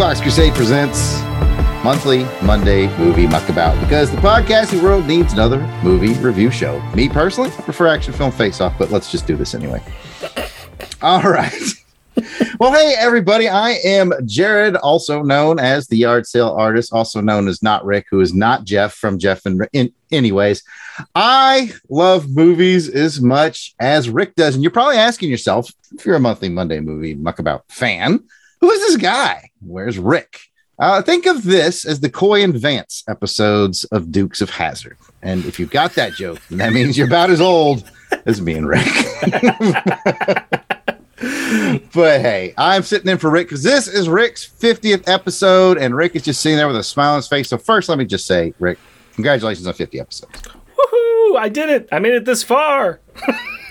Box 0.00 0.18
Crusade 0.18 0.54
presents 0.54 1.20
monthly 1.84 2.24
Monday 2.42 2.86
movie 2.96 3.26
muckabout 3.26 3.78
because 3.82 4.10
the 4.10 4.16
podcasting 4.16 4.82
world 4.82 5.04
needs 5.04 5.34
another 5.34 5.58
movie 5.84 6.14
review 6.20 6.50
show. 6.50 6.80
Me 6.94 7.06
personally, 7.06 7.50
I 7.50 7.60
prefer 7.60 7.86
action 7.86 8.14
film 8.14 8.32
face 8.32 8.62
off, 8.62 8.72
but 8.78 8.90
let's 8.90 9.12
just 9.12 9.26
do 9.26 9.36
this 9.36 9.54
anyway. 9.54 9.82
All 11.02 11.20
right. 11.20 11.52
well, 12.58 12.72
hey, 12.72 12.94
everybody. 12.96 13.46
I 13.46 13.72
am 13.84 14.14
Jared, 14.24 14.74
also 14.76 15.22
known 15.22 15.58
as 15.58 15.86
the 15.88 15.98
yard 15.98 16.26
sale 16.26 16.48
artist, 16.48 16.94
also 16.94 17.20
known 17.20 17.46
as 17.46 17.62
not 17.62 17.84
Rick, 17.84 18.06
who 18.10 18.22
is 18.22 18.32
not 18.32 18.64
Jeff 18.64 18.94
from 18.94 19.18
Jeff 19.18 19.44
and. 19.44 19.68
In, 19.74 19.92
anyways, 20.10 20.62
I 21.14 21.74
love 21.90 22.34
movies 22.34 22.88
as 22.88 23.20
much 23.20 23.74
as 23.78 24.08
Rick 24.08 24.34
does. 24.34 24.54
And 24.54 24.64
you're 24.64 24.70
probably 24.70 24.96
asking 24.96 25.28
yourself, 25.28 25.70
if 25.92 26.06
you're 26.06 26.16
a 26.16 26.20
monthly 26.20 26.48
Monday 26.48 26.80
movie 26.80 27.14
muckabout 27.14 27.64
fan, 27.68 28.20
who 28.60 28.70
is 28.70 28.80
this 28.80 28.96
guy? 28.96 29.50
Where's 29.60 29.98
Rick? 29.98 30.38
Uh, 30.78 31.02
think 31.02 31.26
of 31.26 31.44
this 31.44 31.84
as 31.84 32.00
the 32.00 32.08
Coy 32.08 32.42
and 32.42 32.54
Vance 32.54 33.04
episodes 33.08 33.84
of 33.84 34.10
Dukes 34.10 34.40
of 34.40 34.48
Hazzard. 34.48 34.96
And 35.22 35.44
if 35.44 35.60
you 35.60 35.66
got 35.66 35.94
that 35.94 36.14
joke, 36.14 36.40
that 36.50 36.72
means 36.72 36.96
you're 36.96 37.06
about 37.06 37.30
as 37.30 37.40
old 37.40 37.90
as 38.24 38.40
me 38.40 38.54
and 38.54 38.66
Rick. 38.66 38.86
but 41.92 42.20
hey, 42.22 42.54
I'm 42.56 42.82
sitting 42.82 43.10
in 43.10 43.18
for 43.18 43.28
Rick 43.30 43.48
because 43.48 43.62
this 43.62 43.88
is 43.88 44.08
Rick's 44.08 44.46
50th 44.46 45.06
episode, 45.06 45.76
and 45.76 45.94
Rick 45.94 46.16
is 46.16 46.22
just 46.22 46.40
sitting 46.40 46.56
there 46.56 46.66
with 46.66 46.76
a 46.76 46.82
smile 46.82 47.10
on 47.10 47.16
his 47.16 47.28
face. 47.28 47.50
So, 47.50 47.58
first, 47.58 47.90
let 47.90 47.98
me 47.98 48.06
just 48.06 48.24
say, 48.26 48.54
Rick, 48.58 48.78
congratulations 49.14 49.66
on 49.66 49.74
50 49.74 50.00
episodes. 50.00 50.32
Woohoo! 50.32 51.36
I 51.36 51.50
did 51.52 51.68
it. 51.68 51.88
I 51.92 51.98
made 51.98 52.14
it 52.14 52.24
this 52.24 52.42
far. 52.42 53.00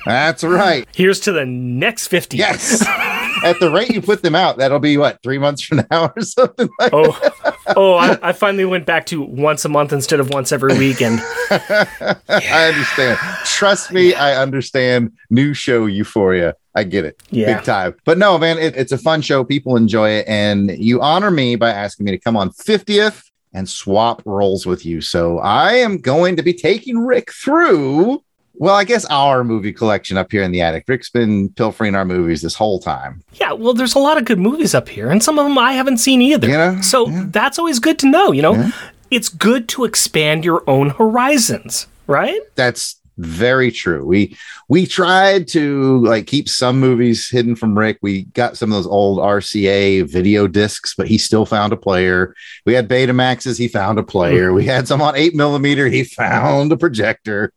That's 0.05 0.43
right. 0.43 0.87
Here's 0.93 1.19
to 1.21 1.31
the 1.31 1.45
next 1.45 2.07
50. 2.07 2.37
Yes. 2.37 2.85
At 3.43 3.59
the 3.59 3.71
rate 3.71 3.89
you 3.89 4.01
put 4.01 4.21
them 4.21 4.35
out, 4.35 4.57
that'll 4.57 4.79
be 4.79 4.97
what, 4.97 5.21
three 5.23 5.37
months 5.37 5.61
from 5.61 5.85
now 5.89 6.11
or 6.15 6.21
something 6.21 6.69
like 6.79 6.91
oh, 6.93 7.33
oh, 7.75 7.93
I, 7.95 8.29
I 8.29 8.31
finally 8.33 8.65
went 8.65 8.85
back 8.85 9.05
to 9.07 9.21
once 9.21 9.65
a 9.65 9.69
month 9.69 9.93
instead 9.93 10.19
of 10.19 10.29
once 10.29 10.51
every 10.51 10.73
week. 10.73 10.89
weekend. 10.89 11.19
I 11.49 12.71
understand. 12.73 13.19
Trust 13.45 13.91
me, 13.91 14.13
I 14.13 14.41
understand. 14.41 15.13
New 15.29 15.53
show 15.53 15.85
euphoria. 15.85 16.55
I 16.75 16.83
get 16.83 17.05
it. 17.05 17.21
Yeah. 17.29 17.55
Big 17.55 17.65
time. 17.65 17.95
But 18.05 18.17
no, 18.17 18.37
man, 18.37 18.57
it, 18.57 18.75
it's 18.75 18.91
a 18.91 18.97
fun 18.97 19.21
show. 19.21 19.43
People 19.43 19.75
enjoy 19.75 20.09
it. 20.11 20.27
And 20.27 20.71
you 20.71 21.01
honor 21.01 21.31
me 21.31 21.55
by 21.55 21.69
asking 21.71 22.05
me 22.05 22.11
to 22.11 22.17
come 22.17 22.37
on 22.37 22.51
50th 22.51 23.23
and 23.53 23.67
swap 23.67 24.21
roles 24.25 24.65
with 24.65 24.85
you. 24.85 25.01
So 25.01 25.39
I 25.39 25.73
am 25.73 25.97
going 25.97 26.35
to 26.35 26.43
be 26.43 26.53
taking 26.53 26.97
Rick 26.97 27.31
through, 27.31 28.23
well, 28.59 28.75
I 28.75 28.83
guess 28.83 29.05
our 29.05 29.43
movie 29.43 29.73
collection 29.73 30.17
up 30.17 30.31
here 30.31 30.43
in 30.43 30.51
the 30.51 30.61
attic. 30.61 30.83
Rick's 30.87 31.09
been 31.09 31.49
pilfering 31.49 31.95
our 31.95 32.05
movies 32.05 32.41
this 32.41 32.53
whole 32.55 32.79
time. 32.79 33.23
Yeah, 33.33 33.53
well, 33.53 33.73
there's 33.73 33.95
a 33.95 33.99
lot 33.99 34.17
of 34.17 34.25
good 34.25 34.37
movies 34.39 34.75
up 34.75 34.87
here, 34.89 35.09
and 35.09 35.23
some 35.23 35.39
of 35.39 35.45
them 35.45 35.57
I 35.57 35.71
haven't 35.73 35.97
seen 35.97 36.21
either. 36.21 36.47
You 36.47 36.53
know? 36.57 36.81
so 36.81 37.07
Yeah. 37.09 37.25
that's 37.29 37.57
always 37.57 37.79
good 37.79 37.97
to 37.99 38.07
know, 38.07 38.31
you 38.31 38.41
know? 38.41 38.53
Yeah. 38.53 38.71
It's 39.09 39.29
good 39.29 39.67
to 39.69 39.85
expand 39.85 40.45
your 40.45 40.63
own 40.69 40.89
horizons, 40.89 41.87
right? 42.05 42.39
That's 42.55 42.97
very 43.17 43.71
true. 43.71 44.05
We 44.05 44.37
we 44.69 44.85
tried 44.85 45.47
to 45.49 45.97
like 46.05 46.27
keep 46.27 46.47
some 46.47 46.79
movies 46.79 47.29
hidden 47.29 47.55
from 47.55 47.77
Rick. 47.77 47.97
We 48.01 48.23
got 48.25 48.55
some 48.55 48.71
of 48.71 48.77
those 48.77 48.87
old 48.87 49.17
RCA 49.19 50.03
video 50.09 50.47
discs, 50.47 50.93
but 50.95 51.07
he 51.07 51.17
still 51.17 51.45
found 51.45 51.73
a 51.73 51.77
player. 51.77 52.33
We 52.65 52.73
had 52.75 52.87
Betamaxes, 52.87 53.57
he 53.57 53.67
found 53.67 53.99
a 53.99 54.03
player. 54.03 54.51
Mm. 54.51 54.55
We 54.55 54.65
had 54.65 54.87
some 54.87 55.01
on 55.01 55.15
eight 55.17 55.33
millimeter, 55.35 55.87
he 55.87 56.03
found 56.03 56.71
a 56.71 56.77
projector. 56.77 57.51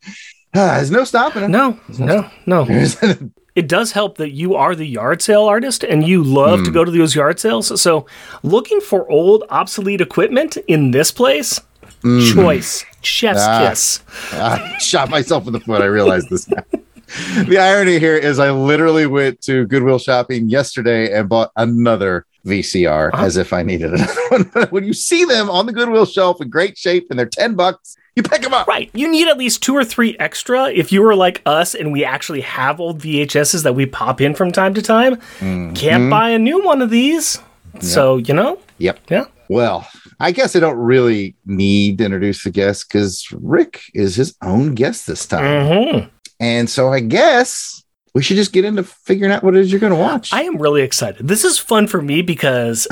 There's 0.76 0.90
no 0.90 1.04
stopping 1.04 1.44
him. 1.44 1.50
No, 1.50 1.78
no, 1.98 2.28
no. 2.46 2.66
it 3.54 3.68
does 3.68 3.92
help 3.92 4.18
that 4.18 4.30
you 4.32 4.54
are 4.54 4.74
the 4.74 4.86
yard 4.86 5.22
sale 5.22 5.44
artist 5.44 5.84
and 5.84 6.06
you 6.06 6.22
love 6.22 6.60
to 6.60 6.66
Hmm. 6.70 6.74
go 6.74 6.84
to 6.84 6.90
those 6.90 7.14
yard 7.14 7.38
sales. 7.40 7.80
So, 7.80 8.06
looking 8.42 8.80
for 8.80 9.10
old, 9.10 9.44
obsolete 9.50 10.00
equipment 10.00 10.56
in 10.68 10.90
this 10.90 11.10
place, 11.12 11.60
choice, 12.02 12.84
chef's. 13.02 13.40
Ah. 13.42 13.68
kiss. 13.68 14.00
I 14.32 14.76
shot 14.78 15.08
myself 15.10 15.46
in 15.46 15.52
the 15.52 15.60
foot. 15.60 15.80
I 15.82 15.86
realized 15.86 16.28
this 16.30 16.48
now. 16.48 16.62
the 17.46 17.58
irony 17.58 17.98
here 17.98 18.16
is 18.16 18.38
I 18.38 18.50
literally 18.50 19.06
went 19.06 19.40
to 19.42 19.66
Goodwill 19.66 19.98
shopping 19.98 20.48
yesterday 20.48 21.12
and 21.12 21.28
bought 21.28 21.50
another 21.56 22.26
VCR 22.46 23.10
Uh-huh. 23.12 23.24
as 23.24 23.36
if 23.36 23.52
I 23.52 23.62
needed 23.62 23.92
another 23.94 24.20
one. 24.30 24.44
when 24.70 24.84
you 24.84 24.92
see 24.92 25.24
them 25.24 25.48
on 25.50 25.66
the 25.66 25.72
Goodwill 25.72 26.06
shelf 26.06 26.40
in 26.40 26.48
great 26.50 26.76
shape 26.76 27.06
and 27.10 27.18
they're 27.18 27.26
10 27.26 27.54
bucks, 27.54 27.96
you 28.16 28.22
pick 28.22 28.42
them 28.42 28.52
up. 28.54 28.66
Right. 28.66 28.90
You 28.92 29.10
need 29.10 29.28
at 29.28 29.38
least 29.38 29.62
two 29.62 29.74
or 29.74 29.84
three 29.84 30.16
extra 30.18 30.70
if 30.70 30.92
you 30.92 31.02
were 31.02 31.14
like 31.14 31.40
us 31.46 31.74
and 31.74 31.92
we 31.92 32.04
actually 32.04 32.42
have 32.42 32.78
old 32.80 33.00
VHSs 33.00 33.62
that 33.62 33.74
we 33.74 33.86
pop 33.86 34.20
in 34.20 34.34
from 34.34 34.52
time 34.52 34.74
to 34.74 34.82
time. 34.82 35.16
Mm-hmm. 35.38 35.74
Can't 35.74 36.10
buy 36.10 36.30
a 36.30 36.38
new 36.38 36.62
one 36.62 36.82
of 36.82 36.90
these. 36.90 37.38
So, 37.80 38.18
you 38.18 38.34
know, 38.34 38.58
Yep. 38.78 38.98
yeah. 39.08 39.24
Well, 39.48 39.88
I 40.20 40.30
guess 40.30 40.54
I 40.54 40.60
don't 40.60 40.76
really 40.78 41.34
need 41.46 41.98
to 41.98 42.04
introduce 42.04 42.44
the 42.44 42.50
guest 42.50 42.88
because 42.88 43.26
Rick 43.32 43.80
is 43.94 44.14
his 44.14 44.34
own 44.42 44.74
guest 44.74 45.06
this 45.06 45.26
time. 45.26 45.92
hmm 45.92 45.98
And 46.40 46.68
so 46.68 46.88
I 46.92 47.00
guess 47.00 47.81
we 48.14 48.22
should 48.22 48.36
just 48.36 48.52
get 48.52 48.64
into 48.64 48.82
figuring 48.82 49.32
out 49.32 49.42
what 49.42 49.54
it 49.56 49.60
is 49.60 49.70
you're 49.72 49.80
going 49.80 49.92
to 49.92 49.98
watch. 49.98 50.32
I 50.32 50.42
am 50.42 50.58
really 50.58 50.82
excited. 50.82 51.26
This 51.26 51.44
is 51.44 51.58
fun 51.58 51.86
for 51.86 52.02
me 52.02 52.20
because 52.22 52.86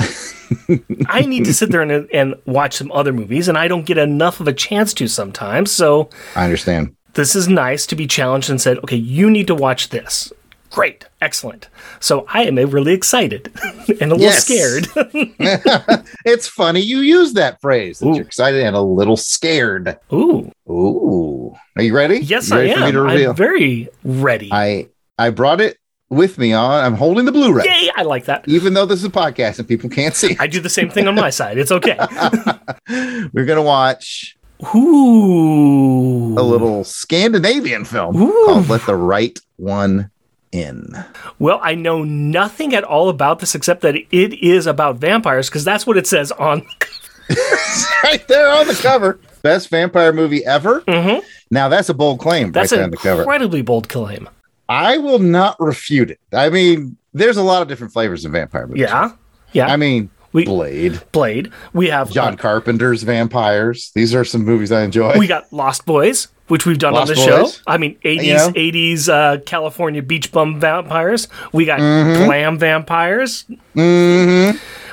I 1.07 1.21
need 1.21 1.45
to 1.45 1.53
sit 1.53 1.71
there 1.71 1.81
and, 1.81 2.09
and 2.13 2.35
watch 2.45 2.75
some 2.75 2.91
other 2.91 3.13
movies, 3.13 3.47
and 3.47 3.57
I 3.57 3.67
don't 3.67 3.85
get 3.85 3.97
enough 3.97 4.39
of 4.39 4.47
a 4.47 4.53
chance 4.53 4.93
to 4.95 5.07
sometimes. 5.07 5.71
So 5.71 6.09
I 6.35 6.45
understand. 6.45 6.95
this 7.13 7.35
is 7.35 7.47
nice 7.47 7.85
to 7.87 7.95
be 7.95 8.07
challenged 8.07 8.49
and 8.49 8.59
said, 8.59 8.77
okay, 8.79 8.95
you 8.95 9.29
need 9.29 9.47
to 9.47 9.55
watch 9.55 9.89
this. 9.89 10.33
Great, 10.71 11.05
excellent. 11.21 11.67
So 11.99 12.25
I 12.29 12.45
am 12.45 12.55
really 12.55 12.93
excited 12.93 13.51
and 14.01 14.11
a 14.11 14.15
little 14.15 14.31
scared. 14.31 14.87
it's 16.25 16.47
funny 16.47 16.79
you 16.79 16.99
use 16.99 17.33
that 17.33 17.59
phrase 17.59 17.99
that 17.99 18.07
you're 18.15 18.25
excited 18.25 18.63
and 18.63 18.73
a 18.75 18.81
little 18.81 19.17
scared. 19.17 19.99
Ooh, 20.13 20.49
Ooh, 20.69 21.53
are 21.75 21.83
you 21.83 21.93
ready? 21.93 22.19
yes, 22.19 22.49
You 22.49 22.55
I 22.55 22.59
ready 22.59 22.91
me 22.93 23.23
am. 23.25 23.29
I'm 23.31 23.35
very 23.35 23.89
ready. 24.05 24.49
I 24.51 24.87
I 25.21 25.29
brought 25.29 25.61
it 25.61 25.77
with 26.09 26.37
me 26.37 26.51
on. 26.53 26.83
I'm 26.83 26.95
holding 26.95 27.25
the 27.25 27.31
Blu-ray, 27.31 27.63
Yay, 27.65 27.89
I 27.95 28.01
like 28.03 28.25
that. 28.25 28.47
even 28.47 28.73
though 28.73 28.85
this 28.85 28.99
is 28.99 29.05
a 29.05 29.09
podcast 29.09 29.59
and 29.59 29.67
people 29.67 29.89
can't 29.89 30.15
see. 30.15 30.35
I 30.39 30.47
do 30.47 30.59
the 30.59 30.69
same 30.69 30.89
thing 30.89 31.07
on 31.07 31.15
my 31.15 31.29
side. 31.29 31.57
It's 31.57 31.71
okay. 31.71 31.97
We're 33.33 33.45
gonna 33.45 33.61
watch 33.61 34.35
Ooh. 34.75 36.35
a 36.37 36.43
little 36.43 36.83
Scandinavian 36.83 37.85
film 37.85 38.15
Ooh. 38.21 38.45
called 38.45 38.69
"Let 38.69 38.85
the 38.85 38.95
Right 38.95 39.37
One 39.57 40.09
In." 40.51 40.87
Well, 41.39 41.59
I 41.61 41.75
know 41.75 42.03
nothing 42.03 42.73
at 42.75 42.83
all 42.83 43.09
about 43.09 43.39
this 43.39 43.55
except 43.55 43.81
that 43.81 43.95
it 43.95 44.33
is 44.43 44.67
about 44.67 44.97
vampires 44.97 45.49
because 45.49 45.63
that's 45.63 45.85
what 45.87 45.97
it 45.97 46.07
says 46.07 46.31
on. 46.33 46.65
right 48.03 48.27
there 48.27 48.49
on 48.51 48.67
the 48.67 48.73
cover. 48.81 49.19
Best 49.43 49.69
vampire 49.69 50.11
movie 50.13 50.45
ever. 50.45 50.81
Mhm. 50.81 51.21
Now 51.49 51.69
that's 51.69 51.89
a 51.89 51.93
bold 51.93 52.19
claim 52.19 52.51
That's 52.51 52.71
right 52.71 52.77
there 52.77 52.83
an 52.83 52.85
on 52.85 52.91
the 52.91 52.97
cover. 52.97 53.21
incredibly 53.21 53.61
bold 53.61 53.87
claim. 53.89 54.29
I 54.71 54.97
will 54.97 55.19
not 55.19 55.59
refute 55.59 56.09
it. 56.11 56.19
I 56.33 56.49
mean, 56.49 56.97
there's 57.13 57.37
a 57.37 57.43
lot 57.43 57.61
of 57.61 57.67
different 57.67 57.91
flavors 57.93 58.23
of 58.25 58.31
vampire 58.31 58.67
movies. 58.67 58.81
Yeah, 58.83 59.11
yeah. 59.51 59.67
I 59.67 59.75
mean, 59.75 60.09
We- 60.31 60.45
Blade, 60.45 61.01
Blade. 61.11 61.51
We 61.73 61.87
have 61.87 62.09
John 62.11 62.33
uh, 62.33 62.37
Carpenter's 62.37 63.03
Vampires. 63.03 63.91
These 63.95 64.15
are 64.15 64.23
some 64.23 64.45
movies 64.45 64.71
I 64.71 64.83
enjoy. 64.83 65.17
we 65.17 65.27
got 65.27 65.51
Lost 65.51 65.85
Boys, 65.85 66.29
which 66.47 66.65
we've 66.65 66.79
done 66.79 66.93
Lost 66.93 67.11
on 67.11 67.15
the 67.17 67.21
show. 67.21 67.49
I 67.67 67.77
mean, 67.77 67.97
80s, 68.05 68.23
You 68.23 68.33
know? 68.35 68.49
80s 68.51 69.09
uh, 69.09 69.41
California 69.45 70.01
beach 70.01 70.31
bum 70.31 70.59
vampires. 70.61 71.27
We 71.51 71.65
got 71.65 71.79
Mm-hmm. 71.81 72.25
glam 72.25 72.57
vampires. 72.57 73.43
hmm 73.73 74.51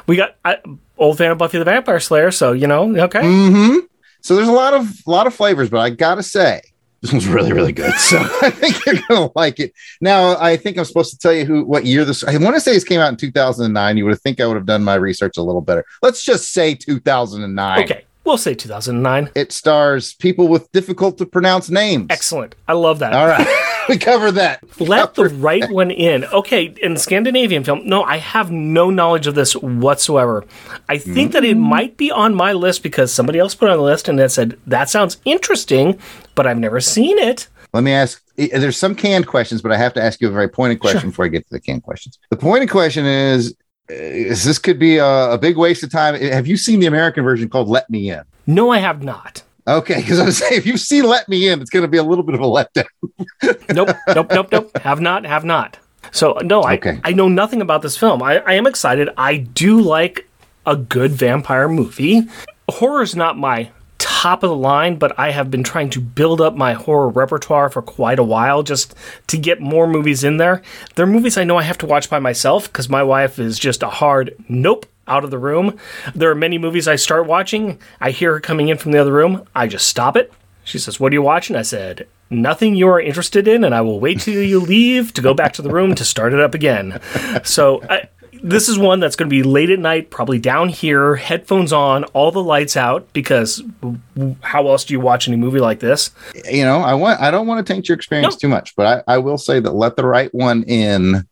We 0.08 0.16
got 0.16 0.34
uh, 0.44 0.56
old 0.96 1.18
fan 1.18 1.30
of 1.30 1.38
Buffy 1.38 1.58
the 1.58 1.64
Vampire 1.64 2.00
Slayer. 2.00 2.32
So 2.32 2.50
you 2.52 2.66
know, 2.66 2.96
okay. 3.04 3.20
hmm 3.22 3.76
So 4.22 4.34
there's 4.34 4.48
a 4.48 4.52
lot 4.52 4.74
of 4.74 4.88
lot 5.06 5.28
of 5.28 5.34
flavors, 5.34 5.70
but 5.70 5.78
I 5.78 5.90
gotta 5.90 6.22
say, 6.24 6.62
this 7.00 7.12
one's 7.12 7.28
really, 7.28 7.52
really 7.52 7.72
good. 7.72 7.94
So 7.94 8.18
I 8.42 8.50
think 8.50 8.84
you're 8.84 8.96
gonna 9.08 9.30
like 9.34 9.60
it. 9.60 9.72
Now, 10.00 10.36
I 10.38 10.56
think 10.56 10.78
I'm 10.78 10.84
supposed 10.84 11.12
to 11.12 11.18
tell 11.18 11.32
you 11.32 11.44
who 11.44 11.64
what 11.64 11.84
year 11.84 12.04
this 12.04 12.24
I 12.24 12.36
want 12.38 12.56
to 12.56 12.60
say 12.60 12.72
this 12.72 12.84
came 12.84 13.00
out 13.00 13.08
in 13.08 13.16
2009. 13.16 13.96
You 13.96 14.04
would 14.06 14.20
think 14.20 14.40
I 14.40 14.46
would 14.46 14.56
have 14.56 14.66
done 14.66 14.82
my 14.82 14.96
research 14.96 15.36
a 15.36 15.42
little 15.42 15.60
better. 15.60 15.84
Let's 16.02 16.24
just 16.24 16.52
say 16.52 16.74
2009. 16.74 17.84
Okay, 17.84 18.04
we'll 18.24 18.36
say 18.36 18.54
2009. 18.54 19.30
It 19.34 19.52
stars 19.52 20.14
people 20.14 20.48
with 20.48 20.70
difficult 20.72 21.18
to 21.18 21.26
pronounce 21.26 21.70
names. 21.70 22.06
Excellent. 22.10 22.54
I 22.66 22.72
love 22.72 22.98
that. 23.00 23.12
All 23.12 23.26
right. 23.26 23.46
we 23.88 23.98
covered 23.98 24.32
that. 24.32 24.60
Let 24.80 25.14
the 25.14 25.28
right 25.28 25.68
one 25.70 25.90
in. 25.90 26.24
Okay, 26.26 26.74
in 26.82 26.96
Scandinavian 26.96 27.64
film, 27.64 27.86
no, 27.88 28.02
I 28.02 28.18
have 28.18 28.50
no 28.50 28.90
knowledge 28.90 29.26
of 29.26 29.34
this 29.34 29.54
whatsoever. 29.56 30.44
I 30.88 30.98
think 30.98 31.32
that 31.32 31.44
it 31.44 31.56
Mm. 31.56 31.60
might 31.60 31.96
be 31.96 32.10
on 32.10 32.34
my 32.34 32.52
list 32.52 32.82
because 32.82 33.12
somebody 33.12 33.38
else 33.38 33.54
put 33.54 33.68
it 33.68 33.72
on 33.72 33.78
the 33.78 33.84
list 33.84 34.08
and 34.08 34.18
it 34.20 34.30
said, 34.30 34.58
that 34.66 34.90
sounds 34.90 35.16
interesting, 35.24 35.98
but 36.34 36.46
I've 36.46 36.58
never 36.58 36.80
seen 36.80 37.18
it. 37.18 37.48
Let 37.72 37.82
me 37.84 37.92
ask. 37.92 38.22
There's 38.36 38.76
some 38.76 38.94
canned 38.94 39.26
questions, 39.26 39.60
but 39.62 39.72
I 39.72 39.76
have 39.76 39.92
to 39.94 40.02
ask 40.02 40.20
you 40.20 40.28
a 40.28 40.30
very 40.30 40.48
pointed 40.48 40.80
question 40.80 41.00
Sure. 41.00 41.10
before 41.10 41.24
I 41.24 41.28
get 41.28 41.42
to 41.48 41.50
the 41.52 41.60
canned 41.60 41.82
questions. 41.82 42.18
The 42.30 42.36
pointed 42.36 42.70
question 42.70 43.04
is: 43.04 43.54
Is 43.90 44.44
this 44.44 44.58
could 44.58 44.78
be 44.78 44.96
a, 44.98 45.32
a 45.32 45.38
big 45.38 45.56
waste 45.58 45.82
of 45.82 45.90
time? 45.90 46.14
Have 46.14 46.46
you 46.46 46.56
seen 46.56 46.80
the 46.80 46.86
American 46.86 47.24
version 47.24 47.48
called 47.50 47.68
"Let 47.68 47.90
Me 47.90 48.10
In"? 48.10 48.22
No, 48.46 48.70
I 48.70 48.78
have 48.78 49.02
not. 49.02 49.42
Okay, 49.68 49.96
because 49.96 50.18
I 50.18 50.24
was 50.24 50.38
saying 50.38 50.54
if 50.54 50.66
you've 50.66 50.80
seen 50.80 51.04
"Let 51.04 51.28
Me 51.28 51.46
In," 51.48 51.60
it's 51.60 51.70
going 51.70 51.82
to 51.82 51.88
be 51.88 51.98
a 51.98 52.02
little 52.02 52.24
bit 52.24 52.34
of 52.34 52.40
a 52.40 52.44
letdown. 52.44 52.86
Nope, 53.74 53.90
nope, 54.14 54.30
nope, 54.30 54.48
nope. 54.50 54.76
Have 54.78 55.00
not, 55.00 55.24
have 55.26 55.44
not. 55.44 55.78
So 56.10 56.38
no, 56.42 56.62
I 56.62 56.74
Okay. 56.74 57.00
I 57.04 57.12
know 57.12 57.28
nothing 57.28 57.60
about 57.60 57.82
this 57.82 57.96
film. 57.96 58.22
I, 58.22 58.38
I 58.38 58.54
am 58.54 58.66
excited. 58.66 59.10
I 59.16 59.36
do 59.36 59.80
like 59.80 60.26
a 60.64 60.74
good 60.74 61.12
vampire 61.12 61.68
movie. 61.68 62.22
Horror's 62.68 63.14
not 63.14 63.36
my 63.38 63.70
top 63.98 64.42
of 64.42 64.50
the 64.50 64.56
line, 64.56 64.96
but 64.96 65.16
I 65.18 65.30
have 65.30 65.50
been 65.50 65.62
trying 65.62 65.90
to 65.90 66.00
build 66.00 66.40
up 66.40 66.56
my 66.56 66.72
horror 66.72 67.08
repertoire 67.08 67.68
for 67.68 67.82
quite 67.82 68.18
a 68.18 68.24
while 68.24 68.62
just 68.62 68.94
to 69.26 69.36
get 69.36 69.60
more 69.60 69.86
movies 69.86 70.24
in 70.24 70.38
there. 70.38 70.62
There 70.94 71.04
are 71.04 71.08
movies 71.08 71.36
I 71.36 71.44
know 71.44 71.56
I 71.58 71.62
have 71.62 71.78
to 71.78 71.86
watch 71.86 72.08
by 72.08 72.18
myself 72.18 72.64
because 72.64 72.88
my 72.88 73.02
wife 73.02 73.38
is 73.38 73.58
just 73.58 73.82
a 73.82 73.88
hard 73.88 74.34
nope 74.48 74.86
out 75.08 75.24
of 75.24 75.30
the 75.30 75.38
room. 75.38 75.76
There 76.14 76.30
are 76.30 76.34
many 76.34 76.58
movies 76.58 76.86
I 76.86 76.96
start 76.96 77.26
watching, 77.26 77.78
I 78.00 78.10
hear 78.10 78.34
her 78.34 78.40
coming 78.40 78.68
in 78.68 78.78
from 78.78 78.92
the 78.92 78.98
other 78.98 79.12
room, 79.12 79.46
I 79.54 79.66
just 79.66 79.88
stop 79.88 80.16
it. 80.16 80.32
She 80.64 80.78
says, 80.78 81.00
What 81.00 81.12
are 81.12 81.14
you 81.14 81.22
watching? 81.22 81.56
I 81.56 81.62
said, 81.62 82.06
Nothing 82.30 82.74
you 82.74 82.88
are 82.88 83.00
interested 83.00 83.48
in, 83.48 83.64
and 83.64 83.74
I 83.74 83.80
will 83.80 84.00
wait 84.00 84.20
till 84.20 84.42
you 84.42 84.60
leave 84.74 85.14
to 85.14 85.22
go 85.22 85.32
back 85.32 85.54
to 85.54 85.62
the 85.62 85.70
room 85.70 85.94
to 85.94 86.04
start 86.04 86.34
it 86.34 86.40
up 86.40 86.54
again. 86.54 87.00
So, 87.42 87.82
I, 87.88 88.08
this 88.42 88.68
is 88.68 88.78
one 88.78 89.00
that's 89.00 89.16
going 89.16 89.28
to 89.28 89.34
be 89.34 89.42
late 89.42 89.70
at 89.70 89.78
night, 89.78 90.10
probably 90.10 90.38
down 90.38 90.68
here, 90.68 91.16
headphones 91.16 91.72
on, 91.72 92.04
all 92.04 92.30
the 92.30 92.42
lights 92.42 92.76
out. 92.76 93.12
Because 93.12 93.62
how 94.42 94.68
else 94.68 94.84
do 94.84 94.94
you 94.94 95.00
watch 95.00 95.28
any 95.28 95.36
movie 95.36 95.58
like 95.58 95.80
this? 95.80 96.10
You 96.50 96.64
know, 96.64 96.78
I 96.78 96.94
want 96.94 97.20
I 97.20 97.30
don't 97.30 97.46
want 97.46 97.66
to 97.66 97.72
taint 97.72 97.88
your 97.88 97.96
experience 97.96 98.34
no. 98.34 98.38
too 98.38 98.48
much, 98.48 98.76
but 98.76 99.04
I, 99.08 99.14
I 99.14 99.18
will 99.18 99.38
say 99.38 99.60
that 99.60 99.72
let 99.72 99.96
the 99.96 100.06
right 100.06 100.32
one 100.34 100.62
in. 100.64 101.26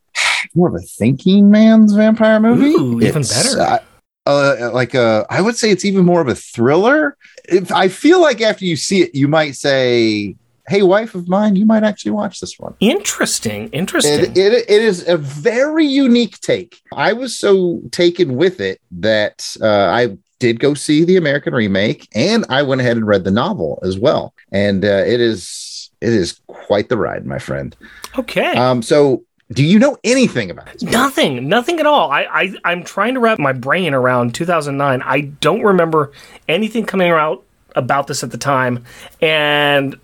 More 0.55 0.69
of 0.69 0.75
a 0.75 0.85
thinking 0.85 1.49
man's 1.49 1.93
vampire 1.93 2.39
movie. 2.39 2.69
Ooh, 2.69 3.01
even 3.01 3.21
better. 3.21 3.59
Uh, 3.59 3.79
uh, 4.25 4.71
like 4.73 4.93
a, 4.93 5.25
I 5.29 5.41
would 5.41 5.55
say 5.55 5.71
it's 5.71 5.85
even 5.85 6.05
more 6.05 6.21
of 6.21 6.27
a 6.27 6.35
thriller. 6.35 7.17
If 7.47 7.71
I 7.71 7.87
feel 7.87 8.21
like 8.21 8.41
after 8.41 8.65
you 8.65 8.75
see 8.75 9.01
it, 9.01 9.15
you 9.15 9.27
might 9.27 9.55
say, 9.55 10.35
hey, 10.67 10.83
wife 10.83 11.15
of 11.15 11.29
mine, 11.29 11.55
you 11.55 11.65
might 11.65 11.83
actually 11.83 12.11
watch 12.11 12.41
this 12.41 12.59
one. 12.59 12.75
Interesting. 12.81 13.69
Interesting. 13.69 14.31
It, 14.31 14.37
it, 14.37 14.53
it 14.53 14.81
is 14.81 15.07
a 15.07 15.15
very 15.17 15.85
unique 15.85 16.39
take. 16.41 16.81
I 16.91 17.13
was 17.13 17.39
so 17.39 17.81
taken 17.91 18.35
with 18.35 18.59
it 18.59 18.81
that 18.91 19.47
uh, 19.61 19.65
I 19.67 20.17
did 20.39 20.59
go 20.59 20.73
see 20.73 21.03
the 21.03 21.15
American 21.15 21.53
remake 21.53 22.07
and 22.13 22.45
I 22.49 22.63
went 22.63 22.81
ahead 22.81 22.97
and 22.97 23.07
read 23.07 23.23
the 23.23 23.31
novel 23.31 23.79
as 23.83 23.97
well. 23.97 24.33
And 24.51 24.83
uh, 24.83 25.03
it 25.07 25.21
is 25.21 25.89
it 26.01 26.13
is 26.13 26.39
quite 26.47 26.89
the 26.89 26.97
ride, 26.97 27.25
my 27.25 27.39
friend. 27.39 27.75
Okay. 28.19 28.53
Um, 28.53 28.81
so 28.81 29.23
do 29.51 29.63
you 29.63 29.79
know 29.79 29.97
anything 30.03 30.51
about 30.51 30.67
it? 30.67 30.83
Nothing, 30.83 31.47
nothing 31.47 31.79
at 31.79 31.85
all. 31.85 32.11
I, 32.11 32.23
I 32.23 32.53
I'm 32.65 32.83
trying 32.83 33.13
to 33.13 33.19
wrap 33.19 33.39
my 33.39 33.53
brain 33.53 33.93
around 33.93 34.35
2009. 34.35 35.01
I 35.01 35.21
don't 35.21 35.61
remember 35.61 36.11
anything 36.47 36.85
coming 36.85 37.09
out 37.09 37.43
about 37.75 38.07
this 38.07 38.23
at 38.23 38.31
the 38.31 38.37
time, 38.37 38.83
and 39.21 39.97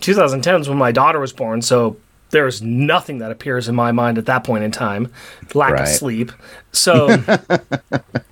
2010 0.00 0.60
is 0.60 0.68
when 0.68 0.78
my 0.78 0.92
daughter 0.92 1.20
was 1.20 1.32
born, 1.32 1.60
so 1.60 1.98
there's 2.30 2.62
nothing 2.62 3.18
that 3.18 3.30
appears 3.30 3.68
in 3.68 3.74
my 3.74 3.92
mind 3.92 4.18
at 4.18 4.26
that 4.26 4.44
point 4.44 4.64
in 4.64 4.70
time. 4.70 5.12
Lack 5.54 5.72
right. 5.72 5.82
of 5.82 5.88
sleep. 5.88 6.32
So 6.72 7.06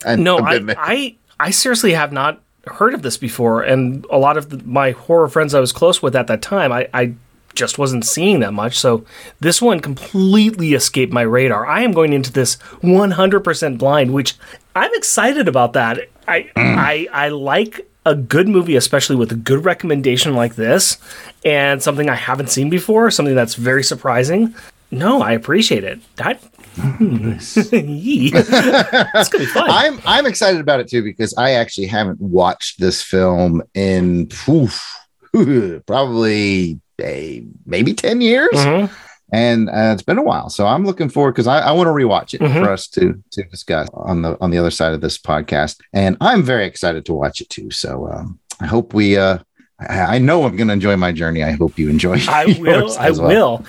no, 0.07 0.39
I, 0.39 0.61
I 0.79 1.17
I 1.39 1.51
seriously 1.51 1.93
have 1.93 2.13
not 2.13 2.41
heard 2.67 2.95
of 2.95 3.03
this 3.03 3.19
before, 3.19 3.63
and 3.63 4.07
a 4.11 4.17
lot 4.17 4.39
of 4.39 4.49
the, 4.49 4.63
my 4.65 4.93
horror 4.93 5.29
friends 5.29 5.55
I 5.55 5.61
was 5.61 5.73
close 5.73 6.01
with 6.01 6.17
at 6.17 6.27
that 6.29 6.41
time, 6.41 6.73
I, 6.73 6.89
I 6.95 7.15
just 7.55 7.79
wasn't 7.79 8.05
seeing 8.05 8.41
that 8.41 8.53
much. 8.53 8.79
So 8.79 9.05
this 9.41 9.63
one 9.63 9.81
completely 9.81 10.75
escaped 10.75 11.13
my 11.13 11.23
radar. 11.23 11.67
I 11.67 11.83
am 11.83 11.93
going 11.93 12.13
into 12.13 12.33
this 12.33 12.57
100% 12.83 13.79
blind, 13.79 14.13
which 14.13 14.35
I'm 14.75 14.93
excited 14.95 15.49
about 15.49 15.73
that. 15.75 16.09
I 16.27 16.51
mm. 16.57 16.77
I 16.77 17.07
I 17.13 17.29
like 17.29 17.87
a 18.07 18.15
good 18.15 18.49
movie, 18.49 18.77
especially 18.77 19.17
with 19.17 19.33
a 19.33 19.37
good 19.37 19.65
recommendation 19.65 20.35
like 20.35 20.57
this, 20.57 20.99
and 21.45 21.83
something 21.83 22.09
I 22.09 22.15
haven't 22.15 22.51
seen 22.51 22.71
before, 22.71 23.11
something 23.11 23.35
that's 23.35 23.55
very 23.55 23.83
surprising. 23.83 24.55
No, 24.91 25.23
I 25.23 25.33
appreciate 25.33 25.85
it. 25.85 26.01
That 26.17 26.43
it's 26.77 27.55
gonna 27.71 29.45
be 29.45 29.47
fun. 29.47 29.71
I'm 29.71 30.01
I'm 30.05 30.27
excited 30.27 30.61
about 30.61 30.81
it 30.81 30.89
too 30.89 31.03
because 31.03 31.35
I 31.37 31.53
actually 31.53 31.87
haven't 31.87 32.21
watched 32.21 32.81
this 32.81 33.03
film 33.03 33.63
in 33.75 34.29
oof, 34.49 34.85
probably 35.87 36.81
a, 37.01 37.45
maybe 37.67 37.95
ten 37.95 38.21
years. 38.21 38.53
Mm-hmm 38.53 38.93
and 39.33 39.69
uh, 39.69 39.93
it's 39.93 40.03
been 40.03 40.19
a 40.19 40.23
while. 40.23 40.49
So 40.49 40.67
I'm 40.67 40.85
looking 40.85 41.09
forward 41.09 41.33
because 41.33 41.49
I, 41.49 41.59
I 41.59 41.73
want 41.73 41.89
to 41.89 41.91
rewatch 41.91 42.35
it 42.35 42.41
mm-hmm. 42.41 42.63
for 42.63 42.71
us 42.71 42.87
to 42.89 43.21
to 43.33 43.43
discuss 43.45 43.89
on 43.93 44.23
the 44.23 44.37
on 44.41 44.51
the 44.51 44.59
other 44.59 44.71
side 44.71 44.93
of 44.93 45.01
this 45.01 45.19
podcast, 45.19 45.81
and 45.93 46.17
I'm 46.21 46.43
very 46.43 46.67
excited 46.67 47.05
to 47.07 47.15
watch 47.15 47.41
it 47.41 47.51
too. 47.51 47.71
So 47.71 48.09
um, 48.11 48.39
I 48.61 48.67
hope 48.67 48.95
we. 48.95 49.17
Uh, 49.17 49.39
I, 49.81 50.01
I 50.17 50.19
know 50.19 50.45
I'm 50.45 50.57
going 50.57 50.69
to 50.69 50.75
enjoy 50.75 50.97
my 50.97 51.11
journey. 51.11 51.43
I 51.43 51.51
hope 51.51 51.79
you 51.79 51.89
enjoy. 51.89 52.19
I 52.29 52.57
will. 52.61 52.97
I 52.97 53.11
well. 53.11 53.27
will. 53.27 53.67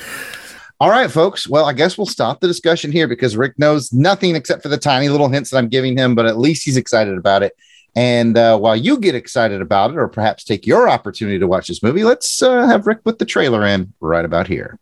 All 0.80 0.89
right, 0.89 1.10
folks. 1.10 1.48
Well, 1.48 1.66
I 1.66 1.74
guess 1.74 1.98
we'll 1.98 2.06
stop 2.06 2.42
the 2.42 2.48
discussion 2.48 2.92
here 2.92 3.07
because 3.07 3.36
Rick 3.36 3.57
knows 3.57 3.92
nothing 3.92 4.36
except 4.36 4.62
for 4.62 4.68
the 4.68 4.77
tiny 4.77 5.10
little 5.10 5.30
hints 5.30 5.50
that 5.50 5.57
I'm 5.57 5.69
giving 5.69 5.98
him, 5.98 6.13
but 6.13 6.25
at 6.25 6.38
least 6.38 6.63
he's 6.63 6.77
excited 6.77 7.18
about 7.18 7.42
it. 7.42 7.54
And 7.95 8.38
uh, 8.38 8.57
while 8.57 8.75
you 8.75 9.00
get 9.00 9.15
excited 9.15 9.62
about 9.62 9.92
it, 9.92 9.97
or 9.97 10.07
perhaps 10.09 10.44
take 10.44 10.68
your 10.68 10.89
opportunity 10.89 11.39
to 11.39 11.47
watch 11.47 11.68
this 11.68 11.81
movie, 11.81 12.03
let's 12.03 12.42
uh, 12.42 12.68
have 12.68 12.88
Rick 12.88 13.03
put 13.03 13.19
the 13.19 13.25
trailer 13.25 13.65
in 13.65 13.94
right 14.01 14.25
about 14.25 14.47
here. 14.47 14.77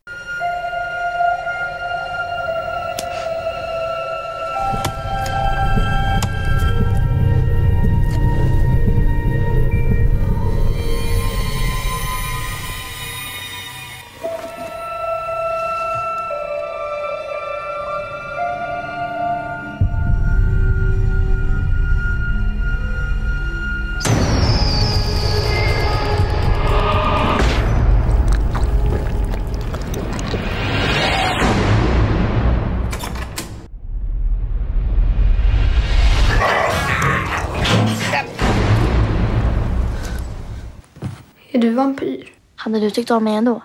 Tyckte 42.94 43.14
du 43.14 43.18
om 43.18 43.24
mig 43.24 43.36
ändå? 43.36 43.62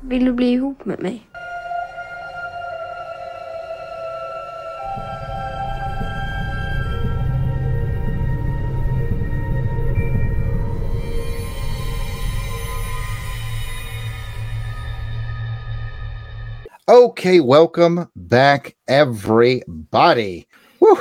Vill 0.00 0.24
du 0.24 0.32
bli 0.32 0.52
ihop 0.52 0.84
med 0.84 1.02
mig? 1.02 1.26
Okay, 16.88 17.38
welcome 17.38 18.10
back, 18.16 18.74
everybody. 18.88 20.48
Whew, 20.80 20.98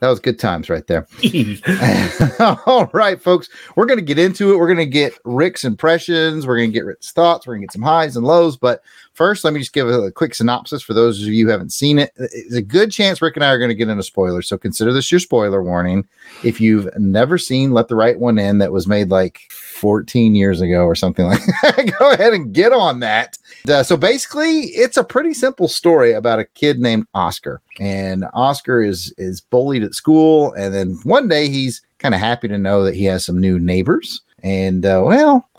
that 0.00 0.10
was 0.10 0.20
good 0.20 0.38
times 0.38 0.68
right 0.68 0.86
there. 0.86 1.06
All 2.66 2.90
right, 2.92 3.18
folks, 3.18 3.48
we're 3.74 3.86
going 3.86 3.98
to 3.98 4.04
get 4.04 4.18
into 4.18 4.52
it. 4.52 4.58
We're 4.58 4.66
going 4.66 4.76
to 4.76 4.86
get 4.86 5.14
Rick's 5.24 5.64
impressions. 5.64 6.46
We're 6.46 6.58
going 6.58 6.68
to 6.68 6.74
get 6.74 6.84
Rick's 6.84 7.10
thoughts. 7.10 7.46
We're 7.46 7.54
going 7.54 7.62
to 7.62 7.66
get 7.68 7.72
some 7.72 7.80
highs 7.80 8.18
and 8.18 8.26
lows. 8.26 8.58
But 8.58 8.82
first, 9.14 9.44
let 9.44 9.54
me 9.54 9.60
just 9.60 9.72
give 9.72 9.88
a, 9.88 10.02
a, 10.02 10.12
quick 10.12 10.34
synopsis 10.34 10.82
for 10.82 10.92
those 10.92 11.22
of 11.22 11.28
you 11.28 11.46
who 11.46 11.50
haven't 11.50 11.72
seen 11.72 11.98
it. 11.98 12.12
Uh, 12.20 12.24
it's 12.30 12.54
a 12.54 12.60
good 12.60 12.92
chance 12.92 13.22
Rick 13.22 13.36
and 13.36 13.44
I 13.44 13.48
are 13.48 13.58
going 13.58 13.70
to 13.70 13.74
get 13.74 13.88
into 13.88 14.02
spoilers. 14.02 14.46
So 14.46 14.58
consider 14.58 14.92
this 14.92 15.10
your 15.10 15.20
spoiler 15.20 15.62
warning. 15.62 16.06
If 16.42 16.60
you've 16.60 16.86
never 16.98 17.38
seen 17.38 17.72
Let 17.72 17.88
the 17.88 17.96
Right 17.96 18.18
One 18.18 18.36
In, 18.36 18.58
that 18.58 18.72
was 18.72 18.86
made 18.86 19.08
like 19.08 19.40
14 19.74 20.34
years 20.34 20.60
ago 20.60 20.84
or 20.84 20.94
something 20.94 21.26
like 21.26 21.44
that. 21.62 21.94
Go 21.98 22.12
ahead 22.12 22.32
and 22.32 22.52
get 22.52 22.72
on 22.72 23.00
that. 23.00 23.36
Uh, 23.68 23.82
so 23.82 23.96
basically, 23.96 24.60
it's 24.68 24.96
a 24.96 25.04
pretty 25.04 25.34
simple 25.34 25.68
story 25.68 26.12
about 26.12 26.38
a 26.38 26.44
kid 26.44 26.78
named 26.78 27.06
Oscar, 27.14 27.60
and 27.80 28.24
Oscar 28.32 28.82
is 28.82 29.12
is 29.18 29.40
bullied 29.40 29.82
at 29.82 29.94
school, 29.94 30.52
and 30.54 30.72
then 30.74 30.98
one 31.02 31.28
day 31.28 31.48
he's 31.48 31.82
kind 31.98 32.14
of 32.14 32.20
happy 32.20 32.48
to 32.48 32.58
know 32.58 32.84
that 32.84 32.94
he 32.94 33.04
has 33.04 33.24
some 33.24 33.40
new 33.40 33.58
neighbors, 33.58 34.22
and 34.42 34.86
uh, 34.86 35.02
well, 35.04 35.48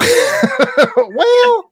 well. 0.98 1.72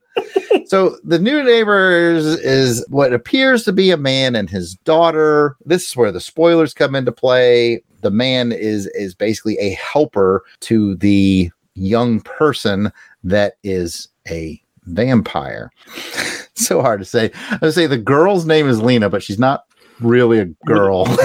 so 0.65 0.97
the 1.03 1.19
new 1.19 1.43
neighbors 1.43 2.25
is 2.25 2.85
what 2.89 3.13
appears 3.13 3.63
to 3.63 3.71
be 3.71 3.91
a 3.91 3.97
man 3.97 4.35
and 4.35 4.49
his 4.49 4.75
daughter. 4.75 5.55
This 5.65 5.87
is 5.89 5.95
where 5.95 6.11
the 6.11 6.21
spoilers 6.21 6.73
come 6.73 6.95
into 6.95 7.11
play. 7.11 7.83
The 8.01 8.11
man 8.11 8.51
is 8.51 8.87
is 8.87 9.15
basically 9.15 9.57
a 9.59 9.71
helper 9.71 10.43
to 10.61 10.95
the 10.95 11.51
young 11.75 12.21
person 12.21 12.91
that 13.23 13.57
is 13.63 14.09
a 14.29 14.61
vampire. 14.83 15.71
so 16.53 16.81
hard 16.81 16.99
to 16.99 17.05
say. 17.05 17.31
I 17.49 17.59
would 17.61 17.73
say 17.73 17.87
the 17.87 17.97
girl's 17.97 18.45
name 18.45 18.67
is 18.67 18.81
Lina, 18.81 19.09
but 19.09 19.23
she's 19.23 19.39
not 19.39 19.65
really 19.99 20.39
a 20.39 20.45
girl. 20.65 21.05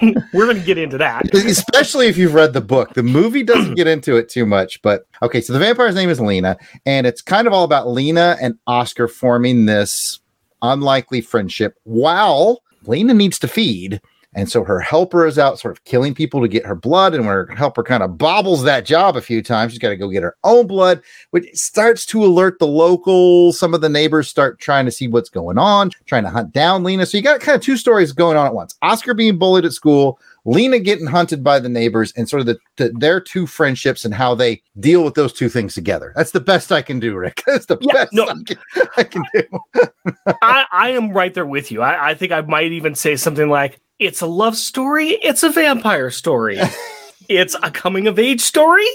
We're 0.32 0.46
going 0.46 0.60
to 0.60 0.64
get 0.64 0.78
into 0.78 0.98
that. 0.98 1.34
Especially 1.34 2.06
if 2.06 2.16
you've 2.16 2.34
read 2.34 2.52
the 2.52 2.60
book. 2.60 2.94
The 2.94 3.02
movie 3.02 3.42
doesn't 3.42 3.74
get 3.74 3.86
into 3.86 4.16
it 4.16 4.28
too 4.28 4.46
much, 4.46 4.80
but 4.82 5.06
okay, 5.22 5.40
so 5.40 5.52
the 5.52 5.58
vampire's 5.58 5.94
name 5.94 6.08
is 6.08 6.20
Lina, 6.20 6.56
and 6.86 7.06
it's 7.06 7.20
kind 7.20 7.46
of 7.46 7.52
all 7.52 7.64
about 7.64 7.88
Lina 7.88 8.36
and 8.40 8.58
Oscar 8.66 9.08
forming 9.08 9.66
this 9.66 10.20
unlikely 10.62 11.20
friendship 11.20 11.74
while 11.84 12.62
Lina 12.84 13.14
needs 13.14 13.38
to 13.40 13.48
feed. 13.48 14.00
And 14.38 14.48
so 14.48 14.62
her 14.62 14.78
helper 14.78 15.26
is 15.26 15.36
out 15.36 15.58
sort 15.58 15.76
of 15.76 15.82
killing 15.82 16.14
people 16.14 16.40
to 16.40 16.46
get 16.46 16.64
her 16.64 16.76
blood. 16.76 17.12
And 17.12 17.26
when 17.26 17.34
her 17.34 17.46
helper 17.56 17.82
kind 17.82 18.04
of 18.04 18.16
bobbles 18.16 18.62
that 18.62 18.86
job 18.86 19.16
a 19.16 19.20
few 19.20 19.42
times, 19.42 19.72
she's 19.72 19.80
got 19.80 19.88
to 19.88 19.96
go 19.96 20.08
get 20.08 20.22
her 20.22 20.36
own 20.44 20.68
blood, 20.68 21.02
which 21.32 21.52
starts 21.56 22.06
to 22.06 22.24
alert 22.24 22.60
the 22.60 22.66
locals. 22.68 23.58
Some 23.58 23.74
of 23.74 23.80
the 23.80 23.88
neighbors 23.88 24.28
start 24.28 24.60
trying 24.60 24.84
to 24.84 24.92
see 24.92 25.08
what's 25.08 25.28
going 25.28 25.58
on, 25.58 25.90
trying 26.06 26.22
to 26.22 26.30
hunt 26.30 26.52
down 26.52 26.84
Lina. 26.84 27.04
So 27.04 27.16
you 27.16 27.24
got 27.24 27.40
kind 27.40 27.56
of 27.56 27.62
two 27.62 27.76
stories 27.76 28.12
going 28.12 28.36
on 28.36 28.46
at 28.46 28.54
once 28.54 28.76
Oscar 28.80 29.12
being 29.12 29.38
bullied 29.38 29.64
at 29.64 29.72
school, 29.72 30.20
Lina 30.44 30.78
getting 30.78 31.08
hunted 31.08 31.42
by 31.42 31.58
the 31.58 31.68
neighbors, 31.68 32.12
and 32.16 32.28
sort 32.28 32.38
of 32.38 32.46
the, 32.46 32.58
the 32.76 32.92
their 32.96 33.20
two 33.20 33.44
friendships 33.44 34.04
and 34.04 34.14
how 34.14 34.36
they 34.36 34.62
deal 34.78 35.02
with 35.02 35.14
those 35.14 35.32
two 35.32 35.48
things 35.48 35.74
together. 35.74 36.12
That's 36.14 36.30
the 36.30 36.38
best 36.38 36.70
I 36.70 36.82
can 36.82 37.00
do, 37.00 37.16
Rick. 37.16 37.42
That's 37.48 37.66
the 37.66 37.76
Yeah, 37.80 37.92
best 37.92 38.12
no. 38.12 38.28
I, 38.28 38.34
can, 38.46 38.58
I 38.96 39.02
can 39.02 39.24
do. 39.34 39.42
I, 40.42 40.64
I 40.70 40.88
am 40.90 41.10
right 41.10 41.34
there 41.34 41.44
with 41.44 41.72
you. 41.72 41.82
I, 41.82 42.10
I 42.10 42.14
think 42.14 42.30
I 42.30 42.40
might 42.42 42.70
even 42.70 42.94
say 42.94 43.16
something 43.16 43.48
like, 43.48 43.80
it's 43.98 44.20
a 44.20 44.26
love 44.26 44.56
story, 44.56 45.10
it's 45.22 45.42
a 45.42 45.50
vampire 45.50 46.10
story, 46.10 46.58
it's 47.28 47.54
a 47.62 47.70
coming 47.70 48.06
of 48.06 48.18
age 48.18 48.40
story. 48.40 48.86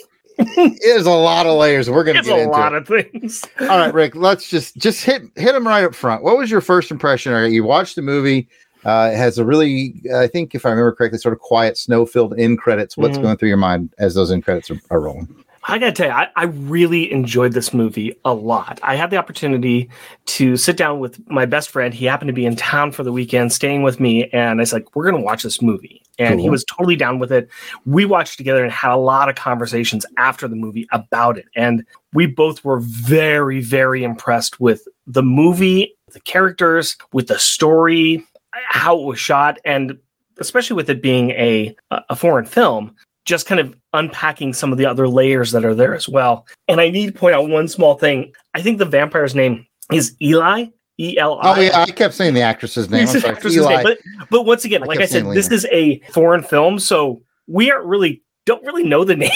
There's 0.55 1.05
a 1.05 1.11
lot 1.11 1.45
of 1.45 1.57
layers. 1.59 1.89
We're 1.91 2.03
going 2.03 2.15
to 2.15 2.19
It's 2.19 2.27
get 2.27 2.39
a 2.39 2.41
into 2.43 2.51
lot 2.51 2.73
it. 2.73 2.77
of 2.77 2.87
things. 2.87 3.43
All 3.61 3.67
right, 3.67 3.93
Rick. 3.93 4.15
Let's 4.15 4.49
just 4.49 4.75
just 4.77 5.03
hit 5.05 5.21
hit 5.35 5.51
them 5.53 5.67
right 5.67 5.83
up 5.83 5.93
front. 5.93 6.23
What 6.23 6.37
was 6.39 6.49
your 6.49 6.59
first 6.61 6.89
impression? 6.89 7.33
Right, 7.33 7.51
you 7.51 7.63
watched 7.63 7.95
the 7.95 8.01
movie. 8.01 8.47
Uh, 8.83 9.11
it 9.13 9.15
has 9.17 9.37
a 9.37 9.45
really, 9.45 10.01
I 10.13 10.25
think, 10.27 10.55
if 10.55 10.65
I 10.65 10.69
remember 10.71 10.91
correctly, 10.91 11.19
sort 11.19 11.33
of 11.33 11.39
quiet, 11.39 11.77
snow-filled 11.77 12.37
end 12.39 12.57
credits. 12.57 12.97
What's 12.97 13.17
Mhm. 13.17 13.21
going 13.21 13.37
through 13.37 13.47
your 13.49 13.57
mind 13.57 13.93
as 13.99 14.13
those 14.15 14.29
end 14.31 14.43
credits 14.43 14.69
are, 14.71 14.79
are 14.89 14.99
rolling? 14.99 15.42
I 15.65 15.77
gotta 15.77 15.93
tell 15.93 16.07
you, 16.07 16.13
I, 16.13 16.27
I 16.35 16.43
really 16.45 17.11
enjoyed 17.11 17.53
this 17.53 17.73
movie 17.73 18.15
a 18.25 18.33
lot. 18.33 18.79
I 18.83 18.95
had 18.95 19.11
the 19.11 19.17
opportunity 19.17 19.89
to 20.25 20.57
sit 20.57 20.75
down 20.75 20.99
with 20.99 21.25
my 21.29 21.45
best 21.45 21.69
friend. 21.69 21.93
He 21.93 22.05
happened 22.05 22.27
to 22.27 22.33
be 22.33 22.45
in 22.45 22.55
town 22.55 22.91
for 22.91 23.03
the 23.03 23.13
weekend, 23.13 23.53
staying 23.53 23.81
with 23.81 23.99
me, 23.99 24.29
and 24.29 24.59
I 24.59 24.61
was 24.61 24.73
like, 24.73 24.93
"We're 24.95 25.05
gonna 25.05 25.21
watch 25.21 25.43
this 25.43 25.61
movie," 25.61 26.01
and 26.19 26.41
he 26.41 26.49
was 26.49 26.65
totally 26.65 26.97
down 26.97 27.17
with 27.17 27.31
it. 27.31 27.49
We 27.85 28.03
watched 28.03 28.37
together 28.37 28.63
and 28.63 28.73
had 28.73 28.93
a 28.93 28.97
lot 28.97 29.29
of 29.29 29.35
conversations 29.35 30.05
after 30.17 30.47
the 30.47 30.55
movie 30.55 30.87
about 30.91 31.37
it, 31.37 31.45
and 31.55 31.85
we 32.11 32.25
both 32.25 32.63
were 32.65 32.79
very, 32.81 33.61
very 33.61 34.03
impressed 34.03 34.59
with 34.59 34.85
the 35.07 35.23
movie, 35.23 35.95
the 36.11 36.19
characters, 36.19 36.97
with 37.13 37.27
the 37.27 37.39
story, 37.39 38.25
how 38.51 38.99
it 38.99 39.05
was 39.05 39.19
shot, 39.19 39.59
and 39.63 39.97
especially 40.39 40.75
with 40.75 40.89
it 40.89 41.01
being 41.01 41.31
a 41.31 41.73
a 41.89 42.15
foreign 42.15 42.45
film 42.45 42.95
just 43.25 43.45
kind 43.45 43.59
of 43.61 43.75
unpacking 43.93 44.53
some 44.53 44.71
of 44.71 44.77
the 44.77 44.85
other 44.85 45.07
layers 45.07 45.51
that 45.51 45.63
are 45.65 45.73
there 45.75 45.95
as 45.95 46.09
well. 46.09 46.45
And 46.67 46.81
I 46.81 46.89
need 46.89 47.07
to 47.07 47.11
point 47.17 47.35
out 47.35 47.47
one 47.49 47.67
small 47.67 47.95
thing. 47.97 48.33
I 48.53 48.61
think 48.61 48.77
the 48.79 48.85
vampire's 48.85 49.33
name 49.35 49.65
is 49.91 50.15
Eli. 50.21 50.65
E 50.99 51.17
L 51.17 51.39
I. 51.41 51.57
Oh 51.57 51.59
yeah, 51.61 51.79
I 51.81 51.89
kept 51.89 52.13
saying 52.13 52.35
the 52.35 52.41
actress's 52.41 52.89
name. 52.89 53.07
Sorry, 53.07 53.23
actress's 53.25 53.57
Eli. 53.57 53.75
name. 53.77 53.83
But 53.83 53.97
but 54.29 54.43
once 54.43 54.63
again, 54.63 54.83
I 54.83 54.85
like 54.85 54.99
I 54.99 55.05
said, 55.05 55.25
this 55.33 55.49
is 55.51 55.65
a 55.71 55.99
foreign 56.11 56.43
film, 56.43 56.77
so 56.77 57.23
we 57.47 57.71
aren't 57.71 57.85
really 57.87 58.21
don't 58.45 58.63
really 58.63 58.83
know 58.83 59.03
the 59.03 59.15
names. 59.15 59.33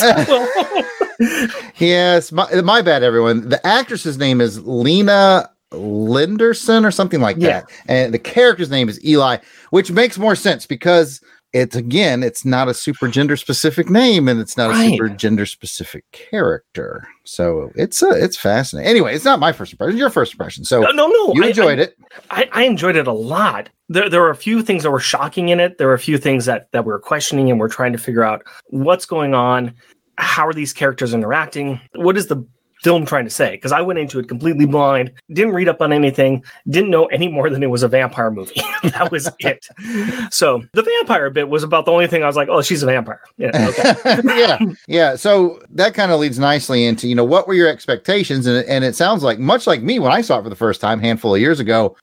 yes, 1.78 2.32
my, 2.32 2.48
my 2.62 2.82
bad, 2.82 3.02
everyone. 3.02 3.48
The 3.48 3.64
actress's 3.66 4.18
name 4.18 4.40
is 4.40 4.64
Lina 4.64 5.50
Leandersson 5.72 6.84
or 6.84 6.90
something 6.90 7.20
like 7.20 7.36
Yeah. 7.38 7.60
that, 7.60 7.70
and 7.88 8.14
the 8.14 8.18
character's 8.18 8.70
name 8.70 8.88
is 8.88 9.02
Eli, 9.04 9.38
which 9.70 9.90
makes 9.90 10.18
more 10.18 10.34
sense 10.34 10.66
because 10.66 11.20
it's 11.52 11.74
again, 11.74 12.22
it's 12.22 12.44
not 12.44 12.68
a 12.68 12.74
super 12.74 13.08
gender 13.08 13.36
specific 13.36 13.90
name, 13.90 14.28
and 14.28 14.40
it's 14.40 14.56
not 14.56 14.70
a 14.70 14.88
super 14.90 15.08
gender 15.08 15.46
specific 15.46 16.04
character. 16.12 17.06
So 17.24 17.72
it's 17.74 18.02
a, 18.02 18.10
it's 18.10 18.36
fascinating. 18.36 18.88
Anyway, 18.88 19.14
it's 19.14 19.24
not 19.24 19.40
my 19.40 19.52
first 19.52 19.72
impression; 19.72 19.96
your 19.96 20.10
first 20.10 20.32
impression. 20.32 20.64
So 20.64 20.80
no, 20.82 20.90
no, 20.92 21.08
no. 21.08 21.32
you 21.34 21.44
I- 21.44 21.48
enjoyed 21.48 21.78
it. 21.78 21.96
I, 22.30 22.48
I 22.52 22.62
enjoyed 22.64 22.96
it 22.96 23.06
a 23.06 23.12
lot. 23.12 23.68
There, 23.88 24.08
there 24.08 24.20
were 24.20 24.30
a 24.30 24.36
few 24.36 24.62
things 24.62 24.84
that 24.84 24.90
were 24.90 25.00
shocking 25.00 25.48
in 25.48 25.58
it. 25.58 25.78
There 25.78 25.88
were 25.88 25.94
a 25.94 25.98
few 25.98 26.18
things 26.18 26.44
that, 26.44 26.70
that 26.72 26.84
we 26.84 26.92
were 26.92 27.00
questioning 27.00 27.50
and 27.50 27.58
we're 27.58 27.68
trying 27.68 27.92
to 27.92 27.98
figure 27.98 28.22
out 28.22 28.42
what's 28.66 29.04
going 29.04 29.34
on. 29.34 29.74
How 30.18 30.46
are 30.46 30.52
these 30.52 30.72
characters 30.72 31.12
interacting? 31.12 31.80
What 31.96 32.16
is 32.16 32.28
the 32.28 32.46
film 32.82 33.04
trying 33.06 33.24
to 33.24 33.30
say? 33.30 33.52
Because 33.52 33.72
I 33.72 33.80
went 33.80 33.98
into 33.98 34.18
it 34.18 34.28
completely 34.28 34.66
blind, 34.66 35.12
didn't 35.32 35.54
read 35.54 35.68
up 35.68 35.80
on 35.80 35.92
anything, 35.92 36.44
didn't 36.68 36.90
know 36.90 37.06
any 37.06 37.28
more 37.28 37.50
than 37.50 37.62
it 37.62 37.68
was 37.68 37.82
a 37.82 37.88
vampire 37.88 38.30
movie. 38.30 38.60
that 38.82 39.10
was 39.10 39.30
it. 39.40 39.66
So 40.30 40.62
the 40.72 40.82
vampire 40.82 41.30
bit 41.30 41.48
was 41.48 41.62
about 41.62 41.84
the 41.84 41.92
only 41.92 42.06
thing 42.06 42.22
I 42.22 42.26
was 42.26 42.36
like, 42.36 42.48
oh, 42.48 42.62
she's 42.62 42.82
a 42.82 42.86
vampire. 42.86 43.20
Yeah, 43.36 43.50
okay. 44.04 44.20
yeah, 44.24 44.58
yeah. 44.86 45.16
So 45.16 45.60
that 45.70 45.94
kind 45.94 46.12
of 46.12 46.20
leads 46.20 46.38
nicely 46.38 46.84
into 46.84 47.08
you 47.08 47.14
know 47.14 47.24
what 47.24 47.48
were 47.48 47.54
your 47.54 47.68
expectations, 47.68 48.46
and 48.46 48.64
and 48.68 48.84
it 48.84 48.94
sounds 48.94 49.22
like 49.22 49.38
much 49.38 49.66
like 49.66 49.82
me 49.82 49.98
when 49.98 50.12
I 50.12 50.20
saw 50.20 50.38
it 50.38 50.42
for 50.42 50.48
the 50.48 50.56
first 50.56 50.80
time, 50.80 51.00
handful 51.00 51.34
of 51.34 51.40
years 51.40 51.60
ago. 51.60 51.96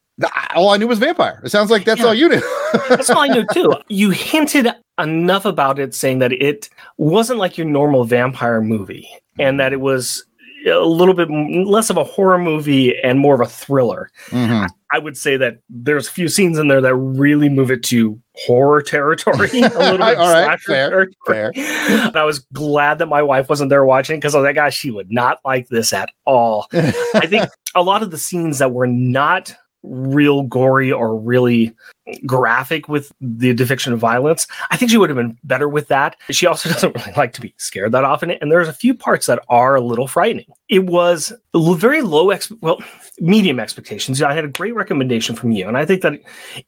All 0.56 0.70
I 0.70 0.78
knew 0.78 0.88
was 0.88 1.00
vampire. 1.00 1.42
It 1.44 1.50
sounds 1.50 1.70
like 1.70 1.86
that's 1.86 2.02
Yeah. 2.02 2.08
all 2.08 2.14
you 2.14 2.30
knew. 2.30 2.42
That's 2.90 3.10
all 3.10 3.20
I 3.20 3.28
knew 3.28 3.46
too. 3.54 3.74
You 3.88 4.10
hinted 4.10 4.68
enough 5.00 5.46
about 5.46 5.80
it, 5.80 5.94
saying 5.94 6.20
that 6.20 6.34
it 6.34 6.70
wasn't 6.98 7.40
like 7.40 7.58
your 7.58 7.68
normal 7.68 8.04
vampire 8.04 8.62
movie, 8.62 9.08
and 9.40 9.54
mm-hmm. 9.54 9.58
that 9.58 9.74
it 9.74 9.80
was 9.80 10.26
a 10.68 10.80
little 10.82 11.14
bit 11.14 11.30
less 11.30 11.90
of 11.90 11.98
a 11.98 12.04
horror 12.04 12.38
movie 12.38 12.98
and 13.02 13.20
more 13.20 13.36
of 13.36 13.42
a 13.42 13.46
thriller. 13.46 14.10
Mhm. 14.30 14.68
I 14.92 15.00
would 15.00 15.18
say 15.18 15.36
that 15.38 15.58
there's 15.70 16.08
a 16.08 16.12
few 16.12 16.30
scenes 16.30 16.58
in 16.58 16.70
there 16.70 16.82
that 16.82 16.96
really 16.96 17.50
move 17.50 17.72
it 17.72 17.84
to 17.84 18.20
horror 18.36 18.82
territory, 18.82 19.50
a 19.54 19.68
little 19.68 19.98
bit 19.98 20.18
All 20.18 20.34
right, 20.34 20.60
fair, 20.62 20.90
territory. 21.26 21.52
And 21.56 22.16
I 22.16 22.24
was 22.24 22.40
glad 22.54 23.00
that 23.00 23.08
my 23.08 23.22
wife 23.22 23.50
wasn't 23.50 23.70
there 23.70 23.86
watching 23.86 24.18
because 24.18 24.34
I 24.34 24.40
was 24.40 24.46
like, 24.46 24.56
gosh, 24.56 24.78
she 24.78 24.92
would 24.92 25.12
not 25.12 25.40
like 25.44 25.68
this 25.68 25.92
at 25.92 26.10
all. 26.26 26.68
I 26.74 27.28
think 27.28 27.50
a 27.76 27.84
lot 27.84 28.02
of 28.02 28.12
the 28.12 28.18
scenes 28.18 28.60
that 28.60 28.72
were 28.72 28.88
not 28.88 29.54
real 29.84 30.44
gory 30.44 30.92
or 30.92 31.16
really 31.16 31.74
graphic 32.26 32.88
with 32.88 33.12
the 33.20 33.54
depiction 33.54 33.94
of 33.94 34.00
violence, 34.00 34.48
I 34.72 34.78
think 34.78 34.92
she 34.92 34.98
would 34.98 35.10
have 35.10 35.18
been 35.18 35.38
better 35.44 35.68
with 35.68 35.88
that. 35.90 36.16
She 36.30 36.46
also 36.46 36.70
doesn't 36.74 36.96
really 36.96 37.14
like 37.16 37.34
to 37.34 37.42
be 37.42 37.54
scared 37.58 37.92
that 37.92 38.04
often, 38.04 38.32
and 38.32 38.52
there's 38.52 38.68
a 38.68 38.74
few 38.74 38.94
parts 38.94 39.26
that 39.28 39.44
are 39.50 39.76
a 39.76 39.82
little 39.82 40.08
frightening. 40.08 40.46
It 40.70 40.86
was 40.86 41.34
very 41.54 42.02
low, 42.02 42.30
ex- 42.30 42.52
well, 42.62 42.82
medium 43.20 43.60
expectations. 43.60 44.22
I 44.22 44.34
had 44.34 44.46
a 44.46 44.50
great 44.50 44.76
recommendation 44.76 45.36
from 45.36 45.52
you, 45.52 45.68
and 45.68 45.78
I 45.78 45.86
think 45.86 46.02
that 46.02 46.20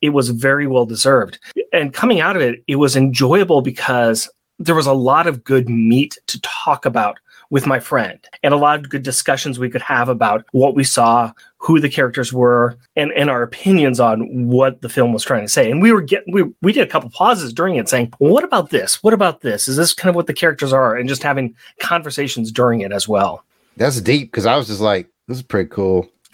it 0.01 0.09
was 0.09 0.29
very 0.29 0.67
well 0.67 0.85
deserved. 0.85 1.39
And 1.73 1.93
coming 1.93 2.19
out 2.19 2.35
of 2.35 2.41
it, 2.41 2.63
it 2.67 2.77
was 2.77 2.95
enjoyable 2.95 3.61
because 3.61 4.29
there 4.59 4.75
was 4.75 4.87
a 4.87 4.93
lot 4.93 5.25
of 5.25 5.43
good 5.43 5.69
meat 5.69 6.17
to 6.27 6.39
talk 6.41 6.85
about 6.85 7.17
with 7.49 7.65
my 7.65 7.79
friend. 7.79 8.19
And 8.43 8.53
a 8.53 8.57
lot 8.57 8.79
of 8.79 8.89
good 8.89 9.03
discussions 9.03 9.59
we 9.59 9.69
could 9.69 9.81
have 9.81 10.09
about 10.09 10.45
what 10.51 10.75
we 10.75 10.83
saw 10.83 11.31
who 11.57 11.79
the 11.79 11.89
characters 11.89 12.31
were 12.31 12.77
and, 12.95 13.11
and 13.13 13.29
our 13.29 13.43
opinions 13.43 13.99
on 13.99 14.47
what 14.47 14.81
the 14.81 14.89
film 14.89 15.13
was 15.13 15.23
trying 15.23 15.41
to 15.41 15.49
say. 15.49 15.69
And 15.69 15.81
we 15.81 15.91
were 15.91 16.01
getting 16.01 16.33
we, 16.33 16.43
we 16.61 16.71
did 16.73 16.87
a 16.87 16.91
couple 16.91 17.09
pauses 17.09 17.53
during 17.53 17.75
it 17.75 17.89
saying 17.89 18.13
what 18.19 18.43
about 18.43 18.69
this? 18.69 19.03
What 19.03 19.13
about 19.13 19.41
this? 19.41 19.67
Is 19.67 19.75
this 19.75 19.93
kind 19.93 20.09
of 20.09 20.15
what 20.15 20.27
the 20.27 20.33
characters 20.33 20.71
are? 20.73 20.95
And 20.95 21.09
just 21.09 21.23
having 21.23 21.55
conversations 21.81 22.51
during 22.51 22.81
it 22.81 22.91
as 22.91 23.07
well. 23.07 23.43
That's 23.77 24.01
deep 24.01 24.31
because 24.31 24.45
I 24.45 24.55
was 24.57 24.67
just 24.67 24.81
like, 24.81 25.09
this 25.27 25.37
is 25.37 25.43
pretty 25.43 25.69
cool. 25.69 26.09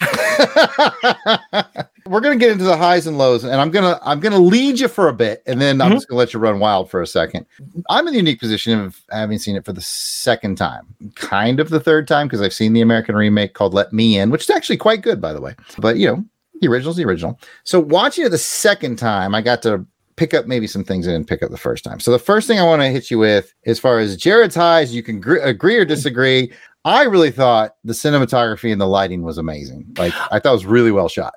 We're 2.06 2.20
gonna 2.20 2.36
get 2.36 2.50
into 2.52 2.64
the 2.64 2.76
highs 2.76 3.06
and 3.06 3.18
lows, 3.18 3.44
and 3.44 3.60
I'm 3.60 3.70
gonna 3.70 3.98
I'm 4.02 4.20
gonna 4.20 4.38
lead 4.38 4.78
you 4.80 4.88
for 4.88 5.08
a 5.08 5.12
bit, 5.12 5.42
and 5.46 5.60
then 5.60 5.80
I'm 5.80 5.90
Mhm. 5.90 5.94
just 5.94 6.08
gonna 6.08 6.18
let 6.18 6.32
you 6.34 6.40
run 6.40 6.58
wild 6.60 6.90
for 6.90 7.02
a 7.02 7.06
second. 7.06 7.46
I'm 7.90 8.06
in 8.06 8.12
the 8.12 8.18
unique 8.18 8.40
position 8.40 8.78
of 8.78 9.00
having 9.10 9.38
seen 9.38 9.56
it 9.56 9.64
for 9.64 9.72
the 9.72 9.80
second 9.80 10.56
time, 10.56 10.86
kind 11.16 11.58
of 11.60 11.68
the 11.70 11.80
third 11.80 12.06
time 12.08 12.26
because 12.28 12.40
I've 12.42 12.52
seen 12.54 12.72
the 12.72 12.80
American 12.80 13.14
remake 13.16 13.54
called 13.54 13.74
Let 13.74 13.92
Me 13.92 14.18
In, 14.18 14.30
which 14.30 14.42
is 14.44 14.50
actually 14.50 14.76
quite 14.76 15.02
good, 15.02 15.20
by 15.20 15.32
the 15.32 15.40
way. 15.40 15.54
But 15.78 15.96
you 15.96 16.06
know, 16.06 16.24
the 16.60 16.68
original's 16.68 16.96
the 16.96 17.04
original. 17.04 17.38
So 17.64 17.80
watching 17.80 18.24
it 18.24 18.30
the 18.30 18.38
second 18.38 18.96
time, 18.96 19.34
I 19.34 19.42
got 19.42 19.62
to 19.62 19.84
pick 20.16 20.32
up 20.32 20.46
maybe 20.46 20.66
some 20.66 20.82
things 20.84 21.06
I 21.06 21.10
didn't 21.12 21.28
pick 21.28 21.42
up 21.42 21.50
the 21.50 21.58
first 21.58 21.84
time. 21.84 22.00
So 22.00 22.10
the 22.10 22.18
first 22.18 22.46
thing 22.48 22.58
I 22.58 22.62
want 22.64 22.80
to 22.82 22.88
hit 22.88 23.10
you 23.10 23.18
with, 23.18 23.52
as 23.66 23.78
far 23.78 23.98
as 23.98 24.16
Jared's 24.16 24.54
highs, 24.54 24.94
you 24.94 25.02
can 25.02 25.20
gr- 25.20 25.36
agree 25.36 25.76
or 25.76 25.84
disagree. 25.84 26.50
I 26.86 27.02
really 27.02 27.30
thought 27.30 27.74
the 27.84 27.92
cinematography 27.92 28.72
and 28.72 28.80
the 28.80 28.86
lighting 28.86 29.22
was 29.22 29.36
amazing. 29.38 29.84
Like 29.98 30.14
I 30.30 30.38
thought 30.38 30.50
it 30.50 30.52
was 30.52 30.64
really 30.66 30.92
well 30.92 31.08
shot. 31.08 31.34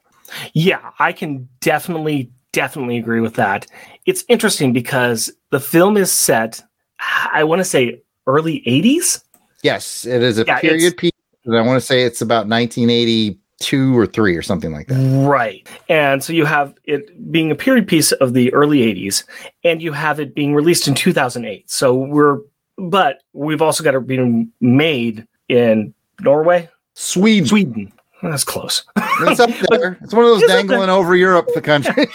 Yeah 0.54 0.92
i 1.00 1.12
can 1.12 1.48
definitely 1.60 2.32
definitely 2.52 2.98
agree 2.98 3.22
with 3.22 3.36
that 3.36 3.68
it's 4.06 4.24
interesting 4.28 4.74
because 4.74 5.32
the 5.52 5.60
film 5.60 5.98
is 5.98 6.12
set 6.12 6.62
i 7.34 7.44
want 7.44 7.60
to 7.60 7.66
say 7.66 8.02
early 8.28 8.62
80s 8.68 9.24
Yes, 9.64 10.06
it 10.06 10.24
is 10.24 10.40
a 10.40 10.46
Yeah, 10.46 10.60
period 10.60 10.98
piece. 10.98 11.12
And 11.46 11.58
I 11.58 11.62
want 11.62 11.80
to 11.80 11.86
say 11.86 12.04
it's 12.04 12.22
about 12.22 12.48
1982 12.48 13.98
or 13.98 14.06
three 14.06 14.36
or 14.36 14.42
something 14.42 14.72
like 14.72 14.88
that. 14.88 15.28
Right. 15.28 15.68
And 15.88 16.24
so 16.24 16.34
you 16.34 16.46
have 16.46 16.74
it 16.86 17.32
being 17.32 17.52
a 17.52 17.56
period 17.56 17.88
piece 17.88 18.12
of 18.14 18.34
the 18.34 18.54
early 18.54 18.80
80s, 18.80 19.24
and 19.64 19.82
you 19.82 19.92
have 19.94 20.20
it 20.20 20.36
being 20.36 20.54
released 20.54 20.88
in 20.88 20.96
2008. 20.96 21.70
So 21.70 21.94
we're, 21.94 22.40
but 22.78 23.24
we've 23.34 23.62
also 23.62 23.84
got 23.84 23.96
it 23.96 24.06
being 24.08 24.52
made 24.62 25.28
in 25.48 25.94
Norway, 26.22 26.70
Sweden. 26.94 27.48
Sweden. 27.48 27.94
That's 28.22 28.44
close. 28.44 28.84
It's 29.22 29.40
up 29.40 29.50
there. 29.70 29.98
It's 30.02 30.14
one 30.14 30.26
of 30.26 30.32
those 30.32 30.44
It's 30.44 30.52
dangling 30.52 30.90
over 30.90 31.16
Europe, 31.16 31.48
the 31.54 31.62
country. 31.62 32.08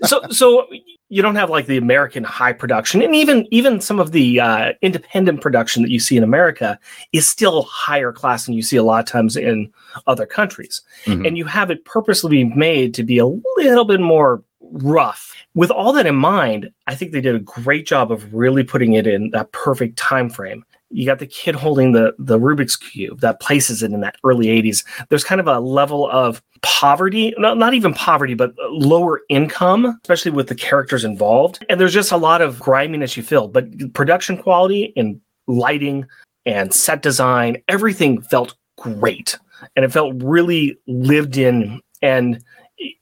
so 0.04 0.22
so 0.30 0.66
you 1.10 1.22
don't 1.22 1.36
have 1.36 1.50
like 1.50 1.66
the 1.66 1.76
American 1.76 2.24
high 2.24 2.52
production, 2.52 3.02
and 3.02 3.14
even 3.14 3.46
even 3.50 3.80
some 3.80 4.00
of 4.00 4.12
the 4.12 4.40
uh, 4.40 4.72
independent 4.82 5.40
production 5.40 5.82
that 5.82 5.90
you 5.90 6.00
see 6.00 6.16
in 6.16 6.22
America 6.22 6.78
is 7.12 7.28
still 7.28 7.62
higher 7.62 8.12
class 8.12 8.46
than 8.46 8.54
you 8.54 8.62
see 8.62 8.76
a 8.76 8.82
lot 8.82 9.00
of 9.00 9.06
times 9.06 9.36
in 9.36 9.72
other 10.06 10.26
countries. 10.26 10.82
Mhm. 11.04 11.26
And 11.26 11.38
you 11.38 11.44
have 11.44 11.70
it 11.70 11.84
purposely 11.84 12.44
made 12.44 12.94
to 12.94 13.02
be 13.02 13.18
a 13.18 13.26
little 13.26 13.84
bit 13.84 14.00
more 14.00 14.42
rough. 14.60 15.34
With 15.54 15.70
all 15.70 15.92
that 15.94 16.06
in 16.06 16.14
mind, 16.14 16.70
I 16.86 16.94
think 16.94 17.12
they 17.12 17.20
did 17.20 17.34
a 17.34 17.40
great 17.40 17.86
job 17.86 18.12
of 18.12 18.32
really 18.34 18.64
putting 18.64 18.92
it 18.94 19.06
in 19.06 19.30
that 19.30 19.50
perfect 19.52 19.96
time 19.96 20.28
frame. 20.28 20.64
You 20.90 21.06
got 21.06 21.18
the 21.18 21.26
kid 21.26 21.54
holding 21.54 21.92
the 21.92 22.14
the 22.18 22.38
Rubik's 22.38 22.76
cube 22.76 23.20
that 23.20 23.40
places 23.40 23.82
it 23.82 23.92
in 23.92 24.00
that 24.00 24.16
early 24.24 24.46
80s. 24.46 24.84
There's 25.08 25.24
kind 25.24 25.40
of 25.40 25.46
a 25.46 25.60
level 25.60 26.10
of 26.10 26.42
poverty, 26.62 27.34
not, 27.38 27.58
not 27.58 27.74
even 27.74 27.94
poverty, 27.94 28.34
but 28.34 28.54
lower 28.70 29.20
income, 29.28 29.98
especially 30.02 30.30
with 30.30 30.48
the 30.48 30.54
characters 30.54 31.04
involved. 31.04 31.64
And 31.68 31.80
there's 31.80 31.94
just 31.94 32.12
a 32.12 32.16
lot 32.16 32.40
of 32.40 32.58
griminess 32.58 33.16
you 33.16 33.22
feel, 33.22 33.48
but 33.48 33.92
production 33.92 34.36
quality 34.38 34.92
and 34.96 35.20
lighting 35.46 36.06
and 36.46 36.72
set 36.72 37.02
design, 37.02 37.62
everything 37.68 38.22
felt 38.22 38.54
great. 38.76 39.38
And 39.76 39.84
it 39.84 39.92
felt 39.92 40.14
really 40.22 40.78
lived 40.86 41.36
in 41.36 41.80
and 42.00 42.42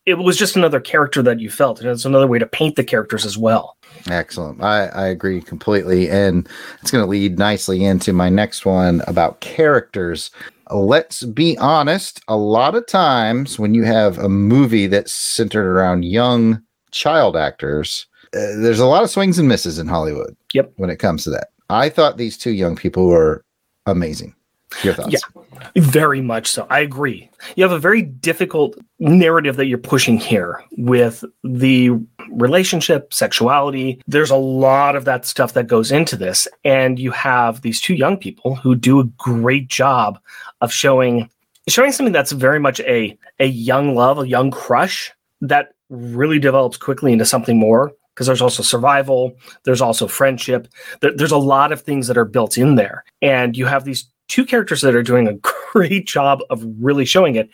it 0.07 0.19
was 0.19 0.37
just 0.37 0.57
another 0.57 0.81
character 0.81 1.23
that 1.23 1.41
you 1.41 1.51
felt. 1.51 1.81
And 1.81 1.89
it's 1.91 2.05
another 2.05 2.29
way 2.29 2.39
to 2.39 2.47
paint 2.47 2.77
the 2.77 2.85
characters 2.85 3.27
as 3.27 3.37
well. 3.37 3.77
Excellent. 4.09 4.63
I, 4.63 4.87
I 4.87 5.07
agree 5.09 5.41
completely. 5.41 6.09
And 6.09 6.49
it's 6.81 6.93
going 6.93 7.03
to 7.03 7.11
lead 7.11 7.39
nicely 7.39 7.85
into 7.85 8.13
my 8.13 8.29
next 8.29 8.65
one 8.65 9.03
about 9.09 9.41
characters. 9.41 10.31
Let's 10.71 11.25
be 11.25 11.59
honest, 11.59 12.21
a 12.29 12.37
lot 12.37 12.75
of 12.77 12.87
times 12.87 13.59
when 13.59 13.75
you 13.75 13.85
have 13.85 14.19
a 14.19 14.29
movie 14.29 14.87
that's 14.87 15.13
centered 15.13 15.67
around 15.67 16.05
young 16.05 16.63
child 16.93 17.37
actors, 17.37 18.07
uh, 18.35 18.55
there's 18.59 18.81
a 18.81 18.87
lot 18.87 19.03
of 19.03 19.11
swings 19.11 19.39
and 19.39 19.49
misses 19.49 19.79
in 19.79 19.89
Hollywood. 19.89 20.37
Yep. 20.55 20.73
When 20.77 20.91
it 20.91 20.99
comes 20.99 21.25
to 21.25 21.31
that, 21.31 21.49
I 21.69 21.89
thought 21.89 22.17
these 22.17 22.39
two 22.39 22.53
young 22.53 22.77
people 22.77 23.09
were 23.09 23.45
amazing. 23.87 24.36
Your 24.83 24.95
thoughts? 24.95 25.13
Yeah. 25.13 25.69
Very 25.77 26.21
much 26.21 26.49
so. 26.49 26.67
I 26.71 26.81
agree. 26.81 27.31
You 27.55 27.63
have 27.63 27.73
a 27.73 27.79
very 27.79 28.03
difficult 28.03 28.77
narrative 28.99 29.57
that 29.57 29.67
you're 29.67 29.79
pushing 29.79 30.19
here 30.19 30.63
with 30.77 31.25
the 31.45 31.91
relationship, 32.31 33.13
sexuality. 33.13 34.03
There's 34.07 34.31
a 34.31 34.37
lot 34.37 34.97
of 34.97 35.05
that 35.05 35.25
stuff 35.25 35.53
that 35.55 35.67
goes 35.67 35.93
into 35.93 36.17
this. 36.17 36.49
And 36.65 36.99
you 36.99 37.11
have 37.13 37.63
these 37.63 37.81
two 37.81 37.95
young 37.95 38.17
people 38.17 38.57
who 38.57 38.75
do 38.75 39.01
a 39.01 39.05
great 39.05 39.69
job 39.69 40.19
of 40.61 40.73
showing 40.73 41.31
showing 41.69 41.91
something 41.91 42.13
that's 42.13 42.33
very 42.33 42.61
much 42.61 42.81
a 42.81 43.17
a 43.39 43.47
young 43.47 43.95
love, 43.95 44.19
a 44.19 44.29
young 44.29 44.51
crush 44.51 45.13
that 45.41 45.75
really 45.89 46.39
develops 46.39 46.77
quickly 46.77 47.13
into 47.13 47.25
something 47.25 47.59
more 47.59 47.93
because 48.15 48.27
there's 48.27 48.43
also 48.43 48.63
survival, 48.63 49.37
there's 49.65 49.83
also 49.83 50.09
friendship. 50.09 50.69
There, 51.03 51.15
there's 51.15 51.33
a 51.33 51.37
lot 51.37 51.71
of 51.71 51.83
things 51.83 52.07
that 52.07 52.17
are 52.17 52.25
built 52.25 52.57
in 52.57 52.77
there. 52.77 53.05
And 53.21 53.55
you 53.57 53.67
have 53.67 53.85
these 53.85 54.09
two 54.29 54.45
characters 54.45 54.81
that 54.83 54.95
are 54.95 55.03
doing 55.03 55.29
a 55.29 55.35
great 55.73 56.07
job 56.07 56.41
of 56.51 56.65
really 56.81 57.05
showing 57.05 57.37
it. 57.37 57.49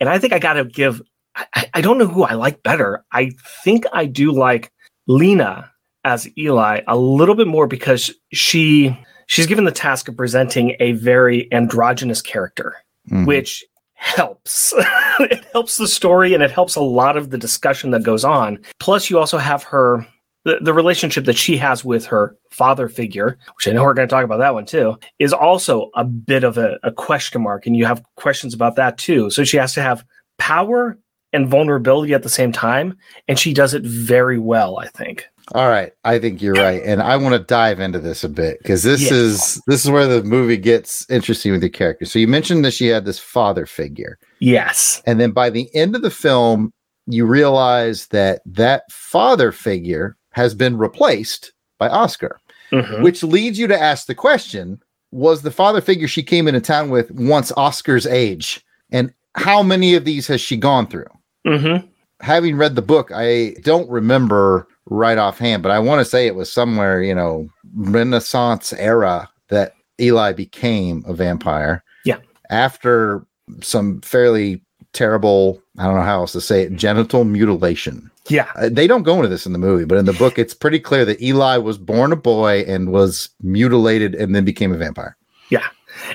And 0.00 0.08
I 0.08 0.18
think 0.18 0.32
I 0.32 0.38
got 0.38 0.54
to 0.54 0.64
give, 0.64 1.00
I, 1.36 1.66
I 1.74 1.80
don't 1.80 1.98
know 1.98 2.06
who 2.06 2.24
I 2.24 2.34
like 2.34 2.62
better. 2.62 3.04
I 3.12 3.30
think 3.64 3.84
I 3.92 4.06
do 4.06 4.32
like 4.32 4.72
Lina 5.06 5.70
as 6.04 6.28
Eli 6.38 6.80
a 6.86 6.96
little 6.96 7.34
bit 7.34 7.46
more 7.48 7.66
because 7.66 8.10
she 8.32 8.96
she's 9.26 9.46
given 9.46 9.64
the 9.64 9.72
task 9.72 10.08
of 10.08 10.16
presenting 10.16 10.74
a 10.80 10.92
very 10.92 11.52
androgynous 11.52 12.22
character, 12.22 12.74
Mhm. 13.10 13.26
which 13.26 13.64
helps. 13.94 14.72
it 15.20 15.44
helps 15.52 15.76
the 15.76 15.88
story 15.88 16.32
and 16.34 16.42
it 16.42 16.50
helps 16.50 16.76
a 16.76 16.80
lot 16.80 17.16
of 17.16 17.30
the 17.30 17.38
discussion 17.38 17.90
that 17.90 18.04
goes 18.04 18.24
on. 18.24 18.58
Plus, 18.78 19.10
you 19.10 19.18
also 19.18 19.38
have 19.38 19.62
her 19.64 20.06
the, 20.48 20.58
the 20.62 20.72
relationship 20.72 21.26
that 21.26 21.36
she 21.36 21.58
has 21.58 21.84
with 21.84 22.06
her 22.06 22.34
father 22.50 22.88
figure, 22.88 23.38
which 23.56 23.68
I 23.68 23.72
know 23.72 23.84
we're 23.84 23.92
going 23.94 24.08
to 24.08 24.12
talk 24.12 24.24
about 24.24 24.38
that 24.38 24.54
one 24.54 24.64
too, 24.64 24.98
is 25.18 25.32
also 25.34 25.90
a 25.94 26.04
bit 26.04 26.42
of 26.42 26.56
a, 26.56 26.78
a 26.82 26.90
question 26.90 27.42
mark. 27.42 27.66
And 27.66 27.76
you 27.76 27.84
have 27.84 28.02
questions 28.16 28.54
about 28.54 28.76
that 28.76 28.96
too. 28.96 29.30
So 29.30 29.44
she 29.44 29.58
has 29.58 29.74
to 29.74 29.82
have 29.82 30.04
power 30.38 30.98
and 31.34 31.46
vulnerability 31.46 32.14
at 32.14 32.22
the 32.22 32.30
same 32.30 32.52
time. 32.52 32.96
And 33.28 33.38
she 33.38 33.52
does 33.52 33.74
it 33.74 33.82
very 33.84 34.38
well, 34.38 34.78
I 34.78 34.88
think. 34.88 35.26
All 35.54 35.68
right, 35.68 35.92
I 36.04 36.18
think 36.18 36.42
you're 36.42 36.52
right, 36.52 36.82
and 36.84 37.00
I 37.00 37.16
want 37.16 37.32
to 37.34 37.38
dive 37.38 37.80
into 37.80 37.98
this 37.98 38.22
a 38.22 38.28
bit 38.28 38.58
because 38.60 38.82
this 38.82 39.00
Yes. 39.00 39.12
is 39.12 39.62
this 39.66 39.82
is 39.82 39.90
where 39.90 40.06
the 40.06 40.22
movie 40.22 40.58
gets 40.58 41.08
interesting 41.08 41.52
with 41.52 41.62
the 41.62 41.70
character. 41.70 42.04
So 42.04 42.18
you 42.18 42.28
mentioned 42.28 42.66
that 42.66 42.74
she 42.74 42.88
had 42.88 43.06
this 43.06 43.18
father 43.18 43.64
figure, 43.64 44.18
Yes. 44.40 45.02
and 45.06 45.18
then 45.18 45.30
by 45.30 45.48
the 45.48 45.74
end 45.74 45.96
of 45.96 46.02
the 46.02 46.10
film, 46.10 46.70
you 47.06 47.24
realize 47.24 48.08
that 48.08 48.42
that 48.44 48.82
father 48.92 49.50
figure 49.50 50.17
has 50.38 50.54
been 50.54 50.78
replaced 50.78 51.52
by 51.78 51.88
Oscar, 51.88 52.40
Mhm. 52.72 53.02
which 53.02 53.22
leads 53.22 53.58
you 53.58 53.66
to 53.66 53.80
ask 53.90 54.06
the 54.06 54.14
question: 54.14 54.80
Was 55.12 55.42
the 55.42 55.50
father 55.50 55.80
figure 55.80 56.08
she 56.08 56.22
came 56.22 56.46
into 56.48 56.60
town 56.60 56.90
with 56.90 57.10
once 57.10 57.50
Oscar's 57.56 58.06
age, 58.06 58.62
and 58.92 59.12
how 59.34 59.62
many 59.62 59.94
of 59.94 60.04
these 60.04 60.26
has 60.28 60.40
she 60.40 60.56
gone 60.56 60.86
through? 60.86 61.10
Mhm. 61.46 61.86
having 62.20 62.56
read 62.56 62.74
the 62.74 62.82
book, 62.82 63.12
I 63.14 63.54
don't 63.62 63.88
remember 63.88 64.66
right 64.86 65.18
offhand, 65.18 65.62
but 65.62 65.70
I 65.70 65.78
want 65.78 66.00
to 66.00 66.04
say 66.04 66.26
it 66.26 66.34
was 66.34 66.50
somewhere, 66.50 67.00
you 67.00 67.14
know, 67.14 67.48
Renaissance 67.76 68.72
era 68.72 69.28
that 69.50 69.72
Eli 70.00 70.32
became 70.32 71.04
a 71.06 71.14
vampire. 71.14 71.84
Yeah. 72.04 72.16
After 72.50 73.24
some 73.62 74.00
fairly 74.00 74.60
terrible, 74.92 75.62
I 75.78 75.84
don't 75.84 75.94
know 75.94 76.02
how 76.02 76.20
else 76.20 76.32
to 76.32 76.40
say 76.40 76.62
it, 76.62 76.74
genital 76.74 77.22
mutilation. 77.24 78.10
Yeah. 78.28 78.48
Uh, 78.56 78.68
they 78.70 78.86
don't 78.86 79.02
go 79.02 79.16
into 79.16 79.28
this 79.28 79.46
in 79.46 79.52
the 79.52 79.58
movie, 79.58 79.84
but 79.84 79.98
in 79.98 80.04
the 80.04 80.12
book, 80.12 80.38
it's 80.38 80.54
pretty 80.54 80.78
clear 80.80 81.04
that 81.04 81.20
Eli 81.22 81.56
was 81.56 81.78
born 81.78 82.12
a 82.12 82.16
boy 82.16 82.60
and 82.66 82.92
was 82.92 83.30
mutilated 83.42 84.14
and 84.14 84.34
then 84.34 84.44
became 84.44 84.72
a 84.72 84.76
vampire. 84.76 85.16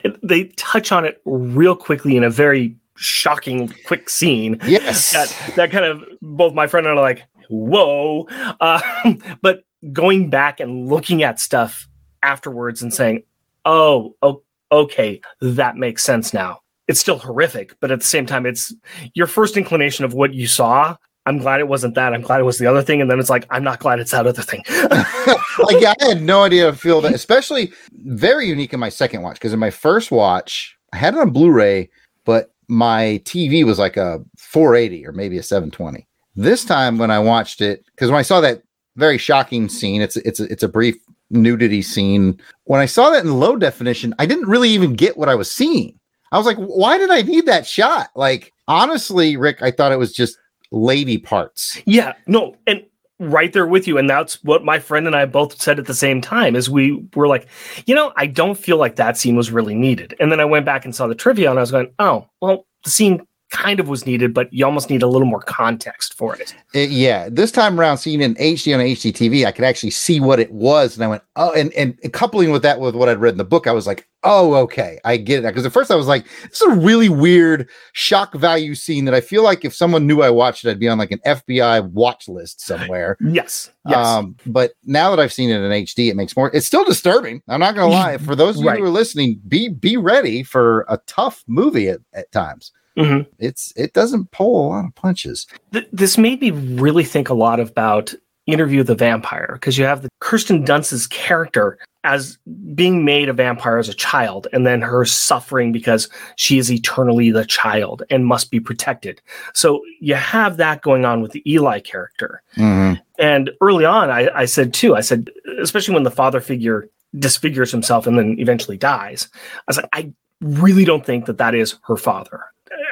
It- 0.03 0.17
They 0.25 0.45
touch 0.55 0.91
on 0.93 1.03
it 1.03 1.21
real 1.25 1.75
quickly 1.75 2.15
in 2.15 2.23
a 2.23 2.29
very 2.29 2.75
shocking, 2.95 3.73
quick 3.85 4.09
scene. 4.09 4.59
Yes. 4.65 5.11
that 5.11 5.55
that 5.57 5.71
kind 5.71 5.83
of 5.83 6.03
both 6.21 6.53
my 6.53 6.67
friend 6.67 6.87
and 6.87 6.97
I 6.97 7.01
are 7.01 7.03
like, 7.03 7.23
whoa. 7.49 8.27
Um, 8.61 9.19
but 9.41 9.63
going 9.91 10.29
back 10.29 10.59
and 10.61 10.87
looking 10.87 11.21
at 11.23 11.39
stuff 11.39 11.87
afterwards 12.21 12.81
and 12.81 12.93
saying, 12.93 13.23
oh, 13.65 14.15
oh, 14.21 14.41
okay, 14.71 15.19
that 15.41 15.75
makes 15.75 16.01
sense 16.03 16.33
now. 16.33 16.59
It's 16.87 16.99
still 17.01 17.17
horrific, 17.17 17.75
but 17.81 17.91
at 17.91 17.99
the 17.99 18.05
same 18.05 18.25
time, 18.25 18.45
it's 18.45 18.73
your 19.15 19.27
first 19.27 19.57
inclination 19.57 20.05
of 20.05 20.13
what 20.13 20.33
you 20.33 20.47
saw. 20.47 20.95
I'm 21.25 21.37
glad 21.37 21.59
it 21.59 21.67
wasn't 21.67 21.95
that. 21.95 22.13
I'm 22.13 22.21
glad 22.21 22.41
it 22.41 22.43
was 22.43 22.57
the 22.57 22.67
other 22.67 22.81
thing. 22.81 23.01
And 23.01 23.09
then 23.09 23.19
it's 23.19 23.29
like, 23.29 23.47
I'm 23.49 23.63
not 23.63 23.79
glad 23.79 23.99
it's 23.99 24.11
that 24.11 24.27
other 24.27 24.41
thing. 24.41 24.63
like 24.69 25.81
yeah, 25.81 25.93
I 26.01 26.05
had 26.05 26.21
no 26.21 26.43
idea 26.43 26.69
to 26.69 26.77
feel 26.77 26.99
that, 27.01 27.13
especially 27.13 27.71
very 27.93 28.47
unique 28.47 28.73
in 28.73 28.79
my 28.79 28.89
second 28.89 29.21
watch 29.21 29.35
because 29.35 29.53
in 29.53 29.59
my 29.59 29.69
first 29.69 30.11
watch 30.11 30.77
I 30.93 30.97
had 30.97 31.15
it 31.15 31.19
on 31.19 31.31
Blu-ray, 31.31 31.89
but 32.25 32.53
my 32.67 33.21
TV 33.25 33.63
was 33.65 33.79
like 33.79 33.97
a 33.97 34.23
480 34.37 35.07
or 35.07 35.11
maybe 35.11 35.37
a 35.37 35.43
720. 35.43 36.07
This 36.35 36.63
time 36.63 36.97
when 36.97 37.11
I 37.11 37.19
watched 37.19 37.61
it, 37.61 37.85
because 37.91 38.09
when 38.09 38.19
I 38.19 38.23
saw 38.23 38.41
that 38.41 38.63
very 38.95 39.17
shocking 39.17 39.69
scene, 39.69 40.01
it's 40.01 40.17
it's 40.17 40.39
it's 40.39 40.63
a 40.63 40.67
brief 40.67 40.95
nudity 41.29 41.81
scene. 41.81 42.39
When 42.65 42.79
I 42.79 42.85
saw 42.85 43.09
that 43.09 43.23
in 43.23 43.39
low 43.39 43.55
definition, 43.55 44.13
I 44.19 44.25
didn't 44.25 44.47
really 44.47 44.69
even 44.69 44.93
get 44.93 45.17
what 45.17 45.29
I 45.29 45.35
was 45.35 45.51
seeing. 45.51 45.99
I 46.31 46.37
was 46.37 46.45
like, 46.45 46.57
why 46.57 46.97
did 46.97 47.11
I 47.11 47.21
need 47.21 47.45
that 47.45 47.67
shot? 47.67 48.09
Like 48.15 48.53
honestly, 48.67 49.37
Rick, 49.37 49.61
I 49.61 49.71
thought 49.71 49.91
it 49.91 49.99
was 49.99 50.13
just 50.13 50.37
lady 50.73 51.17
parts. 51.17 51.81
Yeah, 51.85 52.13
no, 52.27 52.55
and 52.67 52.83
right 53.19 53.53
there 53.53 53.67
with 53.67 53.87
you, 53.87 53.97
and 53.97 54.09
that's 54.09 54.43
what 54.43 54.65
my 54.65 54.79
friend 54.79 55.07
and 55.07 55.15
I 55.15 55.25
both 55.25 55.61
said 55.61 55.79
at 55.79 55.85
the 55.85 55.93
same 55.93 56.19
time. 56.19 56.55
Is 56.55 56.69
we 56.69 57.05
were 57.15 57.27
like, 57.27 57.47
you 57.85 57.95
know, 57.95 58.11
I 58.17 58.25
don't 58.25 58.57
feel 58.57 58.77
like 58.77 58.95
that 58.97 59.17
scene 59.17 59.35
was 59.35 59.51
really 59.51 59.75
needed. 59.75 60.15
And 60.19 60.31
then 60.31 60.39
I 60.39 60.45
went 60.45 60.65
back 60.65 60.83
and 60.83 60.93
saw 60.93 61.07
the 61.07 61.15
trivia, 61.15 61.49
and 61.49 61.59
I 61.59 61.61
was 61.61 61.71
going, 61.71 61.93
oh, 61.99 62.27
well, 62.41 62.65
the 62.83 62.89
scene 62.89 63.25
kind 63.53 63.79
of 63.79 63.87
was 63.87 64.05
needed, 64.05 64.33
but 64.33 64.51
you 64.51 64.65
almost 64.65 64.89
need 64.89 65.03
a 65.03 65.07
little 65.07 65.27
more 65.27 65.41
context 65.41 66.15
for 66.15 66.35
it. 66.35 66.55
It- 66.73 66.89
yeah, 66.89 67.29
this 67.31 67.51
time 67.51 67.79
around, 67.79 67.99
seeing 67.99 68.19
it 68.19 68.25
in 68.25 68.35
HD 68.35 68.73
on 68.73 68.81
HDTV, 68.81 69.45
I 69.45 69.51
could 69.51 69.63
actually 69.63 69.91
see 69.91 70.19
what 70.19 70.39
it 70.39 70.51
was, 70.51 70.95
and 70.95 71.03
I 71.03 71.07
went, 71.07 71.21
oh, 71.35 71.51
and 71.53 71.71
and 71.73 71.95
coupling 72.13 72.51
with 72.51 72.63
that 72.63 72.79
with 72.79 72.95
what 72.95 73.09
I'd 73.09 73.19
read 73.21 73.33
in 73.33 73.37
the 73.37 73.45
book, 73.45 73.67
I 73.67 73.71
was 73.71 73.85
like, 73.87 74.07
oh, 74.25 74.55
okay, 74.55 74.99
I 75.05 75.17
get 75.17 75.39
it. 75.39 75.47
Because 75.47 75.65
at 75.65 75.71
first 75.73 75.91
I 75.91 75.95
was 75.95 76.07
like, 76.07 76.25
this 76.49 76.61
is 76.61 76.71
a 76.71 76.75
really 76.75 77.09
weird 77.09 77.67
shock 77.91 78.33
value 78.35 78.73
scene 78.73 79.03
that 79.05 79.13
I 79.13 79.19
feel 79.21 79.43
like 79.43 79.65
if 79.65 79.73
someone 79.75 80.07
knew 80.07 80.21
I 80.21 80.29
watched 80.29 80.63
it, 80.65 80.71
I'd 80.71 80.79
be 80.79 80.87
on 80.87 80.97
like 80.97 81.11
an 81.11 81.19
FBI 81.25 81.91
watch 81.91 82.27
list 82.27 82.61
somewhere. 82.61 83.17
Yes, 83.33 83.71
yes, 83.87 83.97
Um, 84.07 84.35
but 84.45 84.71
now 84.85 85.09
that 85.09 85.19
I've 85.19 85.33
seen 85.33 85.49
it 85.49 85.61
in 85.61 85.71
HD, 85.71 86.09
it 86.09 86.15
makes 86.15 86.35
more. 86.37 86.49
It's 86.55 86.65
still 86.67 86.85
disturbing. 86.85 87.41
I'm 87.47 87.59
not 87.59 87.75
gonna 87.75 87.87
lie. 87.91 88.17
For 88.27 88.35
those 88.35 88.55
of 88.57 88.63
you 88.63 88.69
Right. 88.69 88.79
who 88.79 88.85
are 88.85 88.89
listening, 88.89 89.39
be 89.47 89.69
be 89.69 89.97
ready 89.97 90.41
for 90.43 90.85
a 90.89 90.97
tough 91.05 91.43
movie 91.47 91.89
at, 91.89 91.99
at 92.13 92.31
times. 92.31 92.71
Mhm. 92.97 93.25
It's 93.39 93.73
it 93.75 93.93
doesn't 93.93 94.31
pull 94.31 94.67
a 94.67 94.69
lot 94.69 94.85
of 94.85 94.95
punches. 94.95 95.47
Th- 95.71 95.87
this 95.91 96.17
made 96.17 96.41
me 96.41 96.51
really 96.51 97.03
think 97.03 97.29
a 97.29 97.33
lot 97.33 97.59
about 97.59 98.13
Interview 98.45 98.83
the 98.83 98.93
Vampire 98.95 99.51
because 99.53 99.77
you 99.77 99.85
have 99.85 100.01
the 100.01 100.09
Kirsten 100.19 100.63
Dunst's 100.65 101.07
character 101.07 101.77
as 102.03 102.37
being 102.75 103.05
made 103.05 103.29
a 103.29 103.33
vampire 103.33 103.77
as 103.77 103.87
a 103.87 103.93
child 103.93 104.45
and 104.51 104.67
then 104.67 104.81
her 104.81 105.05
suffering 105.05 105.71
because 105.71 106.09
she 106.35 106.57
is 106.57 106.69
eternally 106.69 107.31
the 107.31 107.45
child 107.45 108.03
and 108.09 108.25
must 108.25 108.51
be 108.51 108.59
protected. 108.59 109.21
So 109.53 109.81
you 110.01 110.15
have 110.15 110.57
that 110.57 110.81
going 110.81 111.05
on 111.05 111.21
with 111.21 111.31
the 111.31 111.49
Eli 111.49 111.79
character. 111.79 112.41
Mhm. 112.57 112.99
And 113.17 113.51
early 113.61 113.85
on, 113.85 114.09
I, 114.11 114.29
I 114.35 114.43
said 114.45 114.73
too, 114.73 114.95
I 114.97 114.99
said, 115.01 115.29
especially 115.61 115.93
when 115.93 116.03
the 116.03 116.11
father 116.11 116.41
figure 116.41 116.89
disfigures 117.17 117.71
himself 117.71 118.05
and 118.05 118.17
then 118.17 118.35
eventually 118.39 118.75
dies, 118.77 119.29
I 119.33 119.61
was 119.67 119.77
like, 119.77 119.89
I 119.93 120.11
really 120.41 120.83
don't 120.83 121.05
think 121.05 121.25
that 121.27 121.37
that 121.37 121.55
is 121.55 121.75
her 121.87 121.95
father. 121.95 122.41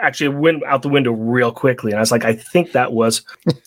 Actually, 0.02 0.36
it 0.36 0.40
went 0.40 0.64
out 0.64 0.82
the 0.82 0.90
window 0.90 1.12
real 1.12 1.52
quickly. 1.52 1.92
And 1.92 2.00
I 2.00 2.02
was 2.02 2.12
like, 2.12 2.26
I 2.26 2.34
think 2.34 2.72
that 2.72 2.94
was 2.94 3.22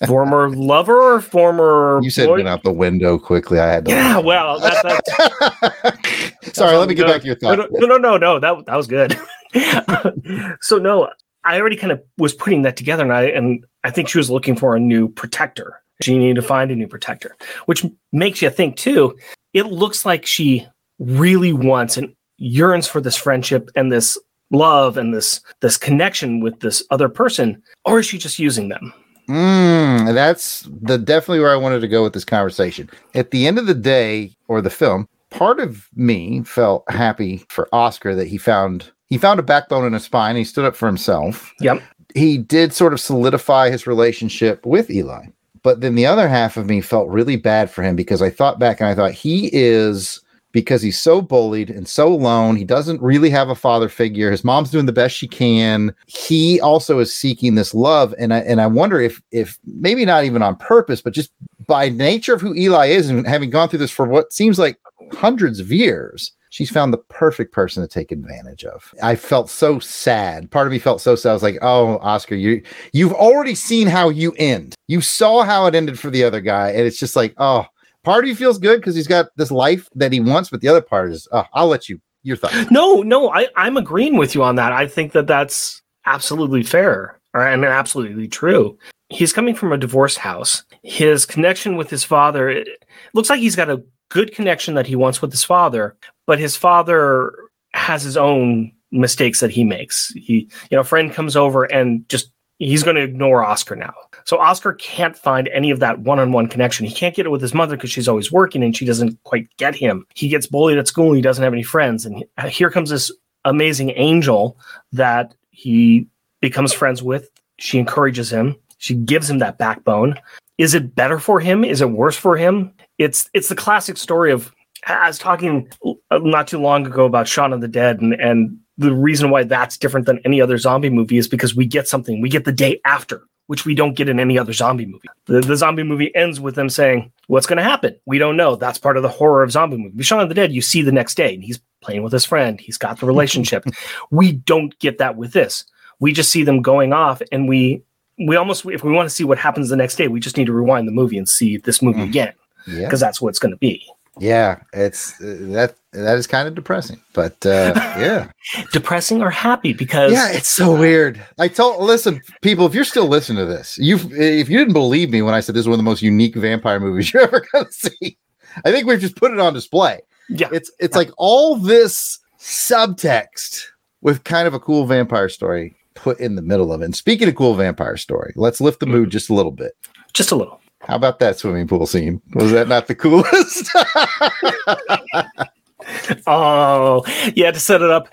former 0.07 0.51
lover 0.57 1.01
or 1.01 1.21
former. 1.21 2.01
You 2.03 2.11
said 2.11 2.27
boy- 2.27 2.37
went 2.37 2.49
out 2.49 2.63
the 2.63 2.73
window 2.73 3.19
quickly. 3.19 3.61
I 3.61 3.67
had 3.67 3.85
to. 3.85 3.91
Yeah, 3.91 4.19
well, 4.19 4.59
that, 4.61 4.83
that, 4.83 6.35
Sorry, 6.55 6.77
let 6.77 6.89
me 6.89 6.95
get 6.95 7.07
no, 7.07 7.13
back 7.13 7.21
to 7.23 7.27
your 7.27 7.37
thought. 7.37 7.71
no, 7.73 7.87
no, 7.87 7.97
no, 7.97 8.17
no, 8.17 8.39
that 8.41 8.67
that 8.67 8.77
was 8.77 8.87
good. 8.87 9.19
so 10.61 10.79
no, 10.79 11.11
I 11.45 11.61
already 11.61 11.77
kind 11.77 11.93
of 11.93 12.03
was 12.19 12.35
putting 12.35 12.63
that 12.63 12.77
together, 12.77 13.03
and 13.05 13.13
I 13.13 13.23
and 13.25 13.65
I 13.85 13.91
think 13.91 14.09
she 14.09 14.19
was 14.19 14.31
looking 14.31 14.57
for 14.57 14.75
a 14.75 14.81
new 14.81 15.09
protector. 15.09 15.81
She 16.03 16.19
needed 16.19 16.37
to 16.37 16.43
find 16.43 16.71
a 16.71 16.77
new 16.77 16.89
protector, 16.89 17.37
which 17.67 17.87
makes 18.13 18.43
you 18.43 18.51
think 18.51 18.77
too. 18.77 19.17
It 19.53 19.67
looks 19.67 20.05
like 20.05 20.27
she 20.27 20.67
really 20.99 21.53
wants 21.53 21.97
and 21.97 22.15
yearns 22.39 22.87
for 22.87 23.01
this 23.01 23.17
friendship 23.17 23.71
and 23.77 23.93
this 23.93 24.19
love 24.51 24.97
and 24.97 25.15
this 25.15 25.41
this 25.61 25.77
connection 25.77 26.41
with 26.41 26.61
this 26.61 26.83
other 26.91 27.09
person, 27.09 27.63
or 27.85 27.99
is 27.99 28.07
she 28.07 28.19
just 28.19 28.39
using 28.39 28.69
them? 28.69 28.93
Mm, 29.29 30.13
that's 30.13 30.69
the 30.83 30.99
definitely 30.99 31.41
where 31.41 31.53
I 31.53 31.57
wanted 31.57 31.81
to 31.81 31.89
go 31.89 32.03
with 32.03 32.13
this 32.13 32.25
conversation. 32.25 32.91
At 33.15 33.31
the 33.31 33.47
end 33.47 33.59
of 33.59 33.67
the 33.67 33.75
day, 33.75 34.37
or 34.49 34.61
the 34.61 34.71
film, 34.71 35.09
part 35.31 35.61
of 35.61 35.89
me 35.95 36.43
felt 36.43 36.89
happy 36.91 37.45
for 37.49 37.69
Oscar 37.73 38.15
that 38.15 38.29
he 38.29 38.39
found 38.39 38.91
he 39.09 39.19
found 39.19 39.41
a 39.41 39.45
backbone 39.45 39.85
in 39.85 39.93
his 39.93 40.05
spine. 40.05 40.37
He 40.37 40.45
stood 40.45 40.65
up 40.65 40.77
for 40.77 40.87
himself. 40.87 41.53
Yep. 41.61 41.83
He 42.15 42.39
did 42.39 42.73
sort 42.73 42.93
of 42.93 43.01
solidify 43.01 43.71
his 43.71 43.87
relationship 43.87 44.65
with 44.65 44.91
Eli. 44.91 45.27
But 45.63 45.81
then 45.81 45.95
the 45.95 46.07
other 46.07 46.29
half 46.29 46.57
of 46.57 46.67
me 46.67 46.81
felt 46.81 47.09
really 47.09 47.37
bad 47.37 47.71
for 47.71 47.83
him 47.83 47.97
because 47.97 48.21
I 48.21 48.31
thought 48.31 48.59
back 48.59 48.81
and 48.81 48.89
I 48.89 48.95
thought 48.95 49.13
he 49.13 49.49
is 49.53 50.21
because 50.55 50.81
he's 50.81 51.03
so 51.03 51.21
bullied 51.21 51.69
and 51.69 51.87
so 51.87 52.07
alone. 52.07 52.55
He 52.55 52.65
doesn't 52.65 53.03
really 53.03 53.29
have 53.29 53.51
a 53.51 53.57
father 53.57 53.89
figure. 53.89 54.31
His 54.31 54.45
mom's 54.45 54.71
doing 54.71 54.87
the 54.87 54.93
best 54.93 55.17
she 55.17 55.27
can. 55.27 55.93
He 56.07 56.61
also 56.61 57.01
is 57.01 57.13
seeking 57.13 57.57
this 57.57 57.75
love, 57.75 58.15
and 58.19 58.33
I 58.33 58.39
and 58.39 58.61
I 58.63 58.69
wonder 58.69 59.01
if 59.01 59.21
if 59.33 59.59
maybe 59.67 60.07
not 60.07 60.25
even 60.25 60.43
on 60.43 60.57
purpose, 60.57 61.03
but 61.03 61.13
just 61.13 61.33
by 61.67 61.89
nature 61.89 62.35
of 62.35 62.41
who 62.41 62.55
Eli 62.55 62.87
is, 62.87 63.11
and 63.11 63.27
having 63.27 63.51
gone 63.51 63.69
through 63.69 63.81
this 63.81 63.91
for 63.91 64.07
what 64.07 64.33
seems 64.33 64.59
like 64.59 64.79
hundreds 65.13 65.61
of 65.61 65.71
years. 65.71 66.33
She's 66.51 66.71
found 66.71 66.93
the 66.93 66.99
perfect 66.99 67.53
person 67.53 67.83
to 67.83 67.89
take 67.89 68.13
advantage 68.13 68.65
of. 68.65 68.95
I 69.03 69.17
felt 69.17 69.51
so 69.51 69.81
sad. 69.81 70.53
Part 70.53 70.69
of 70.69 70.73
me 70.73 70.79
felt 70.79 71.01
so 71.01 71.17
sad. 71.17 71.31
I 71.31 71.33
was 71.33 71.43
like, 71.43 71.59
"Oh, 71.63 71.99
Oscar, 71.99 72.37
you 72.37 72.63
you've 72.93 73.13
already 73.13 73.57
seen 73.57 73.89
how 73.89 74.09
you 74.09 74.33
end. 74.39 74.77
You 74.87 75.01
saw 75.01 75.43
how 75.43 75.67
it 75.67 75.75
ended 75.75 75.99
for 75.99 76.11
the 76.11 76.23
other 76.23 76.41
guy, 76.41 76.71
and 76.71 76.87
it's 76.87 77.01
just 77.01 77.17
like, 77.17 77.35
oh, 77.39 77.67
part 78.05 78.25
of 78.25 78.29
you 78.29 78.37
feels 78.37 78.59
good 78.59 78.81
because 78.81 78.95
he's 78.95 79.09
got 79.09 79.27
this 79.37 79.51
life 79.51 79.89
that 79.95 80.13
he 80.13 80.21
wants, 80.21 80.51
but 80.51 80.61
the 80.61 80.69
other 80.69 80.81
part 80.81 81.11
is, 81.11 81.27
oh, 81.33 81.45
I'll 81.53 81.69
let 81.69 81.89
you. 81.89 82.01
Your 82.27 82.39
thoughts. 82.39 82.71
No, 82.71 83.03
no, 83.03 83.31
I, 83.31 83.49
I'm 83.55 83.77
agreeing 83.77 84.17
with 84.17 84.35
you 84.35 84.43
on 84.43 84.57
that. 84.57 84.73
I 84.73 84.87
think 84.87 85.13
that 85.13 85.27
that's 85.27 85.83
absolutely 86.07 86.63
fair 86.63 87.21
or, 87.35 87.47
and 87.47 87.65
absolutely 87.67 88.29
true. 88.29 88.79
He's 89.11 89.33
coming 89.33 89.55
from 89.55 89.73
a 89.73 89.77
divorced 89.77 90.17
house. 90.17 90.65
His 90.83 91.27
connection 91.27 91.77
with 91.77 91.91
his 91.91 92.03
father 92.03 92.49
it 92.49 92.67
looks 93.13 93.29
like 93.29 93.41
he's 93.41 93.57
got 93.57 93.69
a 93.69 93.83
good 94.09 94.35
connection 94.35 94.75
that 94.75 94.87
he 94.87 94.97
wants 94.97 95.21
with 95.21 95.33
his 95.33 95.45
father, 95.45 95.97
but 96.27 96.39
his 96.39 96.57
father 96.57 97.35
has 97.75 98.03
his 98.03 98.17
own 98.17 98.73
mistakes 98.91 99.41
that 99.41 99.51
he 99.51 99.65
makes. 99.65 100.09
He, 100.15 100.49
you 100.71 100.77
know, 100.77 100.85
friend 100.85 101.13
comes 101.13 101.37
over 101.37 101.65
and 101.65 102.09
just 102.09 102.31
he's 102.59 102.83
going 102.83 102.97
to 102.97 103.03
ignore 103.03 103.45
Oscar 103.45 103.77
now. 103.77 103.93
So 104.25 104.39
Oscar 104.39 104.73
can't 104.75 105.17
find 105.17 105.49
any 105.49 105.71
of 105.71 105.81
that 105.81 106.01
one-on-one 106.01 106.49
connection. 106.49 106.87
He 106.87 106.95
can't 106.95 107.15
get 107.15 107.27
it 107.27 107.31
with 107.31 107.43
his 107.43 107.55
mother 107.55 107.77
because 107.77 107.91
she's 107.91 108.09
always 108.09 108.33
working 108.33 108.63
and 108.63 108.77
she 108.77 108.85
doesn't 108.85 109.23
quite 109.25 109.49
get 109.59 109.75
him. 109.75 110.07
He 110.15 110.29
gets 110.29 110.47
bullied 110.47 110.79
at 110.79 110.89
school. 110.89 111.09
And 111.09 111.17
he 111.17 111.23
doesn't 111.23 111.45
have 111.45 111.53
any 111.53 111.63
friends, 111.63 112.07
and 112.07 112.25
here 112.49 112.71
comes 112.71 112.91
this 112.91 113.13
amazing 113.45 113.93
angel 113.97 114.59
that 114.93 115.35
he 115.51 116.07
becomes 116.41 116.73
friends 116.73 117.03
with. 117.03 117.29
She 117.59 117.79
encourages 117.79 118.33
him. 118.33 118.57
She 118.79 118.95
gives 118.95 119.29
him 119.29 119.39
that 119.39 119.59
backbone. 119.59 120.19
Is 120.57 120.75
it 120.75 120.95
better 120.95 121.19
for 121.19 121.41
him? 121.41 121.65
Is 121.65 121.81
it 121.81 121.91
worse 121.91 122.17
for 122.17 122.37
him? 122.37 122.73
It's 122.99 123.29
it's 123.35 123.49
the 123.49 123.55
classic 123.55 123.97
story 123.97 124.33
of 124.33 124.55
I 124.87 125.07
was 125.07 125.19
talking 125.19 125.69
uh, 126.11 126.19
not 126.19 126.49
too 126.49 126.59
long 126.59 126.87
ago 126.87 127.05
about 127.05 127.29
Shaun 127.29 127.53
of 127.53 127.61
the 127.61 127.69
Dead, 127.69 128.01
and, 128.01 128.15
and 128.15 128.59
the 128.79 128.95
reason 128.95 129.31
why 129.31 129.45
that's 129.45 129.77
different 129.77 130.07
than 130.07 130.21
any 130.25 130.41
other 130.41 130.59
zombie 130.59 130.91
movie 130.91 131.19
is 131.19 131.29
because 131.29 131.55
we 131.55 131.67
get 131.67 131.87
something, 131.87 132.21
we 132.21 132.29
get 132.29 132.45
the 132.45 132.53
day 132.53 132.81
after, 132.85 133.23
which 133.47 133.65
we 133.65 133.75
don't 133.75 133.95
get 133.97 134.09
in 134.09 134.19
any 134.19 134.39
other 134.39 134.53
zombie 134.53 134.87
movie. 134.87 135.09
The, 135.27 135.41
the 135.41 135.57
zombie 135.57 135.83
movie 135.83 136.15
ends 136.15 136.41
with 136.41 136.55
them 136.55 136.69
saying, 136.71 137.13
What's 137.27 137.47
going 137.47 137.57
to 137.59 137.63
happen? 137.63 137.97
We 138.07 138.19
don't 138.19 138.37
know. 138.37 138.57
That's 138.57 138.79
part 138.79 138.97
of 138.97 139.03
the 139.03 139.09
horror 139.09 139.43
of 139.43 139.51
zombie 139.53 139.77
movie. 139.79 140.03
Shaun 140.03 140.21
of 140.21 140.29
the 140.29 140.35
Dead, 140.35 140.53
you 140.53 140.61
see 140.63 140.83
the 140.83 140.93
next 140.93 141.15
day, 141.17 141.35
and 141.35 141.43
he's 141.43 141.61
playing 141.81 142.03
with 142.03 142.13
his 142.13 142.25
friend, 142.25 142.61
he's 142.61 142.77
got 142.79 143.01
the 143.01 143.07
relationship. 143.07 143.65
we 144.11 144.33
don't 144.33 144.79
get 144.79 144.99
that 144.99 145.17
with 145.17 145.33
this. 145.33 145.65
We 146.01 146.13
just 146.13 146.31
see 146.31 146.43
them 146.43 146.61
going 146.63 146.93
off, 146.93 147.23
and 147.33 147.49
we 147.49 147.83
we 148.19 148.37
almost 148.37 148.65
if 148.67 148.85
we 148.85 148.93
want 148.93 149.09
to 149.09 149.15
see 149.15 149.25
what 149.25 149.39
happens 149.39 149.69
the 149.71 149.77
next 149.77 149.97
day, 149.97 150.09
we 150.09 150.21
just 150.21 150.37
need 150.37 150.47
to 150.47 150.53
rewind 150.53 150.87
the 150.87 150.93
movie 150.93 151.19
and 151.19 151.29
see 151.29 151.57
this 151.57 151.83
movie 151.83 152.01
Mhm. 152.01 152.05
again 152.09 152.33
Yeah, 152.67 152.85
because 152.87 153.01
that's 153.01 153.21
what 153.21 153.29
it's 153.31 153.39
going 153.39 153.53
to 153.53 153.59
be. 153.59 153.85
yeah. 154.19 154.61
It's 154.73 155.21
uh, 155.21 155.37
that 155.53 155.75
that 155.95 156.17
is 156.19 156.27
kind 156.27 156.47
of 156.49 156.55
depressing, 156.55 157.01
but 157.13 157.45
uh, 157.47 157.73
yeah, 157.99 158.31
Depressing 158.73 159.23
or 159.23 159.31
happy 159.31 159.73
because 159.73 160.13
yeah. 160.13 160.31
It's 160.33 160.49
so 160.49 160.79
weird. 160.79 161.25
I 161.39 161.49
told 161.49 161.83
listen, 161.83 162.21
people, 162.43 162.67
if 162.67 162.75
you're 162.75 162.85
still 162.85 163.07
listening 163.07 163.39
to 163.39 163.47
this, 163.47 163.79
you 163.79 163.97
if 164.13 164.49
you 164.49 164.59
didn't 164.59 164.73
believe 164.75 165.11
me 165.11 165.23
when 165.23 165.35
I 165.35 165.41
said 165.41 165.55
this 165.55 165.61
is 165.61 165.69
one 165.69 165.75
of 165.75 165.79
the 165.79 165.91
most 165.91 166.03
unique 166.03 166.35
vampire 166.37 166.81
movies 166.81 167.11
you're 167.15 167.23
ever 167.23 167.41
to 167.55 167.67
see, 167.71 168.19
I 168.65 168.71
think 168.73 168.87
we've 168.87 169.01
just 169.01 169.17
put 169.17 169.33
it 169.33 169.41
on 169.41 169.55
display. 169.55 170.01
yeah, 170.29 170.49
It's 170.53 170.71
it's 170.79 170.97
like 170.97 171.11
all 171.17 171.57
this 171.57 172.19
subtext 172.39 173.67
with 174.03 174.25
kind 174.25 174.47
of 174.47 174.55
a 174.55 174.61
cool 174.61 174.85
vampire 174.87 175.29
story 175.29 175.75
put 175.95 176.19
in 176.21 176.35
the 176.35 176.43
middle 176.43 176.73
of 176.73 176.83
it. 176.83 176.87
And 176.87 176.95
speaking 176.97 177.29
of 177.29 177.37
cool 177.37 177.55
vampire 177.55 177.97
story, 177.97 178.33
let's 178.37 178.61
lift 178.61 178.81
the 178.81 178.87
mood 178.87 179.11
just 179.11 179.31
a 179.31 179.35
little 179.35 179.53
bit. 179.53 179.73
just 180.13 180.31
a 180.33 180.37
little. 180.37 180.61
How 180.83 180.97
about 180.97 181.19
that 181.21 181.39
swimming 181.39 181.67
pool 181.67 181.87
scene? 181.87 182.21
Was 182.35 182.51
that 182.53 182.69
not 182.69 182.89
the 182.89 182.95
coolest? 182.95 183.71
Oh, 186.27 187.05
yeah, 187.35 187.51
to 187.51 187.61
set 187.61 187.83
it 187.83 187.91
up. 187.91 188.09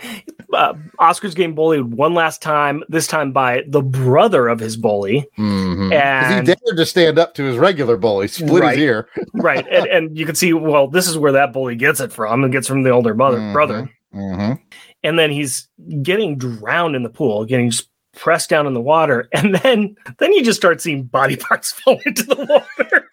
Uh, 0.53 0.73
Oscar's 0.99 1.33
getting 1.33 1.55
bullied 1.55 1.85
one 1.93 2.13
last 2.13 2.41
time, 2.41 2.83
this 2.89 3.07
time 3.07 3.31
by 3.31 3.63
the 3.67 3.81
brother 3.81 4.47
of 4.47 4.59
his 4.59 4.75
bully. 4.77 5.25
Mhm. 5.37 5.89
'Cause 5.91 6.31
And 6.33 6.47
he 6.47 6.53
dared 6.55 6.77
to 6.77 6.85
stand 6.85 7.17
up 7.19 7.33
to 7.35 7.43
his 7.43 7.57
regular 7.57 7.97
bully, 7.97 8.27
split 8.27 8.61
Right. 8.63 8.77
his 8.77 8.83
ear. 8.85 9.07
right, 9.33 9.65
and, 9.71 9.87
and 9.87 10.17
you 10.17 10.25
can 10.25 10.35
see, 10.35 10.53
well, 10.53 10.87
this 10.87 11.07
is 11.07 11.17
where 11.17 11.31
that 11.31 11.53
bully 11.53 11.75
gets 11.75 11.99
it 11.99 12.11
from. 12.11 12.43
It 12.43 12.51
gets 12.51 12.67
from 12.67 12.83
the 12.83 12.89
older 12.89 13.13
mother, 13.13 13.37
Mhm. 13.39 13.53
brother. 13.53 13.89
Mhm. 14.13 14.59
And 15.03 15.17
then 15.17 15.31
he's 15.31 15.67
getting 16.03 16.37
drowned 16.37 16.95
in 16.95 17.03
the 17.03 17.09
pool, 17.09 17.45
getting 17.45 17.69
just 17.71 17.87
pressed 18.13 18.49
down 18.49 18.67
in 18.67 18.73
the 18.73 18.81
water. 18.81 19.29
And 19.33 19.55
then 19.55 19.95
then 20.19 20.33
you 20.33 20.43
just 20.43 20.59
start 20.59 20.81
seeing 20.81 21.03
body 21.03 21.37
parts 21.37 21.71
fall 21.71 21.99
into 22.05 22.23
the 22.23 22.35
water. 22.35 23.07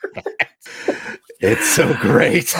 It's 1.40 1.68
so 1.68 1.94
great. 2.00 2.52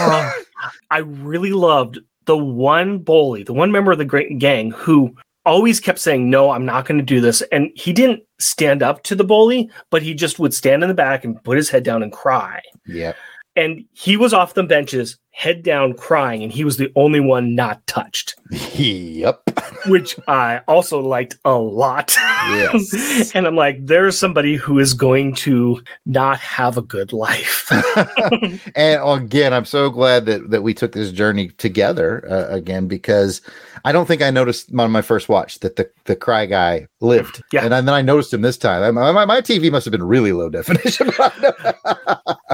I 0.90 0.98
really 0.98 1.52
loved 1.52 1.98
the 2.26 2.36
one 2.36 2.98
bully, 2.98 3.42
the 3.42 3.52
one 3.52 3.72
member 3.72 3.92
of 3.92 3.98
the 3.98 4.04
great 4.04 4.38
gang 4.38 4.70
who 4.70 5.14
always 5.46 5.80
kept 5.80 5.98
saying, 5.98 6.28
No, 6.28 6.50
I'm 6.50 6.66
not 6.66 6.84
going 6.84 6.98
to 6.98 7.04
do 7.04 7.20
this. 7.20 7.42
And 7.50 7.70
he 7.74 7.92
didn't 7.92 8.22
stand 8.38 8.82
up 8.82 9.02
to 9.04 9.14
the 9.14 9.24
bully, 9.24 9.70
but 9.90 10.02
he 10.02 10.14
just 10.14 10.38
would 10.38 10.54
stand 10.54 10.82
in 10.82 10.88
the 10.88 10.94
back 10.94 11.24
and 11.24 11.42
put 11.42 11.56
his 11.56 11.70
head 11.70 11.82
down 11.82 12.02
and 12.02 12.12
cry. 12.12 12.60
Yeah. 12.86 13.14
And 13.56 13.84
he 13.92 14.16
was 14.16 14.32
off 14.32 14.54
the 14.54 14.62
benches, 14.62 15.18
head 15.38 15.62
down, 15.62 15.94
crying, 15.94 16.42
and 16.42 16.50
he 16.50 16.64
was 16.64 16.78
the 16.78 16.90
only 16.96 17.20
one 17.20 17.54
not 17.54 17.86
touched, 17.86 18.34
Yep. 18.74 19.40
which 19.86 20.18
I 20.26 20.62
also 20.66 20.98
liked 20.98 21.36
a 21.44 21.52
lot. 21.54 22.16
Yes. 22.16 23.30
and 23.36 23.46
I'm 23.46 23.54
like, 23.54 23.86
there's 23.86 24.18
somebody 24.18 24.56
who 24.56 24.80
is 24.80 24.94
going 24.94 25.36
to 25.36 25.80
not 26.06 26.40
have 26.40 26.76
a 26.76 26.82
good 26.82 27.12
life. 27.12 27.70
and 28.74 29.00
again, 29.00 29.54
I'm 29.54 29.64
so 29.64 29.90
glad 29.90 30.26
that 30.26 30.50
that 30.50 30.62
we 30.64 30.74
took 30.74 30.90
this 30.90 31.12
journey 31.12 31.50
together 31.50 32.26
uh, 32.28 32.52
again 32.52 32.88
because 32.88 33.40
I 33.84 33.92
don't 33.92 34.06
think 34.06 34.22
I 34.22 34.30
noticed 34.30 34.74
on 34.76 34.90
my 34.90 35.02
first 35.02 35.28
watch 35.28 35.60
that 35.60 35.76
the 35.76 35.88
the 36.06 36.16
cry 36.16 36.46
guy 36.46 36.88
lived. 37.00 37.44
Yeah. 37.52 37.62
and 37.62 37.72
then 37.72 37.88
I 37.88 38.02
noticed 38.02 38.34
him 38.34 38.40
this 38.40 38.56
time. 38.58 38.92
My, 38.96 39.12
my, 39.12 39.24
my 39.24 39.40
TV 39.40 39.70
must 39.70 39.84
have 39.84 39.92
been 39.92 40.02
really 40.02 40.32
low 40.32 40.48
definition. 40.48 41.10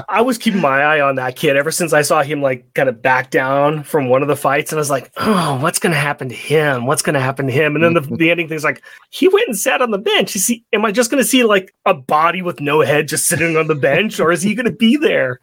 I 0.07 0.21
was 0.21 0.37
keeping 0.37 0.61
my 0.61 0.81
eye 0.81 1.01
on 1.01 1.15
that 1.15 1.35
kid 1.35 1.57
ever 1.57 1.71
since 1.71 1.93
I 1.93 2.01
saw 2.03 2.21
him 2.21 2.41
like 2.41 2.73
kind 2.75 2.87
of 2.89 3.01
back 3.01 3.31
down 3.31 3.83
from 3.83 4.09
one 4.09 4.21
of 4.21 4.27
the 4.27 4.35
fights, 4.35 4.71
and 4.71 4.77
I 4.77 4.81
was 4.81 4.89
like, 4.89 5.11
"Oh, 5.17 5.57
what's 5.61 5.79
going 5.79 5.93
to 5.93 5.97
happen 5.99 6.29
to 6.29 6.35
him? 6.35 6.85
What's 6.85 7.01
going 7.01 7.13
to 7.15 7.19
happen 7.19 7.47
to 7.47 7.51
him?" 7.53 7.75
And 7.75 7.83
then 7.83 7.93
the, 7.93 8.01
the 8.17 8.29
ending 8.29 8.47
thing's 8.47 8.63
like, 8.63 8.83
he 9.09 9.27
went 9.27 9.47
and 9.47 9.57
sat 9.57 9.81
on 9.81 9.91
the 9.91 9.97
bench. 9.97 10.35
You 10.35 10.41
see, 10.41 10.63
am 10.73 10.85
I 10.85 10.91
just 10.91 11.09
going 11.09 11.23
to 11.23 11.27
see 11.27 11.43
like 11.43 11.73
a 11.85 11.93
body 11.93 12.41
with 12.41 12.59
no 12.59 12.81
head 12.81 13.07
just 13.07 13.25
sitting 13.25 13.57
on 13.57 13.67
the 13.67 13.75
bench, 13.75 14.19
or 14.19 14.31
is 14.31 14.41
he 14.43 14.53
going 14.53 14.65
to 14.67 14.71
be 14.71 14.97
there? 14.97 15.39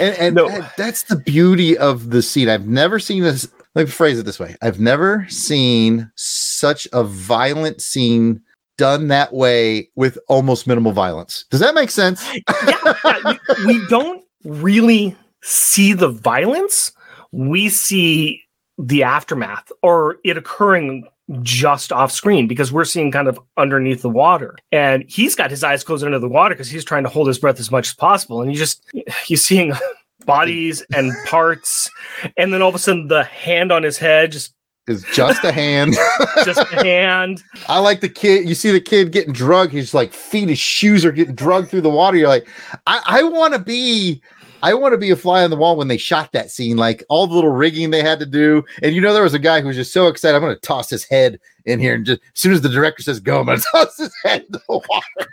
And, 0.00 0.16
and 0.16 0.34
No. 0.34 0.48
that- 0.48 0.76
that's 0.76 1.02
the 1.04 1.16
beauty 1.16 1.76
of 1.78 2.10
the 2.10 2.22
scene. 2.22 2.48
I've 2.48 2.66
never 2.66 2.98
seen 2.98 3.22
this. 3.22 3.46
Let 3.74 3.84
me 3.86 3.90
phrase 3.92 4.18
it 4.18 4.24
this 4.24 4.40
way: 4.40 4.56
I've 4.62 4.80
never 4.80 5.26
seen 5.28 6.10
such 6.16 6.88
a 6.92 7.04
violent 7.04 7.80
scene 7.80 8.40
done 8.78 9.08
that 9.08 9.32
way 9.34 9.90
with 9.94 10.18
almost 10.28 10.66
minimal 10.66 10.90
violence. 10.92 11.44
Does 11.50 11.60
that 11.60 11.74
make 11.74 11.90
sense? 11.90 12.26
yeah, 12.48 12.94
yeah, 13.04 13.36
we, 13.66 13.66
we 13.78 13.86
don't 13.88 14.24
really 14.44 15.14
see 15.42 15.92
the 15.92 16.08
violence. 16.08 16.92
We 17.32 17.68
see 17.68 18.42
the 18.78 19.02
aftermath 19.02 19.70
or 19.82 20.16
it 20.24 20.36
occurring 20.36 21.06
just 21.42 21.92
off 21.92 22.10
screen 22.10 22.48
because 22.48 22.72
we're 22.72 22.84
seeing 22.84 23.10
kind 23.10 23.28
of 23.28 23.38
underneath 23.56 24.02
the 24.02 24.10
water. 24.10 24.56
And 24.72 25.04
he's 25.08 25.34
got 25.34 25.50
his 25.50 25.62
eyes 25.62 25.84
closed 25.84 26.04
under 26.04 26.18
the 26.18 26.28
water 26.28 26.54
because 26.54 26.68
he's 26.68 26.84
trying 26.84 27.04
to 27.04 27.08
hold 27.08 27.28
his 27.28 27.38
breath 27.38 27.60
as 27.60 27.70
much 27.70 27.88
as 27.88 27.94
possible. 27.94 28.42
And 28.42 28.50
you 28.50 28.58
just, 28.58 28.84
you're 29.26 29.36
seeing 29.36 29.72
bodies 30.26 30.82
and 30.94 31.12
parts. 31.26 31.90
And 32.36 32.52
then 32.52 32.62
all 32.62 32.68
of 32.68 32.74
a 32.74 32.78
sudden, 32.78 33.08
the 33.08 33.24
hand 33.24 33.70
on 33.70 33.82
his 33.82 33.98
head, 33.98 34.32
just, 34.32 34.54
is 34.88 35.04
just 35.12 35.44
a 35.44 35.52
hand. 35.52 35.94
just 36.44 36.60
a 36.72 36.82
hand. 36.82 37.42
I 37.68 37.78
like 37.78 38.00
the 38.00 38.08
kid. 38.08 38.48
You 38.48 38.56
see 38.56 38.72
the 38.72 38.80
kid 38.80 39.12
getting 39.12 39.32
drugged. 39.32 39.72
He's 39.72 39.94
like 39.94 40.12
feet, 40.12 40.48
his 40.48 40.58
shoes 40.58 41.04
are 41.04 41.12
getting 41.12 41.34
drugged 41.34 41.68
through 41.68 41.82
the 41.82 41.90
water. 41.90 42.16
You're 42.16 42.28
like, 42.28 42.48
I, 42.86 43.02
I 43.06 43.22
want 43.22 43.54
to 43.54 43.60
be. 43.60 44.20
I 44.62 44.74
want 44.74 44.92
to 44.92 44.98
be 44.98 45.10
a 45.10 45.16
fly 45.16 45.42
on 45.44 45.50
the 45.50 45.56
wall 45.56 45.76
when 45.76 45.88
they 45.88 45.96
shot 45.96 46.32
that 46.32 46.50
scene, 46.50 46.76
like 46.76 47.02
all 47.08 47.26
the 47.26 47.34
little 47.34 47.50
rigging 47.50 47.90
they 47.90 48.02
had 48.02 48.18
to 48.20 48.26
do. 48.26 48.64
And 48.82 48.94
you 48.94 49.00
know, 49.00 49.12
there 49.14 49.22
was 49.22 49.34
a 49.34 49.38
guy 49.38 49.60
who 49.60 49.68
was 49.68 49.76
just 49.76 49.92
so 49.92 50.06
excited. 50.08 50.36
I'm 50.36 50.42
going 50.42 50.54
to 50.54 50.60
toss 50.60 50.90
his 50.90 51.04
head 51.04 51.38
in 51.64 51.78
here, 51.78 51.94
and 51.94 52.04
just 52.06 52.20
as 52.22 52.40
soon 52.40 52.52
as 52.52 52.60
the 52.60 52.68
director 52.68 53.02
says 53.02 53.20
go, 53.20 53.40
I'm 53.40 53.46
going 53.46 53.58
to 53.60 53.66
toss 53.72 53.96
his 53.98 54.14
head 54.24 54.42
in 54.42 54.52
the 54.52 54.60
water. 54.68 55.32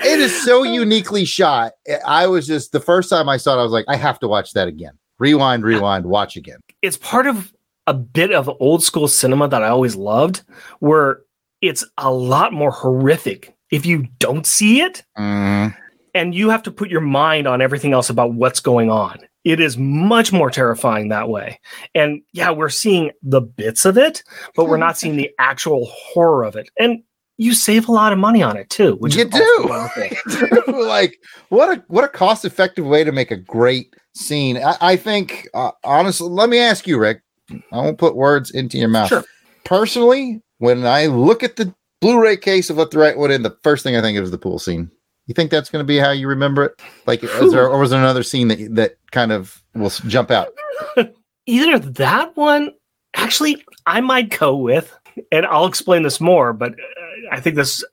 it 0.00 0.18
is 0.20 0.44
so 0.44 0.62
uniquely 0.64 1.24
shot. 1.24 1.72
I 2.06 2.26
was 2.26 2.46
just 2.46 2.72
the 2.72 2.80
first 2.80 3.10
time 3.10 3.28
I 3.28 3.36
saw 3.36 3.56
it, 3.56 3.60
I 3.60 3.62
was 3.62 3.72
like, 3.72 3.84
I 3.88 3.96
have 3.96 4.18
to 4.20 4.28
watch 4.28 4.52
that 4.52 4.68
again. 4.68 4.92
Rewind, 5.18 5.62
rewind, 5.64 6.04
watch 6.06 6.36
again. 6.36 6.58
it's 6.82 6.96
part 6.96 7.26
of 7.26 7.52
a 7.86 7.94
bit 7.94 8.32
of 8.32 8.50
old 8.60 8.82
school 8.82 9.06
cinema 9.06 9.46
that 9.48 9.62
I 9.62 9.68
always 9.68 9.94
loved, 9.94 10.42
where 10.80 11.20
it's 11.60 11.84
a 11.98 12.10
lot 12.12 12.52
more 12.52 12.70
horrific 12.70 13.54
if 13.70 13.86
you 13.86 14.06
don't 14.18 14.46
see 14.46 14.80
it 14.82 15.02
Mm, 15.18 15.74
and 16.14 16.34
you 16.34 16.48
have 16.48 16.62
to 16.62 16.70
put 16.70 16.90
your 16.90 17.00
mind 17.00 17.46
on 17.46 17.60
everything 17.60 17.92
else 17.92 18.08
about 18.08 18.34
what's 18.34 18.60
going 18.60 18.90
on. 18.90 19.18
It 19.44 19.60
is 19.60 19.76
much 19.76 20.32
more 20.32 20.50
terrifying 20.50 21.08
that 21.08 21.28
way. 21.28 21.60
And 21.94 22.22
yeah, 22.32 22.50
we're 22.50 22.70
seeing 22.70 23.10
the 23.22 23.42
bits 23.42 23.84
of 23.84 23.98
it, 23.98 24.22
but 24.56 24.66
we're 24.66 24.78
not 24.78 24.96
seeing 24.96 25.16
the 25.16 25.30
actual 25.38 25.86
horror 25.86 26.44
of 26.44 26.56
it. 26.56 26.70
And 26.78 27.02
you 27.36 27.52
save 27.52 27.88
a 27.88 27.92
lot 27.92 28.12
of 28.12 28.18
money 28.18 28.42
on 28.42 28.56
it 28.56 28.70
too, 28.70 28.94
which 28.96 29.16
You 29.16 29.24
is 29.24 29.30
do. 29.30 30.62
like 30.86 31.18
what 31.48 31.76
a 31.76 31.84
what 31.88 32.04
a 32.04 32.08
cost 32.08 32.44
effective 32.44 32.86
way 32.86 33.02
to 33.02 33.12
make 33.12 33.32
a 33.32 33.36
great 33.36 33.94
scene. 34.14 34.56
I, 34.56 34.76
I 34.80 34.96
think 34.96 35.48
uh, 35.52 35.72
honestly, 35.82 36.28
let 36.28 36.48
me 36.48 36.58
ask 36.58 36.86
you, 36.86 36.98
Rick. 36.98 37.22
I 37.50 37.76
won't 37.76 37.98
put 37.98 38.16
words 38.16 38.50
into 38.50 38.78
your 38.78 38.88
mouth. 38.88 39.08
Sure. 39.08 39.24
Personally, 39.64 40.42
when 40.58 40.86
I 40.86 41.06
look 41.06 41.42
at 41.42 41.56
the 41.56 41.74
Blu-ray 42.00 42.36
case 42.36 42.70
of 42.70 42.76
Let 42.78 42.90
the 42.90 42.98
Right 42.98 43.16
One 43.16 43.30
In, 43.30 43.42
the 43.42 43.56
first 43.62 43.82
thing 43.82 43.96
I 43.96 44.00
think 44.00 44.16
of 44.16 44.24
is 44.24 44.30
the 44.30 44.38
pool 44.38 44.58
scene. 44.58 44.90
You 45.26 45.34
think 45.34 45.50
that's 45.50 45.70
going 45.70 45.82
to 45.82 45.86
be 45.86 45.98
how 45.98 46.10
you 46.10 46.28
remember 46.28 46.64
it? 46.64 46.82
Like, 47.06 47.24
is 47.24 47.50
there, 47.50 47.66
or 47.68 47.78
was 47.78 47.90
there 47.90 47.98
another 47.98 48.22
scene 48.22 48.48
that 48.48 48.74
that 48.74 48.96
kind 49.10 49.32
of 49.32 49.62
will 49.74 49.90
jump 49.90 50.30
out? 50.30 50.48
either 51.46 51.78
that 51.78 52.36
one 52.36 52.72
actually 53.16 53.62
i 53.86 54.00
might 54.00 54.36
go 54.38 54.56
with 54.56 54.96
and 55.30 55.46
i'll 55.46 55.66
explain 55.66 56.02
this 56.02 56.20
more 56.20 56.52
but 56.52 56.72
uh, 56.72 57.32
i 57.32 57.40
think 57.40 57.56
this 57.56 57.84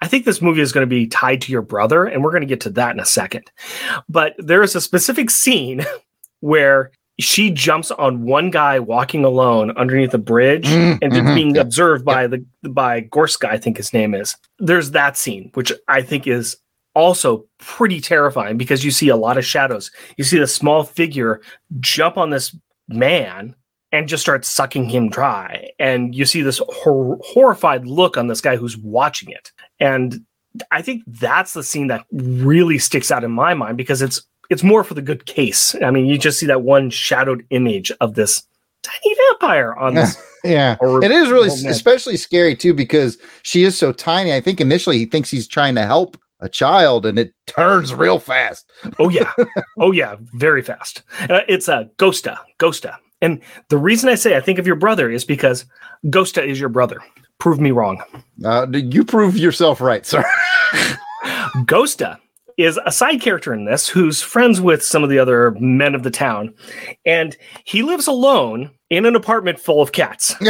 i 0.00 0.08
think 0.08 0.24
this 0.24 0.40
movie 0.40 0.60
is 0.60 0.72
going 0.72 0.86
to 0.86 0.90
be 0.90 1.06
tied 1.06 1.40
to 1.40 1.52
your 1.52 1.62
brother 1.62 2.04
and 2.04 2.22
we're 2.22 2.30
going 2.30 2.42
to 2.42 2.46
get 2.46 2.60
to 2.60 2.70
that 2.70 2.92
in 2.92 3.00
a 3.00 3.06
second 3.06 3.50
but 4.08 4.34
there 4.38 4.62
is 4.62 4.74
a 4.74 4.80
specific 4.80 5.30
scene 5.30 5.84
where 6.40 6.90
she 7.20 7.50
jumps 7.50 7.90
on 7.90 8.24
one 8.24 8.50
guy 8.50 8.78
walking 8.78 9.24
alone 9.24 9.70
underneath 9.76 10.14
a 10.14 10.18
bridge 10.18 10.66
Mm, 10.66 10.98
and 11.02 11.12
mhm, 11.12 11.34
being 11.34 11.56
observed 11.58 12.04
by 12.04 12.26
the 12.26 12.44
by 12.68 13.02
Gösta, 13.02 13.48
I 13.48 13.58
think 13.58 13.76
his 13.76 13.92
name 13.92 14.14
is. 14.14 14.36
There's 14.58 14.90
that 14.92 15.16
scene, 15.16 15.50
which 15.54 15.72
I 15.88 16.02
think 16.02 16.26
is 16.26 16.56
also 16.94 17.46
pretty 17.58 18.00
terrifying 18.00 18.56
because 18.58 18.84
you 18.84 18.90
see 18.90 19.08
a 19.08 19.16
lot 19.16 19.38
of 19.38 19.44
shadows. 19.44 19.90
You 20.16 20.24
see 20.24 20.38
the 20.38 20.46
small 20.46 20.82
figure 20.82 21.40
jump 21.78 22.16
on 22.16 22.30
this 22.30 22.56
man 22.88 23.54
and 23.92 24.08
just 24.08 24.22
start 24.22 24.44
sucking 24.44 24.88
him 24.88 25.08
dry, 25.08 25.70
and 25.78 26.14
you 26.14 26.24
see 26.24 26.42
this 26.42 26.60
hor- 26.68 27.18
horrified 27.22 27.86
look 27.86 28.16
on 28.16 28.28
this 28.28 28.40
guy 28.40 28.56
who's 28.56 28.76
watching 28.76 29.30
it. 29.30 29.50
And 29.80 30.20
I 30.70 30.82
think 30.82 31.02
that's 31.06 31.52
the 31.52 31.62
scene 31.62 31.88
that 31.88 32.04
really 32.12 32.78
sticks 32.78 33.10
out 33.10 33.24
in 33.24 33.30
my 33.30 33.54
mind 33.54 33.76
because 33.76 34.02
it's 34.02 34.22
it's 34.50 34.62
more 34.62 34.84
for 34.84 34.94
the 34.94 35.02
good 35.02 35.24
case. 35.26 35.74
I 35.82 35.90
mean, 35.90 36.06
you 36.06 36.18
just 36.18 36.38
see 36.38 36.46
that 36.46 36.62
one 36.62 36.90
shadowed 36.90 37.46
image 37.50 37.90
of 38.00 38.14
this 38.14 38.42
tiny 38.82 39.14
vampire 39.30 39.74
on 39.74 39.94
this 39.94 40.16
Yeah, 40.44 40.76
it 40.80 41.10
is 41.10 41.30
really 41.30 41.48
s- 41.48 41.64
especially 41.64 42.16
scary 42.16 42.56
too 42.56 42.72
because 42.72 43.18
she 43.42 43.62
is 43.62 43.76
so 43.76 43.92
tiny. 43.92 44.32
I 44.32 44.40
think 44.40 44.58
initially 44.60 44.96
he 44.96 45.04
thinks 45.04 45.30
he's 45.30 45.46
trying 45.46 45.74
to 45.74 45.84
help 45.84 46.16
a 46.40 46.48
child, 46.48 47.04
and 47.04 47.18
it 47.18 47.34
turns 47.46 47.92
real 47.92 48.18
fast. 48.18 48.70
Oh 48.98 49.10
yeah, 49.10 49.30
oh 49.78 49.92
yeah, 49.92 50.16
very 50.32 50.62
fast. 50.62 51.02
Uh, 51.28 51.40
it's 51.46 51.68
a 51.68 51.90
Gösta, 51.98 52.38
Gösta, 52.58 52.96
and 53.20 53.42
the 53.68 53.76
reason 53.76 54.08
I 54.08 54.14
say 54.14 54.34
I 54.34 54.40
think 54.40 54.58
of 54.58 54.66
your 54.66 54.76
brother 54.76 55.10
is 55.10 55.26
because 55.26 55.66
Gösta 56.06 56.42
is 56.42 56.58
your 56.58 56.70
brother. 56.70 57.00
Prove 57.38 57.60
me 57.60 57.70
wrong. 57.70 58.02
Uh, 58.42 58.66
you 58.72 59.04
prove 59.04 59.36
yourself 59.36 59.82
right, 59.82 60.06
sir. 60.06 60.24
Gösta 61.66 62.18
is 62.60 62.78
a 62.84 62.92
side 62.92 63.20
character 63.20 63.52
in 63.54 63.64
this 63.64 63.88
who's 63.88 64.20
friends 64.22 64.60
with 64.60 64.82
some 64.84 65.02
of 65.02 65.10
the 65.10 65.18
other 65.18 65.52
men 65.58 65.94
of 65.94 66.02
the 66.02 66.10
town, 66.10 66.54
and 67.06 67.36
he 67.64 67.82
lives 67.82 68.06
alone 68.06 68.70
in 68.90 69.06
an 69.06 69.16
apartment 69.16 69.58
full 69.58 69.80
of 69.80 69.92
cats. 69.92 70.34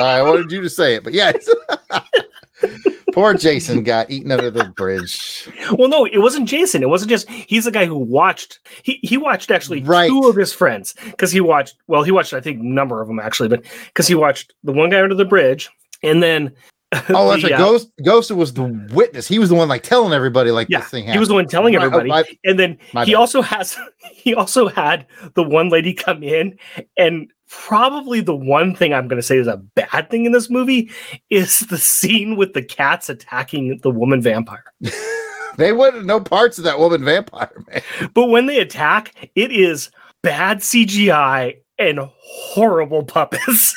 I 0.00 0.22
wanted 0.22 0.50
you 0.50 0.60
to 0.62 0.70
say 0.70 0.94
it, 0.96 1.04
but 1.04 1.12
yes. 1.12 1.48
Poor 3.12 3.34
Jason 3.34 3.82
got 3.82 4.10
eaten 4.10 4.32
under 4.32 4.50
the 4.50 4.64
bridge. 4.64 5.46
well, 5.72 5.88
no, 5.88 6.06
it 6.06 6.18
wasn't 6.18 6.48
Jason. 6.48 6.82
It 6.82 6.88
wasn't 6.88 7.10
just 7.10 7.28
he's 7.28 7.66
the 7.66 7.70
guy 7.70 7.84
who 7.84 7.96
watched. 7.98 8.58
He 8.82 8.98
he 9.02 9.18
watched 9.18 9.50
actually 9.50 9.82
Right. 9.82 10.08
two 10.08 10.26
of 10.28 10.34
his 10.36 10.52
friends 10.52 10.94
because 11.04 11.30
he 11.30 11.40
watched. 11.42 11.76
Well, 11.88 12.04
he 12.04 12.10
watched 12.10 12.32
I 12.32 12.40
think 12.40 12.60
a 12.60 12.64
number 12.64 13.02
of 13.02 13.08
them 13.08 13.18
actually, 13.20 13.50
but 13.50 13.64
because 13.86 14.06
he 14.08 14.14
watched 14.14 14.54
the 14.64 14.72
one 14.72 14.88
guy 14.88 15.02
under 15.02 15.14
the 15.14 15.26
bridge, 15.26 15.68
and 16.02 16.22
then 16.22 16.54
Oh, 17.08 17.30
that's 17.30 17.42
the, 17.42 17.50
right. 17.50 17.52
uh, 17.52 17.58
Ghost 17.58 17.90
Ghost 18.04 18.30
was 18.32 18.52
the 18.52 18.64
witness. 18.92 19.26
He 19.26 19.38
was 19.38 19.48
the 19.48 19.54
one 19.54 19.68
like 19.68 19.82
telling 19.82 20.12
everybody 20.12 20.50
like 20.50 20.68
Yeah, 20.68 20.80
this 20.80 20.90
thing 20.90 21.04
happened. 21.04 21.14
he 21.14 21.18
was 21.20 21.28
the 21.28 21.34
one 21.34 21.46
telling 21.46 21.74
oh, 21.74 21.78
everybody. 21.80 22.08
my- 22.08 22.24
and 22.44 22.58
then 22.58 22.78
he 22.82 22.92
bad. 23.12 23.14
also 23.14 23.40
has 23.42 23.76
he 24.12 24.34
also 24.34 24.68
had 24.68 25.06
the 25.34 25.42
one 25.42 25.68
lady 25.70 25.94
come 25.94 26.22
in 26.22 26.58
and 26.98 27.30
probably 27.48 28.20
the 28.20 28.34
one 28.36 28.74
thing 28.74 28.92
I'm 28.94 29.08
going 29.08 29.20
to 29.20 29.26
say 29.26 29.36
is 29.38 29.46
a 29.46 29.56
bad 29.56 30.10
thing 30.10 30.24
in 30.26 30.32
this 30.32 30.48
movie 30.50 30.90
is 31.30 31.60
the 31.60 31.78
scene 31.78 32.36
with 32.36 32.52
the 32.54 32.62
cats 32.62 33.08
attacking 33.10 33.78
the 33.82 33.90
woman 33.90 34.20
vampire. 34.22 34.64
they 35.58 35.72
wouldn't 35.72 36.06
know 36.06 36.18
parts 36.20 36.56
of 36.58 36.64
that 36.64 36.78
woman 36.78 37.04
vampire, 37.04 37.52
man. 37.68 37.82
But 38.14 38.26
when 38.28 38.46
they 38.46 38.58
attack, 38.58 39.30
it 39.34 39.52
is 39.52 39.90
bad 40.22 40.58
CGI 40.60 41.56
and 41.78 42.00
horrible 42.22 43.04
puppets. 43.04 43.74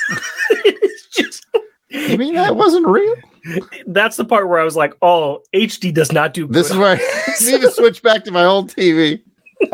You 2.10 2.18
mean 2.18 2.36
that 2.36 2.56
wasn't 2.56 2.88
real? 2.88 3.16
that's 3.88 4.18
the 4.18 4.26
part 4.26 4.50
where 4.50 4.60
I 4.60 4.64
was 4.64 4.76
like, 4.76 4.94
"Oh, 5.02 5.42
HD 5.54 5.94
does 5.94 6.12
not 6.12 6.34
do 6.34 6.48
This 6.48 6.70
is 6.72 6.78
where 6.78 6.96
I 6.96 6.96
need 7.46 7.62
to 7.62 7.72
switch 7.72 8.02
back 8.02 8.24
to 8.26 8.32
my 8.32 8.44
old 8.44 8.72
TV. 8.72 9.22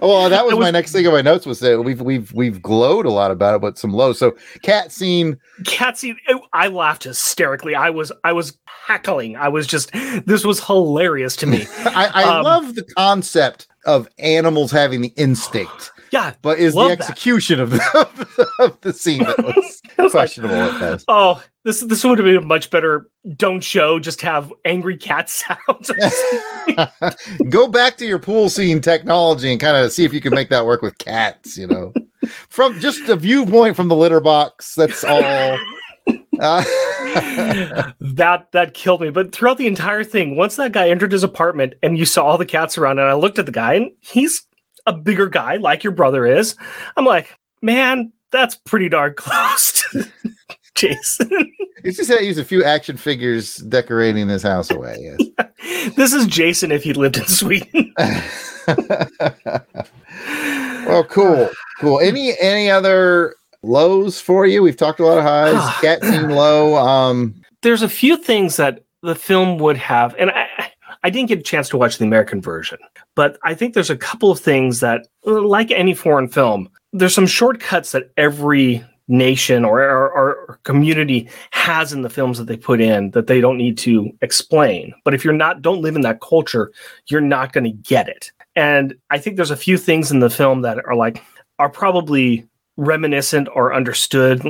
well, 0.00 0.28
that 0.30 0.44
was, 0.46 0.54
was- 0.54 0.62
my 0.62 0.70
next 0.70 0.92
thing 0.92 1.06
on 1.06 1.12
my 1.12 1.20
notes 1.22 1.46
was 1.46 1.60
that 1.60 1.82
we've 1.82 2.00
we've 2.00 2.32
we've 2.32 2.62
glowed 2.62 3.04
a 3.06 3.10
lot 3.10 3.30
about 3.30 3.56
it, 3.56 3.60
but 3.60 3.76
some 3.78 3.92
lows. 3.92 4.18
So 4.18 4.36
cat 4.62 4.92
scene 4.92 5.36
cat 5.64 5.98
scene 5.98 6.16
i 6.52 6.68
laughed 6.68 7.04
hysterically 7.04 7.74
i 7.74 7.88
was 7.88 8.12
i 8.24 8.32
was 8.32 8.58
heckling 8.66 9.36
i 9.36 9.48
was 9.48 9.66
just 9.66 9.90
this 10.26 10.44
was 10.44 10.62
hilarious 10.64 11.34
to 11.36 11.46
me 11.46 11.66
I, 11.78 12.10
I 12.14 12.24
Um, 12.38 12.44
love 12.44 12.74
the 12.74 12.84
concept 12.96 13.66
of 13.86 14.06
animals 14.18 14.70
having 14.70 15.00
the 15.00 15.12
instinct, 15.16 15.92
yeah 16.12 16.34
but 16.42 16.58
is 16.58 16.74
the 16.74 16.80
execution 16.80 17.60
of 17.60 17.70
the 17.70 18.48
of 18.60 18.80
the 18.82 18.92
scene 18.92 19.22
that 19.22 19.38
was 19.42 19.82
was 19.98 20.14
like, 20.14 20.30
questionable 20.30 20.54
at 20.54 20.80
best. 20.80 21.04
oh 21.08 21.42
this 21.64 21.80
this 21.80 22.04
would 22.04 22.18
have 22.18 22.24
been 22.24 22.36
a 22.36 22.40
much 22.40 22.70
better 22.70 23.08
don't 23.36 23.62
show 23.62 23.98
just 23.98 24.20
have 24.20 24.52
angry 24.64 24.96
cat 24.96 25.28
sounds 25.68 25.90
Go 27.48 27.68
back 27.68 27.96
to 27.98 28.06
your 28.06 28.18
pool 28.18 28.48
scene 28.48 28.80
technology 28.80 29.50
and 29.50 29.60
kind 29.60 29.76
of 29.76 29.92
see 29.92 30.04
if 30.04 30.12
you 30.12 30.20
can 30.20 30.34
make 30.34 30.48
that 30.50 30.66
work 30.66 30.82
with 30.82 30.96
cats. 30.98 31.56
You 31.56 31.66
know, 31.66 31.92
from 32.48 32.78
just 32.80 33.08
a 33.08 33.16
viewpoint 33.16 33.76
from 33.76 33.88
the 33.88 33.96
litter 33.96 34.20
box. 34.20 34.74
That's 34.74 35.04
all. 35.04 35.58
Uh, 36.38 36.62
that 37.98 38.46
that 38.52 38.74
killed 38.74 39.00
me 39.00 39.10
but 39.10 39.32
throughout 39.32 39.56
the 39.56 39.66
entire 39.66 40.04
thing 40.04 40.36
once 40.36 40.54
that 40.56 40.70
guy 40.70 40.88
entered 40.88 41.10
his 41.10 41.24
apartment 41.24 41.72
and 41.82 41.96
you 41.98 42.04
saw 42.04 42.24
all 42.26 42.38
the 42.38 42.44
cats 42.44 42.76
around 42.76 42.98
and 42.98 43.08
i 43.08 43.14
looked 43.14 43.38
at 43.38 43.46
the 43.46 43.50
guy 43.52 43.74
and 43.74 43.90
he's 44.00 44.46
a 44.86 44.92
bigger 44.92 45.28
guy 45.28 45.56
like 45.56 45.84
your 45.84 45.92
brother 45.92 46.26
is. 46.26 46.56
I'm 46.96 47.04
like, 47.04 47.36
man, 47.62 48.12
that's 48.30 48.54
pretty 48.54 48.88
darn 48.88 49.14
close 49.14 49.84
to 49.92 50.06
Jason. 50.74 51.52
He 51.82 51.92
just 51.92 52.10
had 52.10 52.18
to 52.18 52.24
use 52.24 52.38
a 52.38 52.44
few 52.44 52.64
action 52.64 52.96
figures 52.96 53.56
decorating 53.56 54.28
his 54.28 54.42
house 54.42 54.70
away. 54.70 55.16
Yes. 55.18 55.92
this 55.96 56.12
is 56.12 56.26
Jason 56.26 56.72
if 56.72 56.82
he 56.82 56.92
lived 56.92 57.16
in 57.16 57.26
Sweden. 57.26 57.92
well, 60.86 61.04
cool, 61.04 61.48
cool. 61.80 62.00
Any 62.00 62.34
any 62.40 62.70
other 62.70 63.36
lows 63.62 64.20
for 64.20 64.46
you? 64.46 64.62
We've 64.62 64.76
talked 64.76 65.00
a 65.00 65.06
lot 65.06 65.18
of 65.18 65.24
highs. 65.24 65.74
Cat 65.80 66.02
scene 66.02 66.30
low. 66.30 66.76
Um, 66.76 67.40
There's 67.62 67.82
a 67.82 67.88
few 67.88 68.16
things 68.16 68.56
that 68.56 68.84
the 69.02 69.14
film 69.14 69.58
would 69.58 69.76
have, 69.76 70.14
and 70.18 70.30
I, 70.30 70.65
I 71.06 71.10
didn't 71.10 71.28
get 71.28 71.38
a 71.38 71.42
chance 71.42 71.68
to 71.68 71.76
watch 71.76 71.98
the 71.98 72.04
American 72.04 72.42
version, 72.42 72.78
but 73.14 73.38
I 73.44 73.54
think 73.54 73.74
there's 73.74 73.90
a 73.90 73.96
couple 73.96 74.32
of 74.32 74.40
things 74.40 74.80
that, 74.80 75.06
like 75.24 75.70
any 75.70 75.94
foreign 75.94 76.26
film, 76.26 76.68
there's 76.92 77.14
some 77.14 77.28
shortcuts 77.28 77.92
that 77.92 78.10
every 78.16 78.84
nation 79.06 79.64
or, 79.64 80.58
community 80.64 81.28
has 81.52 81.92
in 81.92 82.02
the 82.02 82.10
films 82.10 82.38
that 82.38 82.48
they 82.48 82.56
put 82.56 82.80
in 82.80 83.12
that 83.12 83.28
they 83.28 83.40
don't 83.40 83.56
need 83.56 83.78
to 83.78 84.10
explain. 84.20 84.92
But 85.04 85.14
if 85.14 85.24
you're 85.24 85.32
not, 85.32 85.62
don't 85.62 85.80
live 85.80 85.94
in 85.94 86.02
that 86.02 86.20
culture, 86.20 86.72
you're 87.06 87.20
not 87.20 87.52
going 87.52 87.62
to 87.62 87.70
get 87.70 88.08
it. 88.08 88.32
And 88.56 88.96
I 89.10 89.18
think 89.18 89.36
there's 89.36 89.52
a 89.52 89.56
few 89.56 89.78
things 89.78 90.10
in 90.10 90.18
the 90.18 90.28
film 90.28 90.62
that 90.62 90.84
are 90.86 90.96
like, 90.96 91.22
are 91.60 91.70
probably 91.70 92.48
reminiscent 92.76 93.48
or 93.54 93.72
understood 93.72 94.42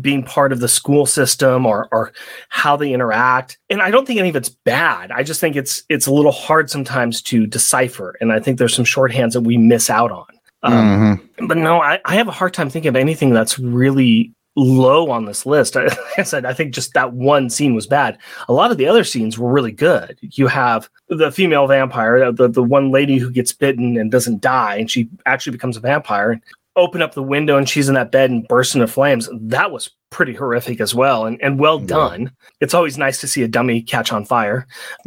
being 0.00 0.22
part 0.22 0.52
of 0.52 0.60
the 0.60 0.68
school 0.68 1.06
system 1.06 1.66
or 1.66 1.88
or 1.92 2.12
how 2.48 2.76
they 2.76 2.92
interact. 2.92 3.58
And 3.68 3.82
i 3.82 3.90
don't 3.90 4.06
think 4.06 4.18
any 4.18 4.30
of 4.30 4.36
it's 4.36 4.48
bad. 4.48 5.10
I 5.10 5.22
just 5.22 5.40
think 5.40 5.56
it's 5.56 5.82
it's 5.88 6.06
a 6.06 6.12
little 6.12 6.32
hard 6.32 6.70
sometimes 6.70 7.20
to 7.22 7.46
decipher. 7.46 8.16
And 8.20 8.32
i 8.32 8.40
think 8.40 8.58
there's 8.58 8.74
some 8.74 8.84
shorthands 8.84 9.32
that 9.32 9.42
we 9.42 9.56
miss 9.56 9.90
out 9.90 10.10
on. 10.10 10.26
Um, 10.62 11.20
mhm. 11.38 11.48
but 11.48 11.58
no 11.58 11.82
I, 11.82 12.00
I 12.06 12.14
have 12.14 12.28
a 12.28 12.32
hard 12.32 12.54
time 12.54 12.70
thinking 12.70 12.88
of 12.88 12.96
anything 12.96 13.34
that's 13.34 13.58
really 13.58 14.32
low 14.56 15.10
on 15.10 15.26
this 15.26 15.44
list. 15.44 15.74
Like 15.84 15.98
i 16.18 16.22
said 16.22 16.46
i 16.46 16.54
think 16.54 16.72
just 16.72 16.94
that 16.94 17.12
one 17.12 17.50
scene 17.50 17.74
was 17.74 17.86
bad. 17.86 18.16
A 18.48 18.52
lot 18.54 18.70
of 18.70 18.78
the 18.78 18.86
other 18.86 19.04
scenes 19.04 19.38
were 19.38 19.52
really 19.52 19.72
good. 19.72 20.18
You 20.22 20.46
have 20.46 20.88
the 21.08 21.30
female 21.30 21.66
vampire 21.66 22.32
the, 22.32 22.48
the 22.48 22.62
one 22.62 22.90
lady 22.90 23.18
who 23.18 23.30
gets 23.30 23.52
bitten 23.52 23.98
and 23.98 24.10
doesn't 24.10 24.40
die 24.40 24.76
and 24.76 24.90
she 24.90 25.10
actually 25.26 25.52
becomes 25.52 25.76
a 25.76 25.80
vampire 25.80 26.40
open 26.76 27.02
up 27.02 27.14
the 27.14 27.22
window 27.22 27.56
and 27.56 27.68
she's 27.68 27.88
in 27.88 27.94
that 27.94 28.10
bed 28.12 28.30
and 28.30 28.46
bursts 28.48 28.74
into 28.74 28.86
flames. 28.86 29.28
That 29.40 29.70
was 29.70 29.90
pretty 30.10 30.34
horrific 30.34 30.80
as 30.80 30.94
well 30.94 31.26
and, 31.26 31.40
and 31.42 31.58
well 31.58 31.80
Yeah. 31.80 31.86
done. 31.86 32.32
It's 32.60 32.74
always 32.74 32.98
nice 32.98 33.20
to 33.20 33.28
see 33.28 33.42
a 33.42 33.48
dummy 33.48 33.82
catch 33.82 34.12
on 34.12 34.24
fire. 34.24 34.66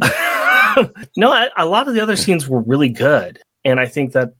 no, 1.16 1.32
I, 1.32 1.48
a 1.56 1.66
lot 1.66 1.88
of 1.88 1.94
the 1.94 2.00
other 2.00 2.16
scenes 2.16 2.48
were 2.48 2.60
really 2.62 2.88
good. 2.88 3.40
And 3.64 3.80
I 3.80 3.86
think 3.86 4.12
that 4.12 4.32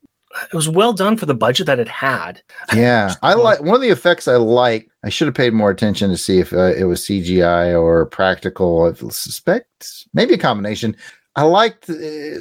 it 0.53 0.55
was 0.55 0.69
well 0.69 0.93
done 0.93 1.17
for 1.17 1.27
the 1.27 1.35
budget 1.35 1.67
that 1.67 1.79
it 1.81 1.89
had. 1.89 2.43
Yeah, 2.75 3.15
I 3.23 3.35
like 3.35 3.61
one 3.61 3.75
of 3.75 3.81
the 3.81 3.89
effects 3.91 4.29
I 4.29 4.37
like. 4.37 4.89
I 5.05 5.09
should 5.09 5.27
have 5.27 5.35
paid 5.35 5.53
more 5.53 5.71
attention 5.71 6.11
to 6.11 6.17
see 6.17 6.39
if 6.39 6.53
uh, 6.53 6.75
it 6.77 6.85
was 6.85 7.01
CGI 7.03 7.79
or 7.81 8.07
practical. 8.07 8.85
I 8.85 8.93
suspect 9.11 10.07
maybe 10.13 10.35
a 10.35 10.39
combination. 10.39 10.97
I 11.39 11.43
liked 11.43 11.89
uh, 11.89 11.95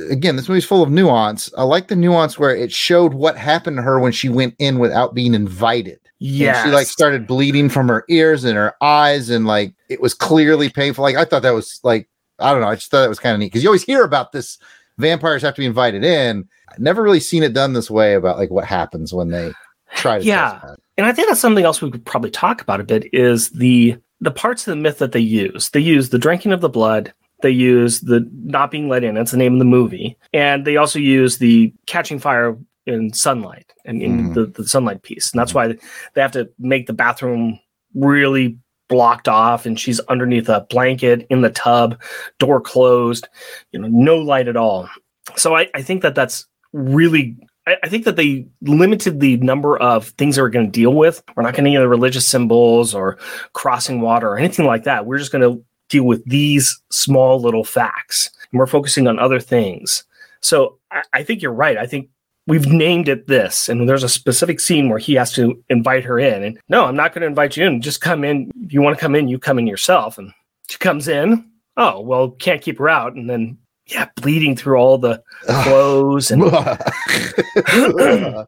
again. 0.10 0.38
This 0.38 0.50
movie's 0.50 0.66
full 0.66 0.82
of 0.82 0.90
nuance. 0.90 1.54
I 1.56 1.62
like 1.64 1.88
the 1.88 1.96
nuance 1.96 2.40
where 2.40 2.56
it 2.56 2.72
showed 2.72 3.14
what 3.14 3.38
happened 3.38 3.78
to 3.78 3.84
her 3.84 4.00
when 4.00 4.12
she 4.12 4.28
went 4.28 4.56
in 4.58 4.80
without 4.80 5.14
being 5.14 5.36
invited. 5.36 6.00
Yeah. 6.18 6.64
she 6.64 6.72
like 6.72 6.88
started 6.88 7.28
bleeding 7.28 7.70
from 7.70 7.90
her 7.90 8.06
ears 8.10 8.44
and 8.44 8.58
her 8.58 8.74
eyes, 8.82 9.30
and 9.30 9.46
like 9.46 9.76
it 9.88 10.02
was 10.02 10.16
clearly 10.16 10.70
painful. 10.70 11.04
Like 11.04 11.16
I 11.16 11.26
thought 11.26 11.44
that 11.44 11.54
was 11.54 11.80
like 11.84 12.10
I 12.40 12.52
don't 12.52 12.62
know. 12.62 12.70
I 12.70 12.74
just 12.74 12.90
thought 12.90 13.02
that 13.02 13.10
was 13.10 13.20
kind 13.20 13.36
of 13.36 13.40
neat 13.40 13.48
because 13.48 13.62
you 13.62 13.70
always 13.70 13.84
hear 13.84 14.04
about 14.04 14.32
this. 14.32 14.58
Vampires 14.98 15.44
have 15.44 15.54
to 15.54 15.62
be 15.62 15.68
invited 15.68 16.04
in. 16.04 16.48
I've 16.70 16.80
never 16.80 17.04
really 17.04 17.20
seen 17.20 17.44
it 17.44 17.54
done 17.54 17.74
this 17.74 17.92
way 17.92 18.16
about 18.16 18.40
like 18.40 18.50
what 18.50 18.66
happens 18.66 19.14
when 19.14 19.30
they 19.30 19.54
try 19.94 20.18
to. 20.18 20.26
Yeah. 20.26 20.58
trespass. 20.58 20.78
and 20.98 21.06
I 21.06 21.12
think 21.12 21.28
that's 21.28 21.40
something 21.40 21.66
else 21.66 21.84
we 21.84 21.92
could 21.92 22.04
probably 22.04 22.32
talk 22.32 22.64
about 22.64 22.80
a 22.80 22.84
bit 22.84 23.14
is 23.14 23.52
the 23.52 23.96
the 24.22 24.32
parts 24.32 24.66
of 24.66 24.72
the 24.72 24.82
myth 24.82 24.98
that 24.98 25.12
they 25.12 25.20
use. 25.20 25.70
They 25.70 25.82
use 25.82 26.10
the 26.10 26.18
drinking 26.18 26.52
of 26.52 26.62
the 26.62 26.70
blood. 26.70 27.14
They 27.41 27.52
use 27.52 28.02
the 28.02 28.28
not 28.34 28.71
being 28.71 28.89
let 28.89 29.04
in. 29.04 29.15
That's 29.15 29.32
the 29.32 29.38
name 29.38 29.54
of 29.54 29.60
the 29.60 29.65
movie. 29.65 30.17
And 30.34 30.65
they 30.65 30.78
also 30.78 31.00
use 31.00 31.38
the 31.38 31.73
catching 31.86 32.19
fire 32.19 32.58
in 32.86 33.13
sunlight 33.13 33.71
and 33.86 34.02
in 34.02 34.30
Mhm. 34.30 34.34
the, 34.34 34.45
the 34.45 34.67
sunlight 34.67 35.04
piece. 35.04 35.32
And 35.32 35.39
that's 35.39 35.54
why 35.54 35.67
they 35.67 36.21
have 36.21 36.32
to 36.32 36.50
make 36.58 36.88
the 36.88 36.93
bathroom 36.93 37.60
really 37.93 38.58
blocked 38.89 39.28
off 39.28 39.65
and 39.65 39.78
she's 39.80 40.00
underneath 40.02 40.47
a 40.47 40.65
blanket 40.69 41.28
in 41.30 41.41
the 41.41 41.50
tub, 41.50 42.00
door 42.39 42.62
closed, 42.62 43.28
you 43.71 43.80
know, 43.80 43.88
no 43.91 44.15
light 44.17 44.47
at 44.47 44.56
all. 44.56 44.89
So 45.36 45.56
I, 45.56 45.69
I 45.76 45.82
think 45.82 46.02
that 46.04 46.15
that's 46.15 46.45
really 46.71 47.36
I, 47.67 47.76
I 47.84 47.89
think 47.89 48.06
that 48.06 48.15
they 48.15 48.47
limited 48.62 49.19
the 49.19 49.36
number 49.38 49.78
of 49.78 50.08
things 50.12 50.38
they 50.38 50.41
were 50.41 50.50
going 50.50 50.65
to 50.67 50.71
deal 50.71 50.93
with. 50.93 51.21
We're 51.36 51.43
not 51.43 51.54
going 51.54 51.65
to 51.65 51.71
get 51.71 51.80
the 51.80 51.89
religious 51.89 52.26
symbols 52.26 52.95
or 52.95 53.17
crossing 53.52 54.00
water 54.00 54.30
or 54.30 54.38
anything 54.38 54.65
like 54.65 54.86
that. 54.86 55.06
We're 55.06 55.17
just 55.17 55.34
going 55.34 55.41
to 55.41 55.63
deal 55.89 56.04
with 56.04 56.23
these 56.26 56.80
small 56.91 57.39
little 57.41 57.63
facts. 57.63 58.30
And 58.52 58.60
we're 58.60 58.67
focusing 58.67 59.08
on 59.08 59.19
other 59.19 59.39
things. 59.39 60.04
So 60.41 60.78
I, 60.91 61.02
I 61.13 61.23
think 61.23 61.41
you're 61.41 61.52
right. 61.54 61.78
I 61.78 61.86
think 61.86 62.10
we've 62.47 62.67
named 62.67 63.10
it 63.10 63.28
this. 63.28 63.69
And 63.69 63.88
there's 63.89 64.04
a 64.04 64.10
specific 64.10 64.60
scene 64.60 64.89
where 64.89 65.00
he 65.00 65.13
has 65.15 65.32
to 65.34 65.62
invite 65.69 66.04
her 66.06 66.19
in. 66.19 66.43
And 66.43 66.60
no, 66.69 66.86
I'm 66.86 66.95
not 66.95 67.13
going 67.13 67.21
to 67.21 67.28
invite 67.28 67.58
you 67.58 67.65
in. 67.65 67.82
Just 67.82 68.02
come 68.02 68.23
in. 68.23 68.52
If 68.63 68.73
you 68.73 68.82
want 68.82 68.97
to 68.97 69.02
come 69.02 69.15
in, 69.15 69.28
you 69.28 69.39
come 69.39 69.60
in 69.60 69.67
yourself. 69.67 70.17
And 70.17 70.32
she 70.69 70.78
comes 70.78 71.08
in. 71.08 71.50
Oh, 71.76 72.00
well, 72.02 72.32
can't 72.32 72.62
keep 72.62 72.78
her 72.80 72.89
out. 72.89 73.13
And 73.15 73.30
then, 73.30 73.58
yeah, 73.86 74.08
bleeding 74.15 74.56
through 74.56 74.78
all 74.78 74.97
the 74.97 75.21
clothes 75.63 76.32
and 76.32 76.43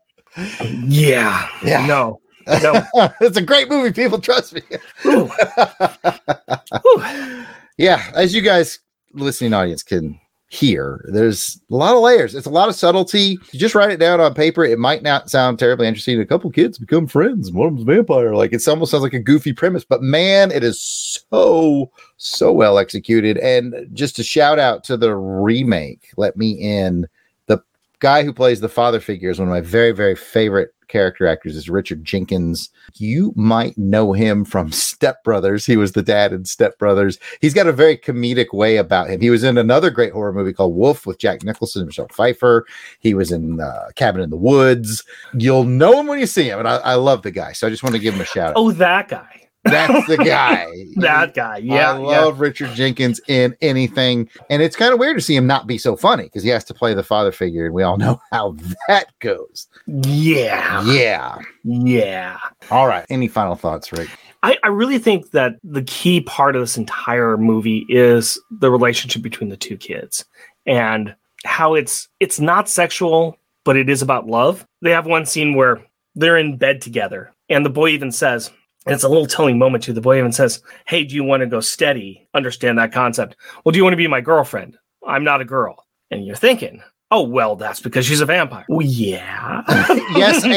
yeah, 0.88 1.47
Yeah. 1.63 1.86
no, 1.86 2.19
no. 2.62 2.84
it's 3.22 3.38
a 3.38 3.42
great 3.42 3.70
movie, 3.70 3.92
people. 3.92 4.20
Trust 4.20 4.54
me. 4.54 4.62
Ooh. 5.06 5.30
Ooh. 6.88 7.46
yeah, 7.78 8.12
as 8.16 8.34
you 8.34 8.42
guys 8.42 8.80
listening 9.14 9.54
audience 9.54 9.84
can 9.84 10.20
hear, 10.52 11.06
there's 11.12 11.62
a 11.70 11.76
lot 11.76 11.96
of 11.96 12.02
layers. 12.02 12.34
It's 12.34 12.48
a 12.48 12.52
lot 12.52 12.70
of 12.70 12.76
subtlety. 12.76 13.38
You 13.52 13.60
just 13.60 13.76
write 13.76 13.92
it 13.92 14.00
down 14.00 14.20
on 14.20 14.34
paper. 14.34 14.66
It 14.66 14.80
might 14.80 15.04
not 15.04 15.30
sound 15.30 15.60
terribly 15.60 15.88
interesting. 15.88 16.20
A 16.20 16.26
couple 16.26 16.50
kids 16.50 16.80
become 16.80 17.08
friends. 17.08 17.52
One 17.52 17.68
of 17.68 17.76
them's 17.76 17.88
a 17.88 17.94
vampire. 17.94 18.36
Like 18.36 18.54
it 18.54 18.68
almost 18.68 18.92
sounds 18.92 19.04
like 19.04 19.14
a 19.14 19.20
goofy 19.20 19.54
premise, 19.54 19.86
but 19.86 20.02
man, 20.02 20.52
it 20.52 20.64
is 20.64 20.82
so 20.82 21.92
so 22.18 22.52
well 22.52 22.80
executed. 22.80 23.38
And 23.38 23.88
just 23.94 24.16
to 24.16 24.24
shout 24.24 24.60
out 24.60 24.84
to 24.86 24.98
the 24.98 25.16
remake, 25.16 26.12
let 26.18 26.36
me 26.36 26.52
in. 26.52 27.08
The 27.46 27.62
guy 28.00 28.24
who 28.24 28.34
plays 28.34 28.60
the 28.60 28.70
father 28.70 29.00
figure 29.00 29.30
is 29.30 29.40
one 29.40 29.48
of 29.48 29.54
my 29.54 29.62
very 29.62 29.92
very 29.92 30.16
favorite 30.16 30.74
character 30.89 31.25
actors. 31.25 31.56
Is 31.56 31.69
Richard 31.69 32.04
Jenkins. 32.04 32.69
You 32.95 33.34
might 33.36 33.78
know 33.78 34.12
him 34.13 34.43
from 34.43 34.71
Step 34.89 35.23
Brothers. 35.23 35.65
He 35.65 35.78
was 35.78 35.93
the 35.93 36.04
dad 36.04 36.34
in 36.34 36.45
Step 36.45 36.78
Brothers. 36.78 37.17
He's 37.39 37.54
got 37.54 37.67
a 37.67 37.71
very 37.71 37.97
comedic 37.97 38.54
way 38.54 38.78
about 38.78 39.10
him. 39.10 39.21
He 39.21 39.30
was 39.30 39.43
in 39.43 39.58
another 39.58 39.89
great 39.89 40.12
horror 40.12 40.34
movie 40.34 40.54
called 40.54 40.75
Wolf 40.75 41.06
with 41.06 41.19
Jack 41.19 41.43
Nicholson 41.43 41.82
and 41.82 41.88
Michelle 41.88 42.08
Pfeiffer. 42.10 42.65
He 42.99 43.13
was 43.13 43.32
in 43.32 43.60
uh, 43.62 43.89
Cabin 43.95 44.21
in 44.21 44.30
the 44.30 44.38
Woods. 44.38 45.04
You'll 45.34 45.63
know 45.63 45.99
him 45.99 46.08
when 46.08 46.19
you 46.19 46.25
see 46.25 46.49
him, 46.49 46.60
and 46.60 46.67
I, 46.67 46.78
I 46.78 46.95
love 46.95 47.21
the 47.21 47.32
guy. 47.32 47.54
So 47.54 47.67
I 47.67 47.69
just 47.69 47.84
want 47.84 47.95
to 47.95 48.02
give 48.02 48.13
him 48.13 48.21
a 48.21 48.25
shout 48.25 48.49
out. 48.49 48.54
Oh, 48.58 48.71
that 48.71 49.08
guy. 49.08 49.38
That's 49.63 50.08
the 50.08 50.17
guy. 50.17 50.67
That 50.95 51.34
guy. 51.34 51.58
Yeah. 51.58 51.93
I 51.93 51.98
love 51.98 52.39
Richard 52.41 52.72
Jenkins 52.74 53.22
in 53.28 53.56
anything. 53.62 54.30
And 54.50 54.62
it's 54.62 54.76
kind 54.76 54.93
of 54.93 55.00
weird 55.00 55.15
to 55.17 55.22
see 55.22 55.36
him 55.36 55.48
not 55.48 55.65
be 55.67 55.78
so 55.78 55.95
funny 55.95 56.24
because 56.24 56.43
he 56.43 56.50
has 56.50 56.63
to 56.65 56.74
play 56.74 56.93
the 56.93 57.04
father 57.04 57.32
figure, 57.32 57.65
and 57.65 57.74
we 57.74 57.84
all 57.84 57.98
know 58.06 58.19
how 58.32 58.56
that 58.88 59.08
goes. 59.19 59.67
yeah. 59.88 60.84
Yeah. 60.84 60.84
Yeah. 60.84 61.38
Yeah. 61.63 62.38
All 62.71 62.88
right. 62.88 63.06
Any 63.10 63.27
final 63.27 63.56
thoughts, 63.56 63.92
Rick? 63.92 64.10
I, 64.44 64.58
I 64.63 64.67
really 64.67 65.00
think 65.00 65.31
that 65.31 65.56
the 65.63 65.84
key 65.84 66.21
part 66.21 66.56
of 66.56 66.62
this 66.62 66.77
entire 66.77 67.38
movie 67.38 67.86
is 67.90 68.40
the 68.52 68.71
relationship 68.71 69.21
between 69.21 69.50
the 69.50 69.58
two 69.58 69.77
kids 69.77 70.25
and 70.65 71.15
how 71.46 71.73
it's 71.75 72.08
it's 72.19 72.40
not 72.40 72.67
sexual, 72.69 73.38
but 73.65 73.77
it 73.77 73.90
is 73.90 74.02
about 74.02 74.27
love. 74.27 74.65
They 74.81 74.92
have 74.92 75.06
one 75.06 75.25
scene 75.25 75.56
where 75.56 75.81
they're 76.15 76.38
in 76.38 76.58
bed 76.58 76.81
together, 76.81 77.31
and 77.50 77.65
the 77.65 77.69
boy 77.69 77.90
even 77.90 78.12
says, 78.12 78.52
and 78.90 78.96
it's 78.96 79.04
a 79.04 79.10
little 79.10 79.27
telling 79.27 79.60
moment 79.60 79.83
too. 79.83 79.94
The 79.94 80.02
boy 80.02 80.17
even 80.17 80.31
says, 80.31 80.63
Hey, 80.87 81.04
do 81.04 81.13
you 81.13 81.23
want 81.23 81.42
to 81.42 81.48
go 81.48 81.60
steady? 81.60 82.27
Understand 82.33 82.79
that 82.79 82.92
concept. 82.92 83.35
Well, 83.63 83.71
do 83.71 83.77
you 83.77 83.83
want 83.83 83.94
to 83.94 83.98
be 83.98 84.08
my 84.08 84.19
girlfriend? 84.19 84.79
I'm 85.06 85.23
not 85.23 85.42
a 85.42 85.46
girl. 85.46 85.85
And 86.10 86.25
you're 86.25 86.35
thinking, 86.35 86.81
Oh, 87.12 87.21
well, 87.21 87.56
that's 87.56 87.79
because 87.79 88.08
she's 88.08 88.21
a 88.21 88.25
vampire. 88.25 88.65
Well, 88.67 88.85
yeah. 88.85 89.62
yes, 90.15 90.44
and 90.44 90.54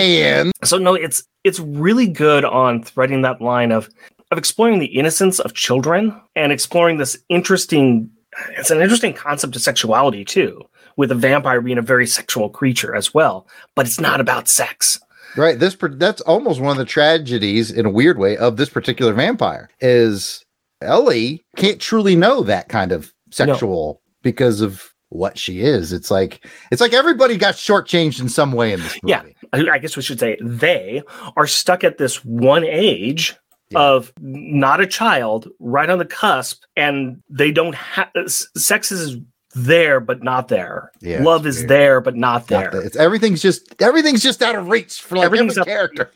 So 0.64 0.78
no, 0.78 0.94
it's 0.94 1.24
it's 1.44 1.60
really 1.60 2.08
good 2.08 2.46
on 2.46 2.82
threading 2.82 3.20
that 3.22 3.42
line 3.42 3.70
of 3.70 3.90
of 4.30 4.38
exploring 4.38 4.78
the 4.78 4.86
innocence 4.86 5.38
of 5.38 5.52
children 5.52 6.18
and 6.34 6.52
exploring 6.52 6.96
this 6.96 7.18
interesting 7.28 8.10
it's 8.56 8.70
an 8.70 8.80
interesting 8.80 9.12
concept 9.12 9.56
of 9.56 9.62
sexuality 9.62 10.24
too, 10.24 10.62
with 10.96 11.10
a 11.10 11.14
vampire 11.14 11.60
being 11.60 11.76
a 11.76 11.82
very 11.82 12.06
sexual 12.06 12.48
creature 12.48 12.94
as 12.94 13.12
well, 13.12 13.46
but 13.74 13.86
it's 13.86 14.00
not 14.00 14.20
about 14.20 14.48
sex. 14.48 14.98
Right. 15.36 15.58
This 15.58 15.76
that's 15.92 16.20
almost 16.22 16.60
one 16.60 16.72
of 16.72 16.78
the 16.78 16.84
tragedies 16.84 17.70
in 17.70 17.86
a 17.86 17.90
weird 17.90 18.18
way 18.18 18.36
of 18.36 18.56
this 18.56 18.68
particular 18.68 19.12
vampire 19.12 19.68
is 19.80 20.44
Ellie 20.82 21.44
can't 21.56 21.80
truly 21.80 22.16
know 22.16 22.42
that 22.42 22.68
kind 22.68 22.92
of 22.92 23.12
sexual 23.30 24.00
because 24.22 24.60
of 24.60 24.90
what 25.10 25.36
she 25.38 25.60
is. 25.60 25.92
It's 25.92 26.10
like 26.10 26.46
it's 26.70 26.80
like 26.80 26.94
everybody 26.94 27.36
got 27.36 27.54
shortchanged 27.54 28.20
in 28.20 28.28
some 28.28 28.52
way 28.52 28.72
in 28.72 28.80
this 28.80 28.98
movie. 29.02 29.10
Yeah. 29.10 29.22
I 29.52 29.68
I 29.74 29.78
guess 29.78 29.96
we 29.96 30.02
should 30.02 30.18
say 30.20 30.38
they 30.42 31.02
are 31.36 31.46
stuck 31.46 31.84
at 31.84 31.98
this 31.98 32.24
one 32.24 32.64
age 32.64 33.36
Yeah. 33.70 33.80
of 33.80 34.12
not 34.20 34.80
a 34.80 34.86
child, 34.86 35.48
right 35.60 35.88
on 35.90 35.98
the 35.98 36.04
cusp, 36.06 36.62
and 36.76 37.22
they 37.28 37.50
don't 37.52 37.74
have 37.74 38.08
sex 38.56 38.90
is 38.90 39.16
there 39.54 40.00
but 40.00 40.22
not 40.22 40.48
there. 40.48 40.90
Yeah, 41.00 41.22
Love 41.22 41.46
is 41.46 41.58
weird. 41.58 41.68
there 41.70 42.00
but 42.00 42.16
not 42.16 42.48
Not 42.50 42.72
there. 42.72 42.80
it's 42.82 42.96
everything's 42.96 43.42
just 43.42 43.80
everything's 43.82 44.22
just 44.22 44.42
out 44.42 44.54
of 44.54 44.68
reach 44.68 45.00
for 45.02 45.16
like 45.16 45.26
Everything's 45.26 45.58
every 45.58 45.72
character. 45.72 46.10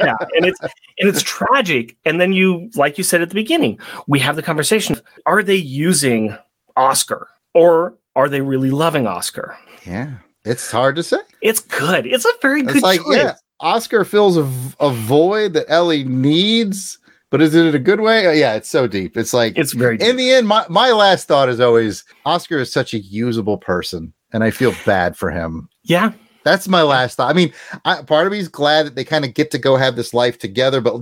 yeah 0.00 0.14
and 0.34 0.44
it's 0.46 0.60
and 0.60 0.70
it's 1.08 1.22
tragic 1.22 1.96
and 2.04 2.20
then 2.20 2.32
you 2.32 2.70
like 2.76 2.96
you 2.98 3.04
said 3.04 3.22
at 3.22 3.28
the 3.28 3.34
beginning 3.34 3.78
we 4.06 4.18
have 4.20 4.36
the 4.36 4.42
conversation 4.42 5.00
are 5.26 5.42
they 5.42 5.56
using 5.56 6.36
oscar 6.76 7.28
or 7.54 7.94
are 8.14 8.28
they 8.28 8.40
really 8.40 8.70
loving 8.70 9.06
oscar 9.06 9.56
yeah, 9.86 10.12
it's 10.44 10.70
hard 10.70 10.94
to 10.96 11.02
say. 11.02 11.18
it's 11.42 11.60
good 11.60 12.06
it's 12.06 12.24
a 12.24 12.32
very 12.40 12.60
It's 12.60 12.74
good 12.74 12.82
like 12.82 13.00
choice. 13.02 13.16
yeah, 13.16 13.34
Oscar 13.58 14.04
fills 14.04 14.36
a 14.36 14.90
void 14.90 15.52
that 15.54 15.66
Ellie 15.68 16.04
needs, 16.04 16.98
but 17.30 17.40
is 17.40 17.54
it 17.54 17.74
a 17.74 17.78
good 17.78 18.00
way? 18.00 18.26
Uh, 18.26 18.32
Yeah, 18.32 18.54
it's 18.54 18.68
so 18.68 18.86
deep. 18.86 19.16
It's 19.16 19.32
like 19.32 19.56
it's 19.56 19.72
very 19.72 19.96
in 20.00 20.16
the 20.16 20.30
end, 20.32 20.46
my, 20.48 20.64
my 20.68 20.90
last 20.90 21.28
thought 21.28 21.48
is 21.48 21.60
always 21.60 22.04
Oscar 22.26 22.58
is 22.58 22.72
such 22.72 22.92
a 22.94 22.98
usable 22.98 23.58
person, 23.58 24.12
and 24.32 24.44
I 24.44 24.50
feel 24.50 24.74
bad 24.84 25.16
for 25.16 25.30
him. 25.30 25.68
yeah 25.84 26.12
That's 26.44 26.68
my 26.68 26.82
last 26.82 27.16
thought. 27.16 27.30
I 27.30 27.34
mean, 27.34 27.52
I, 27.84 28.02
part 28.02 28.26
of 28.26 28.32
me 28.32 28.38
is 28.38 28.48
glad 28.48 28.86
that 28.86 28.94
they 28.94 29.04
kind 29.04 29.24
of 29.24 29.34
get 29.34 29.50
to 29.52 29.58
go 29.58 29.76
have 29.76 29.94
this 29.96 30.12
life 30.14 30.38
together, 30.38 30.80
but 30.80 30.96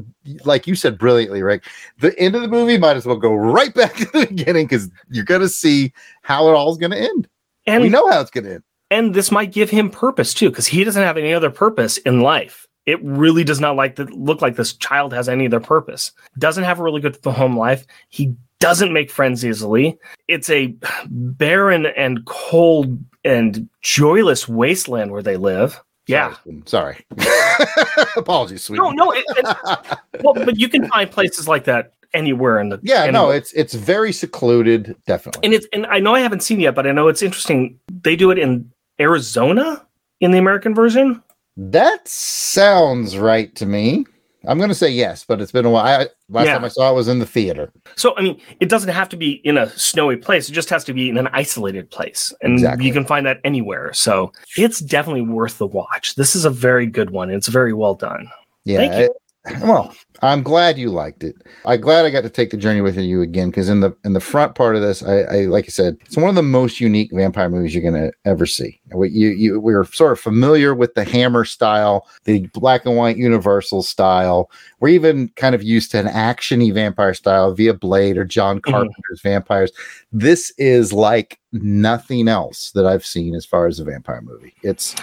like 0.45 0.67
you 0.67 0.75
said 0.75 0.99
brilliantly, 0.99 1.43
Rick, 1.43 1.65
the 2.01 2.19
end 2.19 2.35
of 2.35 2.43
the 2.43 2.49
movie 2.49 2.79
might 2.79 2.97
as 2.97 3.07
well 3.07 3.17
go 3.17 3.35
right 3.35 3.73
back 3.81 3.95
to 3.97 4.05
the 4.07 4.27
beginning 4.27 4.67
because 4.67 4.91
you're 5.11 5.25
going 5.25 5.41
to 5.41 5.49
see 5.49 5.93
how 6.23 6.49
it 6.49 6.53
all 6.53 6.71
is 6.71 6.79
going 6.79 6.91
to 6.93 6.99
end. 6.99 7.29
and 7.67 7.83
we 7.83 7.89
know 7.89 8.09
how 8.09 8.21
it's 8.21 8.31
going 8.31 8.45
to 8.45 8.55
end. 8.55 8.63
and 8.91 9.15
this 9.15 9.31
might 9.31 9.53
give 9.53 9.71
him 9.71 9.91
purpose 9.91 10.35
too 10.35 10.51
because 10.51 10.67
he 10.67 10.85
doesn't 10.85 11.03
have 11.03 11.17
any 11.17 11.33
other 11.33 11.51
purpose 11.51 11.97
in 11.99 12.21
life 12.21 12.67
it 12.89 12.99
really 13.03 13.45
does 13.45 13.61
not 13.61 13.77
like 13.77 13.97
to 13.97 14.05
look 14.05 14.41
like 14.41 14.57
this 14.57 14.73
child 14.73 15.13
has 15.13 15.29
any 15.29 15.47
other 15.47 15.61
purpose 15.61 16.13
doesn't 16.39 16.65
have 16.65 16.81
a 16.81 16.83
really 16.83 17.01
good 17.01 17.17
home 17.25 17.57
life 17.57 17.87
he 18.09 18.35
doesn't 18.61 18.93
make 18.93 19.11
friends 19.11 19.45
easily 19.45 19.99
it's 20.27 20.49
a 20.51 20.75
barren 21.09 21.87
and 21.87 22.25
cold 22.25 22.99
and 23.25 23.69
joyless 23.83 24.49
wasteland 24.49 25.13
where 25.13 25.23
they 25.23 25.37
live 25.37 25.81
yeah 26.07 26.35
Sorry. 26.65 27.05
Apologies, 28.17 28.65
sweet. 28.65 28.79
no 28.79 28.91
no 28.91 29.13
it, 29.13 29.25
it- 29.37 29.99
well 30.25 30.33
but 30.35 30.59
you 30.59 30.69
can 30.69 30.89
find 30.89 31.11
places 31.11 31.47
like 31.47 31.65
that 31.65 31.93
anywhere 32.15 32.59
in 32.59 32.71
the 32.71 32.79
yeah, 32.83 33.11
no, 33.11 33.31
it's 33.31 33.53
it's 33.53 33.75
very 33.75 34.13
secluded, 34.13 34.97
definitely. 35.07 35.41
and 35.45 35.53
it's 35.55 35.67
and 35.75 35.85
I 35.87 35.99
know 35.99 36.15
I 36.15 36.21
haven't 36.21 36.43
seen 36.43 36.59
it 36.61 36.63
yet, 36.63 36.75
but 36.75 36.87
I 36.87 36.93
know 36.93 37.09
it's 37.09 37.23
interesting. 37.23 37.79
They 38.03 38.17
do 38.17 38.31
it 38.31 38.39
in 38.39 38.73
Arizona 38.99 39.87
in 40.21 40.31
the 40.31 40.39
American 40.39 40.75
version. 40.75 41.23
That 41.61 42.07
sounds 42.07 43.19
right 43.19 43.53
to 43.57 43.67
me. 43.67 44.07
I'm 44.47 44.59
going 44.59 44.69
to 44.69 44.75
say 44.77 44.89
yes, 44.89 45.25
but 45.27 45.41
it's 45.41 45.51
been 45.51 45.65
a 45.67 45.71
while. 45.71 45.85
I, 46.03 46.07
last 46.29 46.47
Yeah. 46.47 46.55
time 46.55 46.65
I 46.65 46.69
saw 46.69 46.93
it 46.93 46.95
was 46.95 47.09
in 47.09 47.19
the 47.19 47.27
theater. 47.27 47.73
So 47.97 48.15
I 48.17 48.23
mean, 48.23 48.41
it 48.61 48.69
doesn't 48.69 48.89
have 48.91 49.09
to 49.09 49.17
be 49.17 49.33
in 49.45 49.59
a 49.59 49.69
snowy 49.71 50.17
place. 50.17 50.49
It 50.49 50.53
just 50.53 50.71
has 50.71 50.85
to 50.85 50.93
be 50.95 51.09
in 51.09 51.19
an 51.19 51.27
isolated 51.33 51.91
place, 51.91 52.33
and 52.41 52.53
Exactly. 52.55 52.87
you 52.87 52.93
can 52.93 53.05
find 53.05 53.27
that 53.27 53.41
anywhere. 53.43 53.93
So 53.93 54.33
it's 54.57 54.79
definitely 54.79 55.23
worth 55.23 55.59
the 55.59 55.67
watch. 55.67 56.15
This 56.15 56.37
is 56.37 56.45
a 56.45 56.51
very 56.51 56.87
good 56.87 57.11
one. 57.11 57.29
It's 57.31 57.49
very 57.49 57.73
well 57.73 57.95
done. 57.97 58.31
Yeah. 58.65 58.79
Thank 58.79 58.95
you. 58.95 59.01
it- 59.07 59.13
well, 59.63 59.95
I'm 60.23 60.43
glad 60.43 60.79
you 60.79 60.91
liked 60.91 61.23
it. 61.23 61.37
I'm 61.65 61.81
glad 61.81 62.05
I 62.05 62.11
got 62.11 62.23
to 62.23 62.31
take 62.31 62.51
the 62.51 62.57
journey 62.57 62.81
with 62.81 62.99
you 62.99 63.23
again 63.23 63.51
because 63.51 63.69
in 63.69 63.81
the 63.81 63.97
in 64.05 64.13
the 64.13 64.21
front 64.21 64.55
part 64.55 64.75
of 64.75 64.83
this, 64.83 65.03
I, 65.03 65.21
I 65.21 65.37
like 65.47 65.67
I 65.67 65.69
said, 65.69 65.97
it's 66.05 66.17
one 66.17 66.29
of 66.29 66.35
the 66.35 66.43
most 66.43 66.81
unique 66.81 67.11
vampire 67.13 67.49
movies 67.49 67.75
you're 67.75 67.85
gonna 67.89 68.11
ever 68.25 68.47
see. 68.47 68.81
We, 68.93 69.11
you, 69.11 69.29
you, 69.29 69.61
we 69.61 69.75
were 69.75 69.85
sort 69.85 70.13
of 70.13 70.21
familiar 70.21 70.75
with 70.75 70.95
the 70.95 71.05
Hammer 71.05 71.45
style, 71.45 72.09
the 72.25 72.47
black 72.55 72.85
and 72.85 72.97
white 72.97 73.17
Universal 73.17 73.83
style. 73.85 74.51
We're 74.81 74.89
even 74.89 75.29
kind 75.37 75.55
of 75.55 75.63
used 75.63 75.91
to 75.93 75.99
an 76.01 76.07
actiony 76.07 76.73
vampire 76.73 77.15
style 77.15 77.53
via 77.55 77.75
Blade 77.75 78.17
or 78.19 78.25
John 78.25 78.61
Mhm. 78.61 78.71
Carpenter's 78.71 79.21
vampires. 79.23 79.73
This 80.13 80.53
is 80.59 80.93
like 80.93 81.39
nothing 81.53 82.29
else 82.29 82.73
that 82.73 82.87
I've 82.87 83.07
seen 83.07 83.35
as 83.35 83.47
far 83.47 83.67
as 83.67 83.79
a 83.81 83.85
vampire 83.85 84.21
movie. 84.21 84.55
It's 84.63 84.95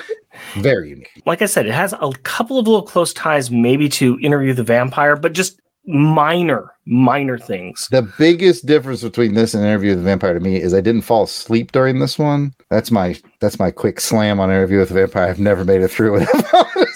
very 0.56 0.90
unique. 0.90 1.22
Like 1.26 1.42
I 1.42 1.46
said, 1.46 1.66
it 1.66 1.74
has 1.74 1.94
a 1.94 2.12
couple 2.24 2.60
of 2.60 2.68
little 2.68 2.84
close 2.84 3.14
ties, 3.14 3.52
maybe 3.52 3.90
to 3.90 4.20
Interview 4.20 4.54
the 4.54 4.64
Vampire, 4.64 5.16
but 5.16 5.34
just 5.34 5.60
minor, 5.88 6.72
minor 6.86 7.38
things. 7.38 7.88
The 7.92 8.02
biggest 8.18 8.66
difference 8.66 9.04
between 9.04 9.34
this 9.34 9.54
and 9.54 9.64
Interview 9.64 9.92
with 9.92 10.00
the 10.00 10.06
Vampire 10.06 10.34
to 10.34 10.40
me 10.40 10.62
is 10.62 10.74
I 10.74 10.82
didn't 10.82 11.02
fall 11.02 11.24
asleep 11.24 11.72
during 11.72 12.00
this 12.00 12.18
one. 12.18 12.54
That's 12.70 12.92
my 12.92 13.16
that's 13.40 13.60
my 13.60 13.72
quick 13.72 14.00
slam 14.00 14.40
on 14.40 14.50
Interview 14.50 14.80
with 14.80 14.90
the 14.90 14.96
Vampire. 14.96 15.28
I've 15.28 15.40
never 15.40 15.64
made 15.64 15.82
it 15.82 15.90
through 15.90 16.14
without. 16.14 16.68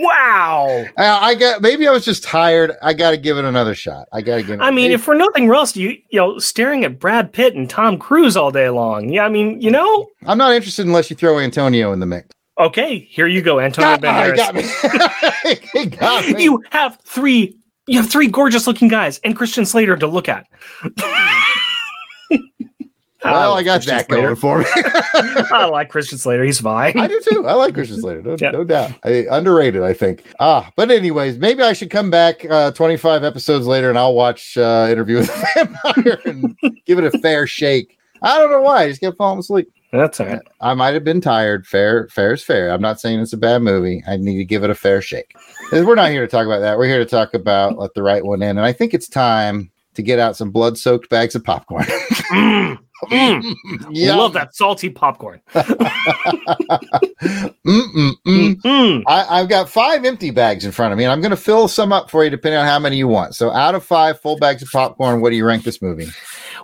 Wow. 0.00 0.84
I, 0.96 1.06
I 1.30 1.34
got 1.34 1.62
maybe 1.62 1.88
I 1.88 1.90
was 1.92 2.04
just 2.04 2.22
tired. 2.22 2.72
I 2.82 2.92
got 2.92 3.10
to 3.10 3.16
give 3.16 3.36
it 3.38 3.44
another 3.44 3.74
shot. 3.74 4.06
I 4.12 4.20
got 4.20 4.36
to 4.36 4.42
give. 4.42 4.60
it 4.60 4.62
I 4.62 4.70
mean, 4.70 4.92
if 4.92 5.02
for 5.02 5.14
nothing 5.14 5.48
else, 5.50 5.74
you 5.76 5.90
you 6.10 6.18
know, 6.18 6.38
staring 6.38 6.84
at 6.84 6.98
Brad 6.98 7.32
Pitt 7.32 7.54
and 7.54 7.68
Tom 7.68 7.98
Cruise 7.98 8.36
all 8.36 8.50
day 8.50 8.68
long. 8.70 9.08
Yeah, 9.08 9.24
I 9.24 9.28
mean, 9.28 9.60
you 9.60 9.70
know, 9.70 10.08
I'm 10.26 10.38
not 10.38 10.52
interested 10.54 10.86
unless 10.86 11.10
you 11.10 11.16
throw 11.16 11.38
Antonio 11.38 11.92
in 11.92 12.00
the 12.00 12.06
mix. 12.06 12.28
okay, 12.58 12.98
here 13.00 13.26
you 13.26 13.42
go, 13.42 13.60
Antonio 13.60 13.92
he 13.92 13.98
Banderas. 13.98 14.36
got 14.36 14.54
me. 15.44 15.56
he 15.72 15.86
got 15.86 16.28
me. 16.28 16.42
You 16.44 16.62
have 16.70 16.98
three. 17.04 17.56
You 17.86 18.02
have 18.02 18.10
three 18.10 18.28
gorgeous-looking 18.28 18.88
guys 18.88 19.18
and 19.24 19.34
Christian 19.34 19.64
Slater 19.64 19.96
to 19.96 20.06
look 20.06 20.28
at. 20.28 20.46
well, 23.24 23.54
I 23.54 23.62
got 23.62 23.82
Christian 23.82 23.96
that 23.96 24.06
Slater. 24.06 24.22
going 24.22 24.36
for 24.36 24.58
me. 24.58 24.64
I 24.74 25.68
like 25.70 25.88
Christian 25.88 26.18
Slater. 26.18 26.44
He's 26.44 26.60
fine. 26.60 26.98
I 26.98 27.06
do 27.08 27.20
too. 27.30 27.46
I 27.46 27.54
like 27.54 27.74
Christian 27.74 28.00
Slater, 28.00 28.22
no, 28.22 28.36
Yeah. 28.40 28.50
no 28.52 28.64
doubt. 28.64 28.92
I, 29.04 29.26
underrated, 29.30 29.82
I 29.82 29.92
think. 29.92 30.24
Ah, 30.40 30.70
but 30.76 30.90
anyways, 30.90 31.38
maybe 31.38 31.62
I 31.62 31.72
should 31.72 31.90
come 31.90 32.10
back 32.10 32.44
uh, 32.48 32.70
25 32.72 33.24
episodes 33.24 33.66
later 33.66 33.88
and 33.88 33.98
I'll 33.98 34.14
watch 34.14 34.56
uh, 34.56 34.88
Interview 34.90 35.16
with 35.18 35.26
the 35.28 35.48
Vampire 35.54 36.20
and 36.26 36.56
give 36.86 36.98
it 36.98 37.12
a 37.12 37.18
fair 37.18 37.46
shake. 37.46 37.98
I 38.22 38.38
don't 38.38 38.50
know 38.50 38.62
why. 38.62 38.84
I 38.84 38.88
just 38.88 39.00
kept 39.00 39.16
falling 39.16 39.38
asleep. 39.38 39.72
That's 39.92 40.20
all 40.20 40.26
right. 40.26 40.40
I 40.60 40.74
might 40.74 40.92
have 40.94 41.04
been 41.04 41.20
tired. 41.20 41.66
Fair, 41.66 42.08
fair 42.08 42.34
is 42.34 42.42
fair. 42.44 42.70
I'm 42.72 42.82
not 42.82 43.00
saying 43.00 43.20
it's 43.20 43.32
a 43.32 43.38
bad 43.38 43.62
movie. 43.62 44.02
I 44.06 44.16
need 44.18 44.36
to 44.36 44.44
give 44.44 44.62
it 44.62 44.68
a 44.70 44.74
fair 44.74 45.00
shake. 45.00 45.34
We're 45.72 45.94
not 45.94 46.10
here 46.10 46.20
to 46.20 46.26
talk 46.28 46.44
about 46.44 46.58
that. 46.60 46.76
We're 46.76 46.86
here 46.88 46.98
to 46.98 47.06
talk 47.06 47.32
about 47.32 47.78
let 47.78 47.94
the 47.94 48.02
right 48.02 48.22
one 48.24 48.42
in. 48.42 48.50
And 48.58 48.60
I 48.66 48.72
think 48.72 48.92
it's 48.92 49.08
time 49.08 49.70
to 49.98 50.02
get 50.02 50.18
out 50.18 50.36
some 50.36 50.50
blood-soaked 50.50 51.10
bags 51.10 51.34
of 51.34 51.44
popcorn. 51.44 51.84
Mm, 52.30 53.42
mm. 53.92 54.16
Love 54.16 54.32
that 54.34 54.54
salty 54.54 54.90
popcorn. 54.90 55.40
Mm. 57.68 59.02
I, 59.06 59.40
I've 59.40 59.48
got 59.48 59.68
five 59.68 60.04
empty 60.04 60.30
bags 60.30 60.64
in 60.64 60.72
front 60.72 60.92
of 60.92 60.98
me, 60.98 61.04
and 61.04 61.12
I'm 61.12 61.20
going 61.20 61.30
to 61.30 61.36
fill 61.36 61.68
some 61.68 61.92
up 61.92 62.10
for 62.10 62.24
you 62.24 62.30
depending 62.30 62.58
on 62.58 62.66
how 62.66 62.78
many 62.78 62.96
you 62.96 63.06
want. 63.06 63.34
So, 63.34 63.50
out 63.50 63.74
of 63.74 63.84
five 63.84 64.18
full 64.20 64.38
bags 64.38 64.62
of 64.62 64.70
popcorn, 64.70 65.20
what 65.20 65.30
do 65.30 65.36
you 65.36 65.44
rank 65.44 65.64
this 65.64 65.82
movie? 65.82 66.08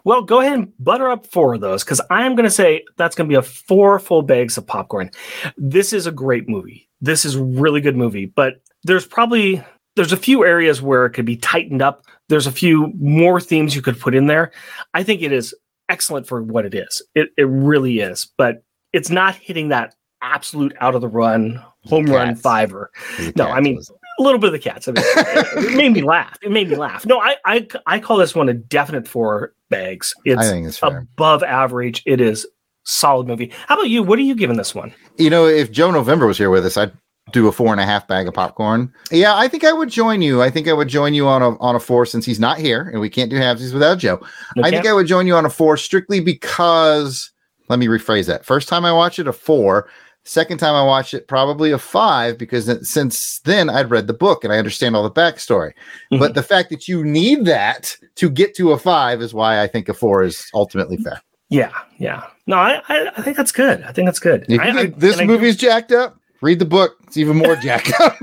Well, 0.05 0.23
go 0.23 0.41
ahead 0.41 0.55
and 0.55 0.73
butter 0.79 1.11
up 1.11 1.27
four 1.27 1.55
of 1.55 1.61
those 1.61 1.85
because 1.85 2.01
I 2.11 2.25
am 2.25 2.35
going 2.35 2.45
to 2.45 2.51
say 2.51 2.85
that's 2.97 3.15
going 3.15 3.29
to 3.29 3.33
be 3.33 3.39
a 3.39 3.43
four 3.43 3.99
full 3.99 4.23
bags 4.23 4.57
of 4.57 4.67
popcorn. 4.67 5.11
This 5.59 5.93
is 5.93 6.07
a 6.07 6.13
great 6.13 6.49
movie. 6.49 6.89
This 7.01 7.25
is 7.27 7.35
a 7.35 7.45
really 7.45 7.83
good 7.83 7.97
movie, 7.97 8.27
but 8.27 8.63
there's 8.85 9.07
probably 9.07 9.63
there's 9.97 10.13
a 10.13 10.17
few 10.17 10.45
areas 10.45 10.83
where 10.83 11.07
it 11.07 11.11
could 11.11 11.27
be 11.27 11.37
tightened 11.37 11.83
up. 11.83 12.05
There's 12.29 12.47
a 12.47 12.53
few 12.53 12.93
more 12.99 13.41
themes 13.41 13.75
you 13.77 13.83
could 13.83 13.99
put 14.01 14.15
in 14.15 14.27
there. 14.27 14.53
I 14.95 15.03
think 15.03 15.23
it 15.23 15.33
is 15.33 15.55
excellent 15.89 16.27
for 16.27 16.43
what 16.43 16.65
it 16.65 16.75
is. 16.75 17.03
It 17.15 17.29
it 17.37 17.47
really 17.49 18.01
is, 18.01 18.29
but 18.39 18.63
it's 18.93 19.11
not 19.11 19.35
hitting 19.35 19.69
that 19.69 19.95
absolute 20.23 20.75
out 20.81 20.95
of 20.95 21.01
the 21.03 21.09
run 21.09 21.63
home 21.85 22.07
run 22.07 22.35
fiver. 22.37 22.91
The 23.19 23.33
No, 23.37 23.47
I 23.49 23.61
mean- 23.61 23.81
A 24.19 24.23
little 24.23 24.39
bit 24.39 24.47
of 24.47 24.53
the 24.53 24.59
cats. 24.61 24.87
I 24.89 24.93
mean, 24.93 25.05
it 25.07 25.77
made 25.77 25.93
me 25.93 26.03
laugh. 26.03 26.39
It 26.41 26.53
made 26.53 26.69
me 26.71 26.77
laugh. 26.77 27.05
No, 27.05 27.19
I 27.21 27.37
I 27.45 27.67
I 27.87 27.99
call 27.99 28.17
this 28.17 28.33
one 28.35 28.49
a 28.49 28.55
definite 28.55 29.09
four 29.09 29.53
bags. 29.71 30.15
It's 30.25 30.41
it's 30.69 30.79
above 31.13 31.43
average. 31.43 32.01
It 32.07 32.21
is 32.21 32.47
solid 32.85 33.27
movie. 33.27 33.51
How 33.67 33.75
about 33.75 33.89
you? 33.89 34.03
What 34.05 34.19
are 34.21 34.23
you 34.23 34.35
giving 34.37 34.57
this 34.57 34.73
one? 34.75 34.95
you 35.19 35.31
know, 35.31 35.47
if 35.47 35.71
Joe 35.73 35.91
November 35.91 36.27
was 36.29 36.39
here 36.39 36.49
with 36.51 36.65
us, 36.65 36.77
I'd 36.77 36.93
do 37.35 37.49
a 37.49 37.53
four 37.53 37.73
and 37.73 37.81
a 37.81 37.85
half 37.85 38.07
bag 38.09 38.27
of 38.27 38.33
popcorn. 38.33 38.91
Yeah, 39.11 39.37
I 39.37 39.49
think 39.49 39.65
I 39.65 39.73
would 39.73 39.91
join 39.91 40.23
you. 40.23 40.41
I 40.41 40.49
think 40.49 40.69
I 40.69 40.73
would 40.73 40.89
join 40.89 41.13
you 41.13 41.27
on 41.27 41.43
a 41.43 41.59
on 41.59 41.75
a 41.77 41.81
four 41.81 42.07
since 42.07 42.25
he's 42.25 42.41
not 42.41 42.57
here, 42.59 42.89
and 42.93 43.01
we 43.01 43.11
can't 43.11 43.29
do 43.29 43.37
halvesies 43.37 43.75
without 43.75 43.99
Joe. 43.99 44.21
I 44.63 44.71
think 44.71 44.87
I 44.87 44.93
would 44.95 45.07
join 45.07 45.27
you 45.27 45.35
on 45.35 45.45
a 45.45 45.51
four 45.51 45.77
strictly 45.77 46.21
because 46.21 47.31
let 47.69 47.79
me 47.79 47.87
rephrase 47.87 48.27
that. 48.29 48.47
First 48.47 48.69
time 48.69 48.85
I 48.87 48.93
watched 48.93 49.19
it, 49.19 49.29
a 49.29 49.33
four. 49.33 49.89
Second 50.27 50.57
time 50.57 50.75
I 50.75 50.83
watched 50.83 51.13
it, 51.13 51.29
probably 51.29 51.71
a 51.71 51.77
five 51.79 52.39
because 52.39 52.65
since 52.89 53.41
then 53.41 53.69
I'd 53.69 53.91
read 53.91 54.07
the 54.07 54.15
book 54.15 54.43
and 54.43 54.55
I 54.55 54.57
understand 54.57 54.97
all 54.97 55.03
the 55.03 55.11
backstory. 55.11 55.73
Mhm. 56.11 56.19
But 56.19 56.33
the 56.35 56.43
fact 56.43 56.71
that 56.71 56.89
you 56.89 57.05
need 57.05 57.45
that 57.45 57.95
to 58.15 58.31
get 58.31 58.55
to 58.57 58.73
a 58.73 58.79
five 58.79 59.21
is 59.21 59.35
why 59.35 59.61
I 59.61 59.67
think 59.67 59.87
a 59.91 59.93
four 59.95 60.23
is 60.23 60.47
ultimately 60.55 60.97
fair. 60.97 61.21
yeah, 61.51 61.73
yeah. 61.99 62.23
No, 62.47 62.57
I, 62.57 62.81
I 62.89 63.11
I 63.19 63.23
think 63.23 63.37
that's 63.37 63.53
good. 63.53 63.83
I 63.83 63.93
think 63.93 64.07
that's 64.07 64.19
good. 64.19 64.43
If 64.45 64.51
you 64.51 64.61
I- 64.61 64.79
I- 64.81 64.87
this 64.97 65.19
and 65.19 65.23
I- 65.23 65.27
movie's 65.27 65.57
jacked 65.57 65.93
up, 65.93 66.17
read 66.45 66.59
the 66.59 66.65
book. 66.67 66.99
It's 67.05 67.17
even 67.17 67.39
more 67.39 67.57
jacked 67.57 67.93
up. 68.01 68.17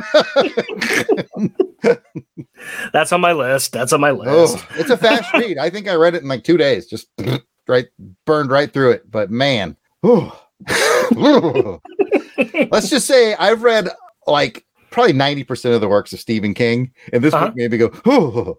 that's 2.93 3.11
on 3.11 3.19
my 3.19 3.33
list. 3.33 3.73
That's 3.73 3.91
on 3.91 3.99
my 3.99 4.11
oh, 4.11 4.15
list. 4.15 4.57
oh, 4.59 4.67
it's 4.75 4.91
a 4.91 4.97
fast 4.97 5.33
read. 5.37 5.57
I 5.57 5.71
think 5.71 5.89
I 5.89 5.95
read 5.95 6.13
it 6.13 6.21
in 6.21 6.29
like 6.29 6.43
two 6.43 6.57
days. 6.57 6.85
Just 6.85 7.07
right 7.67 7.87
burned 8.25 8.51
right 8.51 8.71
through 8.71 8.91
it. 8.91 9.09
But 9.09 9.31
man, 9.31 9.75
let's 10.03 10.29
just 12.89 13.07
say 13.07 13.33
I've 13.33 13.63
read 13.63 13.89
like 14.27 14.65
probably 14.91 15.13
90% 15.13 15.73
of 15.73 15.81
the 15.81 15.87
works 15.87 16.13
of 16.13 16.19
Stephen 16.19 16.53
King, 16.53 16.91
and 17.11 17.23
this 17.23 17.33
Uh-huh. 17.33 17.47
book 17.47 17.55
made 17.55 17.71
me 17.71 17.77
go, 17.77 17.91
"Ooh." 18.07 18.57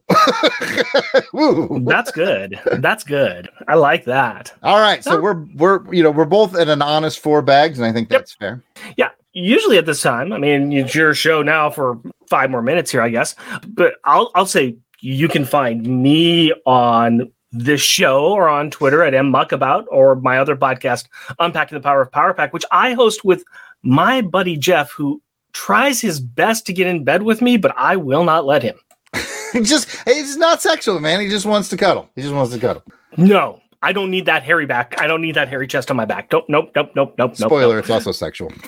Ooh. 1.39 1.81
That's 1.87 2.11
good. 2.11 2.59
That's 2.79 3.05
good. 3.05 3.49
I 3.69 3.75
like 3.75 4.05
that. 4.07 4.53
All 4.63 4.81
right, 4.81 5.03
so 5.05 5.21
we're 5.21 5.45
we're 5.55 5.93
you 5.95 6.03
know 6.03 6.11
we're 6.11 6.25
both 6.25 6.57
at 6.57 6.69
an 6.69 6.83
honest 6.83 7.19
four 7.21 7.43
bags, 7.43 7.79
and 7.79 7.87
I 7.87 7.93
think 7.93 8.11
Yep. 8.11 8.21
that's 8.21 8.35
fair. 8.35 8.63
Yeah. 8.97 9.11
Usually 9.35 9.79
at 9.79 9.87
this 9.87 10.03
time, 10.03 10.31
I 10.33 10.39
mean, 10.39 10.73
it's 10.73 10.95
your 10.95 11.15
show 11.15 11.43
now 11.43 11.71
for 11.71 11.99
five 12.29 12.51
more 12.51 12.61
minutes 12.61 12.91
here, 12.91 13.01
I 13.01 13.09
guess. 13.09 13.35
But 13.67 13.95
I'll 14.05 14.31
I'll 14.35 14.47
say 14.47 14.77
you 15.01 15.27
can 15.29 15.45
find 15.45 15.87
me 15.87 16.53
on 16.67 17.31
this 17.51 17.81
show 17.81 18.27
or 18.33 18.49
on 18.49 18.71
Twitter 18.71 19.03
at 19.03 19.15
m 19.15 19.33
mmuckabout 19.33 19.85
or 19.91 20.17
my 20.17 20.39
other 20.39 20.57
podcast, 20.57 21.07
Unpacking 21.39 21.77
the 21.77 21.83
Power 21.83 22.03
of 22.03 22.13
Power 22.13 22.35
Pack, 22.35 22.53
which 22.53 22.65
I 22.73 22.93
host 22.93 23.25
with 23.25 23.43
my 23.83 24.21
buddy 24.23 24.57
Jeff, 24.57 24.91
who 24.93 25.21
tries 25.53 26.01
his 26.01 26.21
best 26.21 26.67
to 26.67 26.73
get 26.73 26.87
in 26.87 27.05
bed 27.05 27.23
with 27.23 27.43
me, 27.43 27.57
but 27.57 27.75
I 27.77 27.97
will 27.97 28.25
not 28.25 28.45
let 28.45 28.63
him. 28.63 28.77
Just 29.63 29.89
he's 30.07 30.37
not 30.37 30.63
sexual, 30.63 30.99
man. 31.01 31.21
He 31.21 31.29
just 31.29 31.45
wants 31.45 31.69
to 31.69 31.77
cuddle. 31.77 32.09
He 32.17 32.23
just 32.23 32.33
wants 32.33 32.55
to 32.55 32.59
cuddle. 32.59 32.83
No, 33.19 33.61
I 33.83 33.93
don't 33.93 34.11
need 34.11 34.25
that 34.25 34.43
hairy 34.43 34.65
back. 34.65 34.95
I 34.99 35.07
don't 35.07 35.21
need 35.21 35.35
that 35.35 35.49
hairy 35.49 35.67
chest 35.67 35.91
on 35.91 35.97
my 35.97 36.07
back. 36.07 36.33
Nope, 36.33 36.47
nope, 36.49 36.71
nope, 36.75 36.93
nope, 36.97 37.15
nope, 37.19 37.35
nope. 37.39 37.51
Spoiler: 37.51 37.75
nope. 37.75 37.85
It's 37.85 37.91
also 37.91 38.13
sexual. 38.13 38.51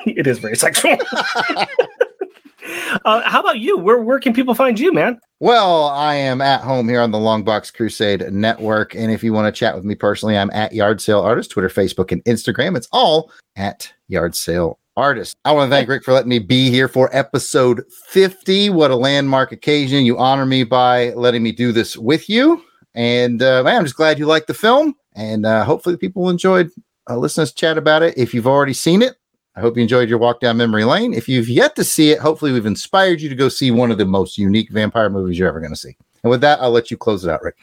it 0.06 0.26
is 0.26 0.38
very 0.38 0.56
sexual. 0.56 0.96
uh, 3.04 3.22
how 3.22 3.40
about 3.40 3.58
you? 3.58 3.78
Where 3.78 4.00
where 4.00 4.20
can 4.20 4.32
people 4.32 4.54
find 4.54 4.78
you, 4.78 4.92
man? 4.92 5.18
Well, 5.40 5.86
I 5.86 6.14
am 6.14 6.40
at 6.40 6.60
home 6.60 6.88
here 6.88 7.00
on 7.00 7.10
the 7.10 7.18
Longbox 7.18 7.72
Crusade 7.72 8.30
Network. 8.32 8.94
And 8.94 9.10
if 9.10 9.24
you 9.24 9.32
want 9.32 9.52
to 9.52 9.58
chat 9.58 9.74
with 9.74 9.84
me 9.84 9.94
personally, 9.94 10.36
I'm 10.36 10.50
at 10.52 10.72
Yard 10.72 11.00
Sale 11.00 11.20
Artist, 11.20 11.50
Twitter, 11.50 11.68
Facebook, 11.68 12.12
and 12.12 12.22
Instagram. 12.24 12.76
It's 12.76 12.88
all 12.92 13.32
at 13.56 13.92
Yard 14.08 14.34
Sale 14.34 14.78
Artist. 15.00 15.36
I 15.44 15.52
want 15.52 15.70
to 15.70 15.74
thank 15.74 15.88
Rick 15.88 16.04
for 16.04 16.12
letting 16.12 16.28
me 16.28 16.38
be 16.38 16.70
here 16.70 16.86
for 16.86 17.08
episode 17.16 17.82
50. 18.08 18.70
What 18.70 18.90
a 18.90 18.96
landmark 18.96 19.50
occasion. 19.50 20.04
You 20.04 20.18
honor 20.18 20.46
me 20.46 20.62
by 20.62 21.10
letting 21.10 21.42
me 21.42 21.52
do 21.52 21.72
this 21.72 21.96
with 21.96 22.28
you. 22.28 22.62
And 22.94 23.42
uh, 23.42 23.62
man, 23.62 23.78
I'm 23.78 23.84
just 23.84 23.96
glad 23.96 24.18
you 24.18 24.26
liked 24.26 24.46
the 24.46 24.54
film. 24.54 24.94
And 25.14 25.46
uh, 25.46 25.64
hopefully, 25.64 25.96
people 25.96 26.28
enjoyed 26.28 26.70
uh, 27.08 27.16
listening 27.16 27.46
to 27.46 27.54
chat 27.54 27.78
about 27.78 28.02
it. 28.02 28.16
If 28.16 28.34
you've 28.34 28.46
already 28.46 28.74
seen 28.74 29.02
it, 29.02 29.16
I 29.56 29.60
hope 29.60 29.76
you 29.76 29.82
enjoyed 29.82 30.08
your 30.08 30.18
walk 30.18 30.40
down 30.40 30.56
memory 30.56 30.84
lane. 30.84 31.12
If 31.12 31.28
you've 31.28 31.48
yet 31.48 31.74
to 31.76 31.84
see 31.84 32.10
it, 32.10 32.20
hopefully 32.20 32.52
we've 32.52 32.66
inspired 32.66 33.20
you 33.20 33.28
to 33.28 33.34
go 33.34 33.48
see 33.48 33.70
one 33.70 33.90
of 33.90 33.98
the 33.98 34.04
most 34.04 34.38
unique 34.38 34.70
vampire 34.70 35.10
movies 35.10 35.38
you're 35.38 35.48
ever 35.48 35.60
going 35.60 35.72
to 35.72 35.76
see. 35.76 35.96
And 36.22 36.30
with 36.30 36.40
that, 36.42 36.60
I'll 36.60 36.70
let 36.70 36.90
you 36.90 36.96
close 36.96 37.24
it 37.24 37.30
out, 37.30 37.42
Rick. 37.42 37.56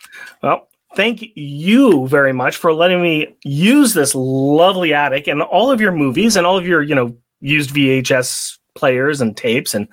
Well, 0.44 0.68
thank 0.96 1.24
you 1.36 2.08
very 2.08 2.34
much 2.34 2.58
for 2.58 2.74
letting 2.74 3.02
me 3.02 3.36
use 3.44 3.94
this 3.94 4.14
lovely 4.16 4.94
attic 4.94 5.28
and 5.28 5.42
all 5.42 5.72
of 5.72 5.80
your 5.80 5.92
movies 5.92 6.36
and 6.36 6.46
all 6.46 6.58
of 6.58 6.68
your, 6.68 6.82
you 6.82 6.96
know, 6.96 7.16
used 7.42 7.72
VHS 7.72 8.58
players 8.78 9.20
and 9.20 9.36
tapes. 9.36 9.74
And 9.74 9.88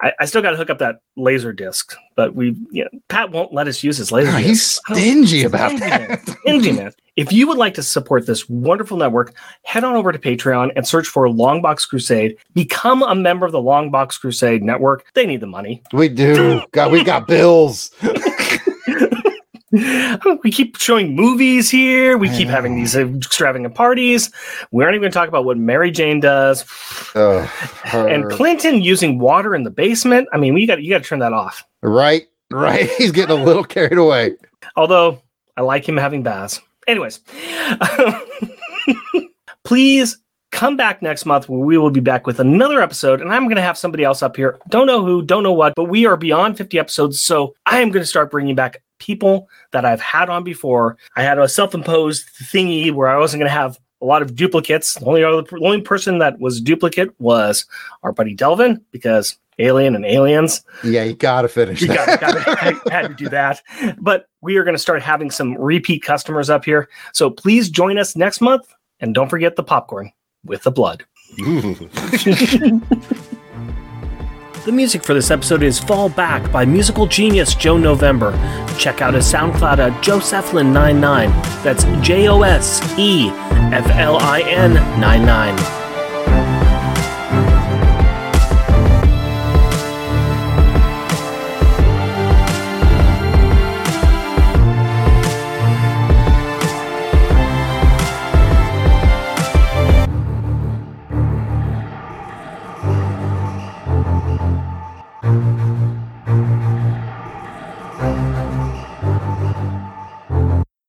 I, 0.00 0.12
I 0.20 0.24
still 0.24 0.40
got 0.40 0.52
to 0.52 0.56
hook 0.56 0.70
up 0.70 0.78
that 0.78 1.00
laser 1.16 1.52
disc, 1.52 1.94
but 2.14 2.34
we, 2.34 2.56
you 2.70 2.84
know, 2.84 3.00
Pat 3.08 3.30
won't 3.30 3.52
let 3.52 3.66
us 3.66 3.82
use 3.82 3.98
his 3.98 4.12
laser 4.12 4.30
disc. 4.30 4.44
He's 4.44 4.62
stingy 4.62 5.42
about 5.42 5.72
Stingy, 5.72 6.72
that. 6.72 6.76
man. 6.76 6.92
If 7.16 7.32
you 7.32 7.48
would 7.48 7.58
like 7.58 7.74
to 7.74 7.82
support 7.82 8.26
this 8.26 8.48
wonderful 8.48 8.96
network, 8.96 9.34
head 9.64 9.82
on 9.82 9.96
over 9.96 10.12
to 10.12 10.18
Patreon 10.20 10.70
and 10.76 10.86
search 10.86 11.08
for 11.08 11.26
Longbox 11.26 11.88
Crusade. 11.88 12.36
Become 12.54 13.02
a 13.02 13.14
member 13.16 13.44
of 13.44 13.50
the 13.50 13.58
Longbox 13.58 14.20
Crusade 14.20 14.62
network. 14.62 15.04
They 15.14 15.26
need 15.26 15.40
the 15.40 15.48
money. 15.48 15.82
We 15.92 16.08
do. 16.08 16.62
God, 16.70 16.92
we 16.92 17.02
got 17.02 17.26
bills. 17.26 17.90
we 20.42 20.50
keep 20.50 20.76
showing 20.78 21.14
movies 21.14 21.70
here. 21.70 22.16
We 22.16 22.30
keep 22.30 22.48
having 22.48 22.76
these 22.76 22.96
extravagant 22.96 23.74
parties. 23.74 24.30
We 24.70 24.82
aren't 24.82 24.94
even 24.94 25.02
going 25.02 25.12
to 25.12 25.18
talk 25.18 25.28
about 25.28 25.44
what 25.44 25.58
Mary 25.58 25.90
Jane 25.90 26.20
does. 26.20 26.64
Ugh, 27.14 27.48
And 27.92 28.30
Clinton 28.30 28.80
using 28.80 29.18
water 29.18 29.54
in 29.54 29.64
the 29.64 29.70
basement. 29.70 30.28
I 30.32 30.38
mean, 30.38 30.54
we 30.54 30.66
got 30.66 30.82
you 30.82 30.90
got 30.90 31.02
to 31.02 31.08
turn 31.08 31.18
that 31.18 31.32
off. 31.32 31.64
right, 31.82 32.26
right. 32.50 32.88
He's 32.98 33.12
getting 33.12 33.38
a 33.38 33.44
little 33.44 33.64
carried 33.64 33.98
away. 33.98 34.36
Although 34.76 35.20
I 35.56 35.62
like 35.62 35.86
him 35.86 35.96
having 35.96 36.22
baths. 36.22 36.60
Anyways, 36.86 37.20
please 39.64 40.18
come 40.50 40.76
back 40.76 41.02
next 41.02 41.26
month 41.26 41.48
where 41.48 41.60
we 41.60 41.76
will 41.76 41.90
be 41.90 42.00
back 42.00 42.26
with 42.26 42.40
another 42.40 42.80
episode. 42.80 43.20
And 43.20 43.32
I'm 43.32 43.44
going 43.44 43.56
to 43.56 43.62
have 43.62 43.76
somebody 43.76 44.04
else 44.04 44.22
up 44.22 44.36
here. 44.36 44.58
Don't 44.70 44.86
know 44.86 45.04
who, 45.04 45.20
don't 45.20 45.42
know 45.42 45.52
what, 45.52 45.74
but 45.76 45.84
we 45.84 46.06
are 46.06 46.16
beyond 46.16 46.56
50 46.56 46.78
episodes. 46.78 47.22
So 47.22 47.54
I 47.66 47.80
am 47.80 47.90
going 47.90 48.02
to 48.02 48.06
start 48.06 48.30
bringing 48.30 48.54
back 48.54 48.82
people 48.98 49.48
that 49.72 49.84
I've 49.84 50.00
had 50.00 50.28
on 50.30 50.44
before. 50.44 50.96
I 51.16 51.22
had 51.22 51.38
a 51.38 51.48
self 51.48 51.74
imposed 51.74 52.26
thingy 52.42 52.92
where 52.92 53.08
I 53.08 53.18
wasn't 53.18 53.40
going 53.40 53.50
to 53.50 53.54
have 53.54 53.78
a 54.00 54.04
lot 54.04 54.22
of 54.22 54.36
duplicates. 54.36 54.94
The 54.94 55.06
only, 55.06 55.24
other, 55.24 55.42
the 55.42 55.60
only 55.64 55.80
person 55.80 56.18
that 56.18 56.38
was 56.38 56.60
duplicate 56.60 57.18
was 57.20 57.66
our 58.02 58.12
buddy 58.12 58.34
Delvin 58.34 58.84
because 58.92 59.36
Alien 59.58 59.96
and 59.96 60.06
Aliens. 60.06 60.62
Yeah, 60.84 61.02
you 61.02 61.14
got 61.14 61.42
to 61.42 61.48
finish 61.48 61.80
You 61.82 61.88
that. 61.88 62.20
got, 62.20 62.44
got 62.44 62.84
to, 62.84 62.90
had 62.92 63.08
to 63.08 63.14
do 63.14 63.28
that. 63.30 63.60
But 63.98 64.28
we 64.40 64.56
are 64.56 64.64
going 64.64 64.76
to 64.76 64.82
start 64.82 65.02
having 65.02 65.30
some 65.30 65.54
repeat 65.56 66.02
customers 66.02 66.48
up 66.48 66.64
here. 66.64 66.88
So 67.12 67.28
please 67.30 67.68
join 67.68 67.98
us 67.98 68.14
next 68.14 68.40
month. 68.40 68.72
And 69.00 69.14
don't 69.14 69.28
forget 69.28 69.56
the 69.56 69.62
popcorn 69.64 70.12
with 70.44 70.62
the 70.62 70.70
blood. 70.70 71.04
The 74.68 74.72
music 74.72 75.02
for 75.02 75.14
this 75.14 75.30
episode 75.30 75.62
is 75.62 75.78
Fall 75.78 76.10
Back 76.10 76.52
by 76.52 76.66
musical 76.66 77.06
genius 77.06 77.54
Joe 77.54 77.78
November. 77.78 78.32
Check 78.78 79.00
out 79.00 79.14
his 79.14 79.24
SoundCloud 79.24 79.78
at 79.78 80.04
Joseflin99. 80.04 81.62
That's 81.62 81.84
J 82.06 82.28
O 82.28 82.42
S 82.42 82.82
E 82.98 83.30
F 83.72 83.88
L 83.88 84.18
I 84.18 84.42
N 84.42 84.74
99. 85.00 85.87